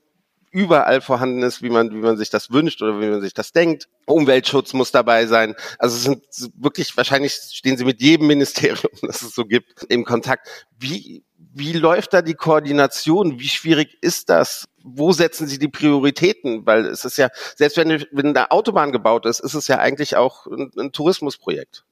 überall 0.51 1.03
vorhanden 1.03 1.43
ist, 1.43 1.61
wie 1.61 1.69
man, 1.69 1.91
wie 1.91 2.01
man 2.01 2.17
sich 2.17 2.31
das 2.31 2.51
wünscht 2.51 2.81
oder 2.81 2.99
wie 3.01 3.09
man 3.09 3.21
sich 3.21 3.35
das 3.35 3.53
denkt. 3.53 3.89
Umweltschutz 4.07 4.73
muss 4.73 4.91
dabei 4.91 5.27
sein. 5.27 5.55
Also 5.79 5.97
es 5.97 6.05
sind 6.05 6.25
wirklich, 6.57 6.97
wahrscheinlich 6.97 7.35
stehen 7.35 7.77
Sie 7.77 7.85
mit 7.85 8.01
jedem 8.01 8.27
Ministerium, 8.27 8.91
das 9.03 9.23
es 9.23 9.35
so 9.35 9.45
gibt, 9.45 9.85
im 9.91 10.05
Kontakt. 10.05 10.49
Wie, 10.79 11.25
wie 11.37 11.73
läuft 11.73 12.15
da 12.15 12.23
die 12.23 12.35
Koordination? 12.35 13.39
Wie 13.39 13.49
schwierig 13.49 13.99
ist 14.01 14.31
das? 14.31 14.65
Wo 14.83 15.13
setzen 15.13 15.47
Sie 15.47 15.59
die 15.59 15.69
Prioritäten? 15.69 16.65
Weil 16.65 16.87
es 16.87 17.05
ist 17.05 17.19
ja, 17.19 17.29
selbst 17.57 17.77
wenn, 17.77 18.07
wenn 18.13 18.29
eine 18.29 18.51
Autobahn 18.51 18.93
gebaut 18.93 19.27
ist, 19.27 19.41
ist 19.41 19.55
es 19.55 19.69
ja 19.69 19.79
eigentlich 19.79 20.17
auch 20.17 20.47
ein, 20.47 20.71
ein 20.79 20.93
Tourismusprojekt. 20.93 21.85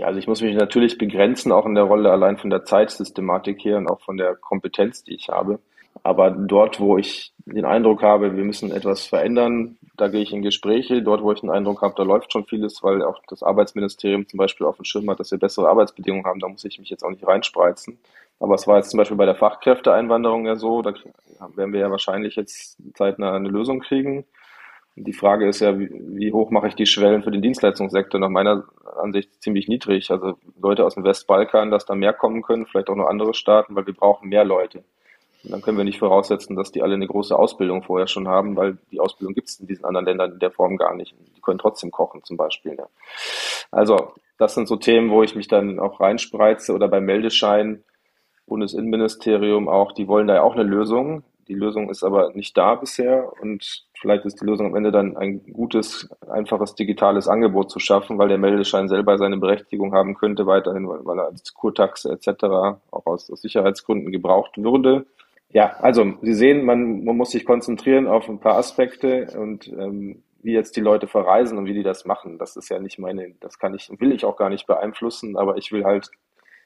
Ja, 0.00 0.06
also 0.06 0.18
ich 0.18 0.26
muss 0.26 0.40
mich 0.40 0.56
natürlich 0.56 0.96
begrenzen, 0.96 1.52
auch 1.52 1.66
in 1.66 1.74
der 1.74 1.84
Rolle 1.84 2.10
allein 2.10 2.38
von 2.38 2.48
der 2.48 2.64
Zeitsystematik 2.64 3.62
her 3.62 3.76
und 3.76 3.86
auch 3.86 4.00
von 4.00 4.16
der 4.16 4.34
Kompetenz, 4.34 5.04
die 5.04 5.14
ich 5.14 5.28
habe. 5.28 5.58
Aber 6.02 6.30
dort, 6.30 6.80
wo 6.80 6.96
ich 6.96 7.34
den 7.44 7.66
Eindruck 7.66 8.02
habe, 8.02 8.34
wir 8.34 8.44
müssen 8.44 8.72
etwas 8.72 9.04
verändern, 9.04 9.76
da 9.98 10.08
gehe 10.08 10.22
ich 10.22 10.32
in 10.32 10.40
Gespräche. 10.40 11.02
Dort, 11.02 11.22
wo 11.22 11.32
ich 11.32 11.40
den 11.40 11.50
Eindruck 11.50 11.82
habe, 11.82 11.92
da 11.98 12.02
läuft 12.02 12.32
schon 12.32 12.46
vieles, 12.46 12.82
weil 12.82 13.02
auch 13.02 13.20
das 13.28 13.42
Arbeitsministerium 13.42 14.26
zum 14.26 14.38
Beispiel 14.38 14.66
auf 14.66 14.76
dem 14.76 14.86
Schirm 14.86 15.10
hat, 15.10 15.20
dass 15.20 15.32
wir 15.32 15.38
bessere 15.38 15.68
Arbeitsbedingungen 15.68 16.24
haben, 16.24 16.40
da 16.40 16.48
muss 16.48 16.64
ich 16.64 16.78
mich 16.78 16.88
jetzt 16.88 17.04
auch 17.04 17.10
nicht 17.10 17.26
reinspreizen. 17.26 17.98
Aber 18.38 18.54
es 18.54 18.66
war 18.66 18.78
jetzt 18.78 18.92
zum 18.92 18.96
Beispiel 18.96 19.18
bei 19.18 19.26
der 19.26 19.34
Fachkräfteeinwanderung 19.34 20.46
ja 20.46 20.56
so, 20.56 20.80
da 20.80 20.94
werden 21.56 21.74
wir 21.74 21.80
ja 21.80 21.90
wahrscheinlich 21.90 22.36
jetzt 22.36 22.78
zeitnah 22.94 23.34
eine 23.34 23.50
Lösung 23.50 23.80
kriegen. 23.80 24.24
Die 24.96 25.12
Frage 25.12 25.46
ist 25.46 25.60
ja, 25.60 25.78
wie, 25.78 26.32
hoch 26.32 26.50
mache 26.50 26.68
ich 26.68 26.74
die 26.74 26.86
Schwellen 26.86 27.22
für 27.22 27.30
den 27.30 27.42
Dienstleistungssektor? 27.42 28.18
Nach 28.18 28.28
meiner 28.28 28.64
Ansicht 28.96 29.42
ziemlich 29.42 29.68
niedrig. 29.68 30.10
Also 30.10 30.38
Leute 30.60 30.84
aus 30.84 30.94
dem 30.94 31.04
Westbalkan, 31.04 31.70
dass 31.70 31.86
da 31.86 31.94
mehr 31.94 32.12
kommen 32.12 32.42
können, 32.42 32.66
vielleicht 32.66 32.88
auch 32.88 32.96
noch 32.96 33.06
andere 33.06 33.34
Staaten, 33.34 33.74
weil 33.74 33.86
wir 33.86 33.94
brauchen 33.94 34.28
mehr 34.28 34.44
Leute. 34.44 34.84
Und 35.42 35.52
dann 35.52 35.62
können 35.62 35.78
wir 35.78 35.84
nicht 35.84 35.98
voraussetzen, 35.98 36.54
dass 36.54 36.70
die 36.70 36.82
alle 36.82 36.94
eine 36.94 37.06
große 37.06 37.36
Ausbildung 37.36 37.82
vorher 37.82 38.06
schon 38.06 38.28
haben, 38.28 38.56
weil 38.56 38.76
die 38.90 39.00
Ausbildung 39.00 39.34
gibt 39.34 39.48
es 39.48 39.58
in 39.58 39.66
diesen 39.66 39.84
anderen 39.84 40.04
Ländern 40.06 40.32
in 40.32 40.38
der 40.38 40.50
Form 40.50 40.76
gar 40.76 40.94
nicht. 40.94 41.14
Die 41.36 41.40
können 41.40 41.58
trotzdem 41.58 41.90
kochen 41.90 42.22
zum 42.24 42.36
Beispiel. 42.36 42.74
Ja. 42.76 42.86
Also 43.70 44.12
das 44.38 44.54
sind 44.54 44.68
so 44.68 44.76
Themen, 44.76 45.10
wo 45.10 45.22
ich 45.22 45.34
mich 45.34 45.48
dann 45.48 45.78
auch 45.78 46.00
reinspreize 46.00 46.74
oder 46.74 46.88
beim 46.88 47.04
Meldeschein, 47.04 47.84
Bundesinnenministerium 48.46 49.68
auch, 49.68 49.92
die 49.92 50.08
wollen 50.08 50.26
da 50.26 50.36
ja 50.36 50.42
auch 50.42 50.54
eine 50.54 50.64
Lösung. 50.64 51.22
Die 51.48 51.54
Lösung 51.54 51.88
ist 51.88 52.02
aber 52.02 52.32
nicht 52.34 52.56
da 52.56 52.74
bisher 52.74 53.32
und 53.40 53.86
vielleicht 54.00 54.24
ist 54.24 54.40
die 54.40 54.46
Lösung 54.46 54.66
am 54.66 54.76
Ende 54.76 54.90
dann 54.90 55.16
ein 55.16 55.44
gutes, 55.52 56.08
einfaches 56.28 56.74
digitales 56.74 57.28
Angebot 57.28 57.70
zu 57.70 57.78
schaffen, 57.78 58.18
weil 58.18 58.28
der 58.28 58.38
Meldeschein 58.38 58.88
selber 58.88 59.18
seine 59.18 59.36
Berechtigung 59.36 59.92
haben 59.92 60.14
könnte 60.14 60.46
weiterhin, 60.46 60.88
weil, 60.88 61.18
er 61.18 61.26
als 61.26 61.54
Kurtaxe 61.54 62.10
etc. 62.10 62.44
auch 62.90 63.06
aus, 63.06 63.30
aus 63.30 63.42
Sicherheitsgründen 63.42 64.10
gebraucht 64.10 64.56
würde. 64.56 65.06
Ja, 65.52 65.76
also 65.80 66.14
Sie 66.22 66.34
sehen, 66.34 66.64
man, 66.64 67.04
man 67.04 67.16
muss 67.16 67.32
sich 67.32 67.44
konzentrieren 67.44 68.06
auf 68.06 68.28
ein 68.28 68.38
paar 68.38 68.56
Aspekte 68.56 69.28
und 69.36 69.68
ähm, 69.68 70.22
wie 70.42 70.52
jetzt 70.52 70.76
die 70.76 70.80
Leute 70.80 71.06
verreisen 71.06 71.58
und 71.58 71.66
wie 71.66 71.74
die 71.74 71.82
das 71.82 72.04
machen. 72.04 72.38
Das 72.38 72.56
ist 72.56 72.70
ja 72.70 72.78
nicht 72.78 72.98
meine, 72.98 73.34
das 73.40 73.58
kann 73.58 73.74
ich, 73.74 73.90
will 73.98 74.12
ich 74.12 74.24
auch 74.24 74.36
gar 74.36 74.48
nicht 74.48 74.66
beeinflussen, 74.66 75.36
aber 75.36 75.58
ich 75.58 75.72
will 75.72 75.84
halt 75.84 76.10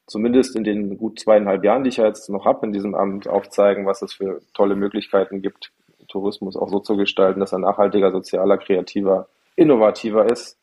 zumindest 0.07 0.55
in 0.55 0.65
den 0.65 0.99
gut 0.99 1.19
zweieinhalb 1.19 1.65
Jahren, 1.65 1.83
die 1.83 1.89
ich 1.89 1.97
jetzt 1.97 2.29
noch 2.29 2.45
habe 2.45 2.67
in 2.67 2.73
diesem 2.73 2.95
Amt, 2.95 3.27
aufzeigen, 3.27 3.87
was 3.87 4.03
es 4.03 4.13
für 4.13 4.43
tolle 4.53 4.77
Möglichkeiten 4.77 5.43
gibt, 5.43 5.73
Tourismus 6.15 6.57
auch 6.57 6.69
so 6.69 6.79
zu 6.79 6.97
gestalten, 6.97 7.41
dass 7.41 7.53
er 7.53 7.59
nachhaltiger, 7.59 8.13
sozialer, 8.13 8.57
kreativer, 8.57 9.29
innovativer 9.57 10.31
ist, 10.31 10.59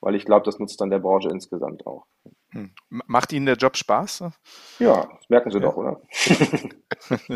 weil 0.00 0.16
ich 0.16 0.24
glaube, 0.24 0.44
das 0.44 0.58
nutzt 0.58 0.80
dann 0.80 0.90
der 0.90 0.98
Branche 0.98 1.28
insgesamt 1.28 1.86
auch. 1.86 2.04
Hm. 2.50 2.72
Macht 2.88 3.32
Ihnen 3.32 3.46
der 3.46 3.54
Job 3.54 3.76
Spaß? 3.76 4.24
Ja, 4.80 5.08
das 5.16 5.28
merken 5.28 5.50
Sie 5.52 5.58
ja. 5.58 5.64
doch, 5.64 5.76
oder? 5.76 6.00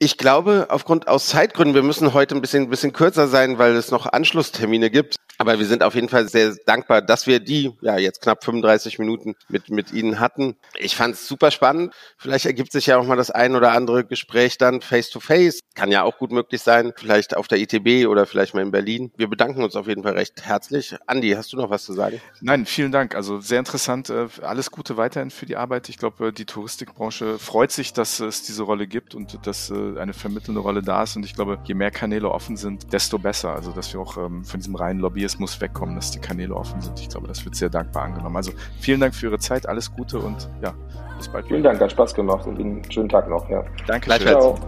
Ich 0.00 0.18
glaube, 0.18 0.66
aufgrund 0.68 1.08
aus 1.08 1.28
Zeitgründen, 1.28 1.74
wir 1.74 1.82
müssen 1.82 2.12
heute 2.12 2.34
ein 2.34 2.42
bisschen, 2.42 2.64
ein 2.64 2.68
bisschen 2.68 2.92
kürzer 2.92 3.26
sein, 3.26 3.58
weil 3.58 3.74
es 3.74 3.90
noch 3.90 4.04
Anschlusstermine 4.04 4.90
gibt. 4.90 5.16
Aber 5.38 5.58
wir 5.58 5.66
sind 5.66 5.82
auf 5.82 5.94
jeden 5.94 6.08
Fall 6.08 6.28
sehr 6.28 6.54
dankbar, 6.66 7.02
dass 7.02 7.26
wir 7.26 7.40
die, 7.40 7.72
ja, 7.80 7.98
jetzt 7.98 8.22
knapp 8.22 8.44
35 8.44 8.98
Minuten 8.98 9.34
mit, 9.48 9.68
mit 9.70 9.92
Ihnen 9.92 10.20
hatten. 10.20 10.56
Ich 10.78 10.94
fand 10.96 11.14
es 11.14 11.26
super 11.26 11.50
spannend. 11.50 11.92
Vielleicht 12.16 12.46
ergibt 12.46 12.72
sich 12.72 12.86
ja 12.86 12.98
auch 12.98 13.06
mal 13.06 13.16
das 13.16 13.30
ein 13.30 13.56
oder 13.56 13.72
andere 13.72 14.04
Gespräch 14.04 14.58
dann 14.58 14.80
face 14.80 15.10
to 15.10 15.20
face. 15.20 15.60
Kann 15.74 15.90
ja 15.90 16.02
auch 16.02 16.18
gut 16.18 16.30
möglich 16.30 16.62
sein. 16.62 16.92
Vielleicht 16.96 17.36
auf 17.36 17.48
der 17.48 17.58
ITB 17.58 18.06
oder 18.06 18.26
vielleicht 18.26 18.54
mal 18.54 18.62
in 18.62 18.70
Berlin. 18.70 19.12
Wir 19.16 19.28
bedanken 19.28 19.62
uns 19.62 19.74
auf 19.74 19.88
jeden 19.88 20.04
Fall 20.04 20.12
recht 20.12 20.42
herzlich. 20.42 20.96
Andi, 21.06 21.30
hast 21.30 21.52
du 21.52 21.56
noch 21.56 21.70
was 21.70 21.84
zu 21.84 21.92
sagen? 21.92 22.20
Nein, 22.40 22.64
vielen 22.64 22.92
Dank. 22.92 23.14
Also 23.16 23.40
sehr 23.40 23.58
interessant. 23.58 24.10
Äh, 24.10 24.28
alles 24.42 24.70
Gute 24.70 24.96
weiterhin 24.96 25.30
für 25.30 25.46
die 25.46 25.56
Arbeit. 25.56 25.88
Ich 25.88 25.98
glaube, 25.98 26.32
die 26.32 26.44
Touristikbranche 26.44 27.38
freut 27.38 27.72
sich, 27.72 27.92
dass 27.92 28.20
es 28.20 28.42
diese 28.44 28.62
Rolle 28.62 28.86
gibt 28.86 29.14
und 29.14 29.44
dass 29.46 29.70
äh, 29.70 29.98
eine 29.98 30.12
vermittelnde 30.12 30.60
Rolle 30.60 30.82
da 30.82 31.02
ist. 31.02 31.16
Und 31.16 31.24
ich 31.24 31.34
glaube, 31.34 31.58
je 31.64 31.74
mehr 31.74 31.90
Kanäle 31.90 32.30
offen 32.30 32.56
sind, 32.56 32.92
desto 32.92 33.18
besser. 33.18 33.52
Also, 33.54 33.72
dass 33.72 33.92
wir 33.92 34.00
auch 34.00 34.16
ähm, 34.16 34.44
von 34.44 34.60
diesem 34.60 34.76
reinen 34.76 35.00
Lobby 35.00 35.23
Lobbyismus 35.24 35.60
wegkommen, 35.60 35.94
dass 35.94 36.10
die 36.10 36.18
Kanäle 36.18 36.54
offen 36.54 36.80
sind. 36.80 37.00
Ich 37.00 37.08
glaube, 37.08 37.26
das 37.26 37.44
wird 37.44 37.56
sehr 37.56 37.70
dankbar 37.70 38.04
angenommen. 38.04 38.36
Also 38.36 38.52
vielen 38.78 39.00
Dank 39.00 39.14
für 39.14 39.26
Ihre 39.26 39.38
Zeit, 39.38 39.66
alles 39.66 39.90
Gute 39.90 40.18
und 40.18 40.50
ja, 40.62 40.74
bis 41.16 41.28
bald. 41.28 41.46
Vielen 41.46 41.62
Dank, 41.62 41.80
hat 41.80 41.92
Spaß 41.92 42.14
gemacht 42.14 42.46
und 42.46 42.58
Ihnen 42.58 42.82
einen 42.82 42.92
schönen 42.92 43.08
Tag 43.08 43.28
noch. 43.28 43.48
Ja. 43.48 43.64
Danke. 43.86 44.10
Ciao. 44.10 44.58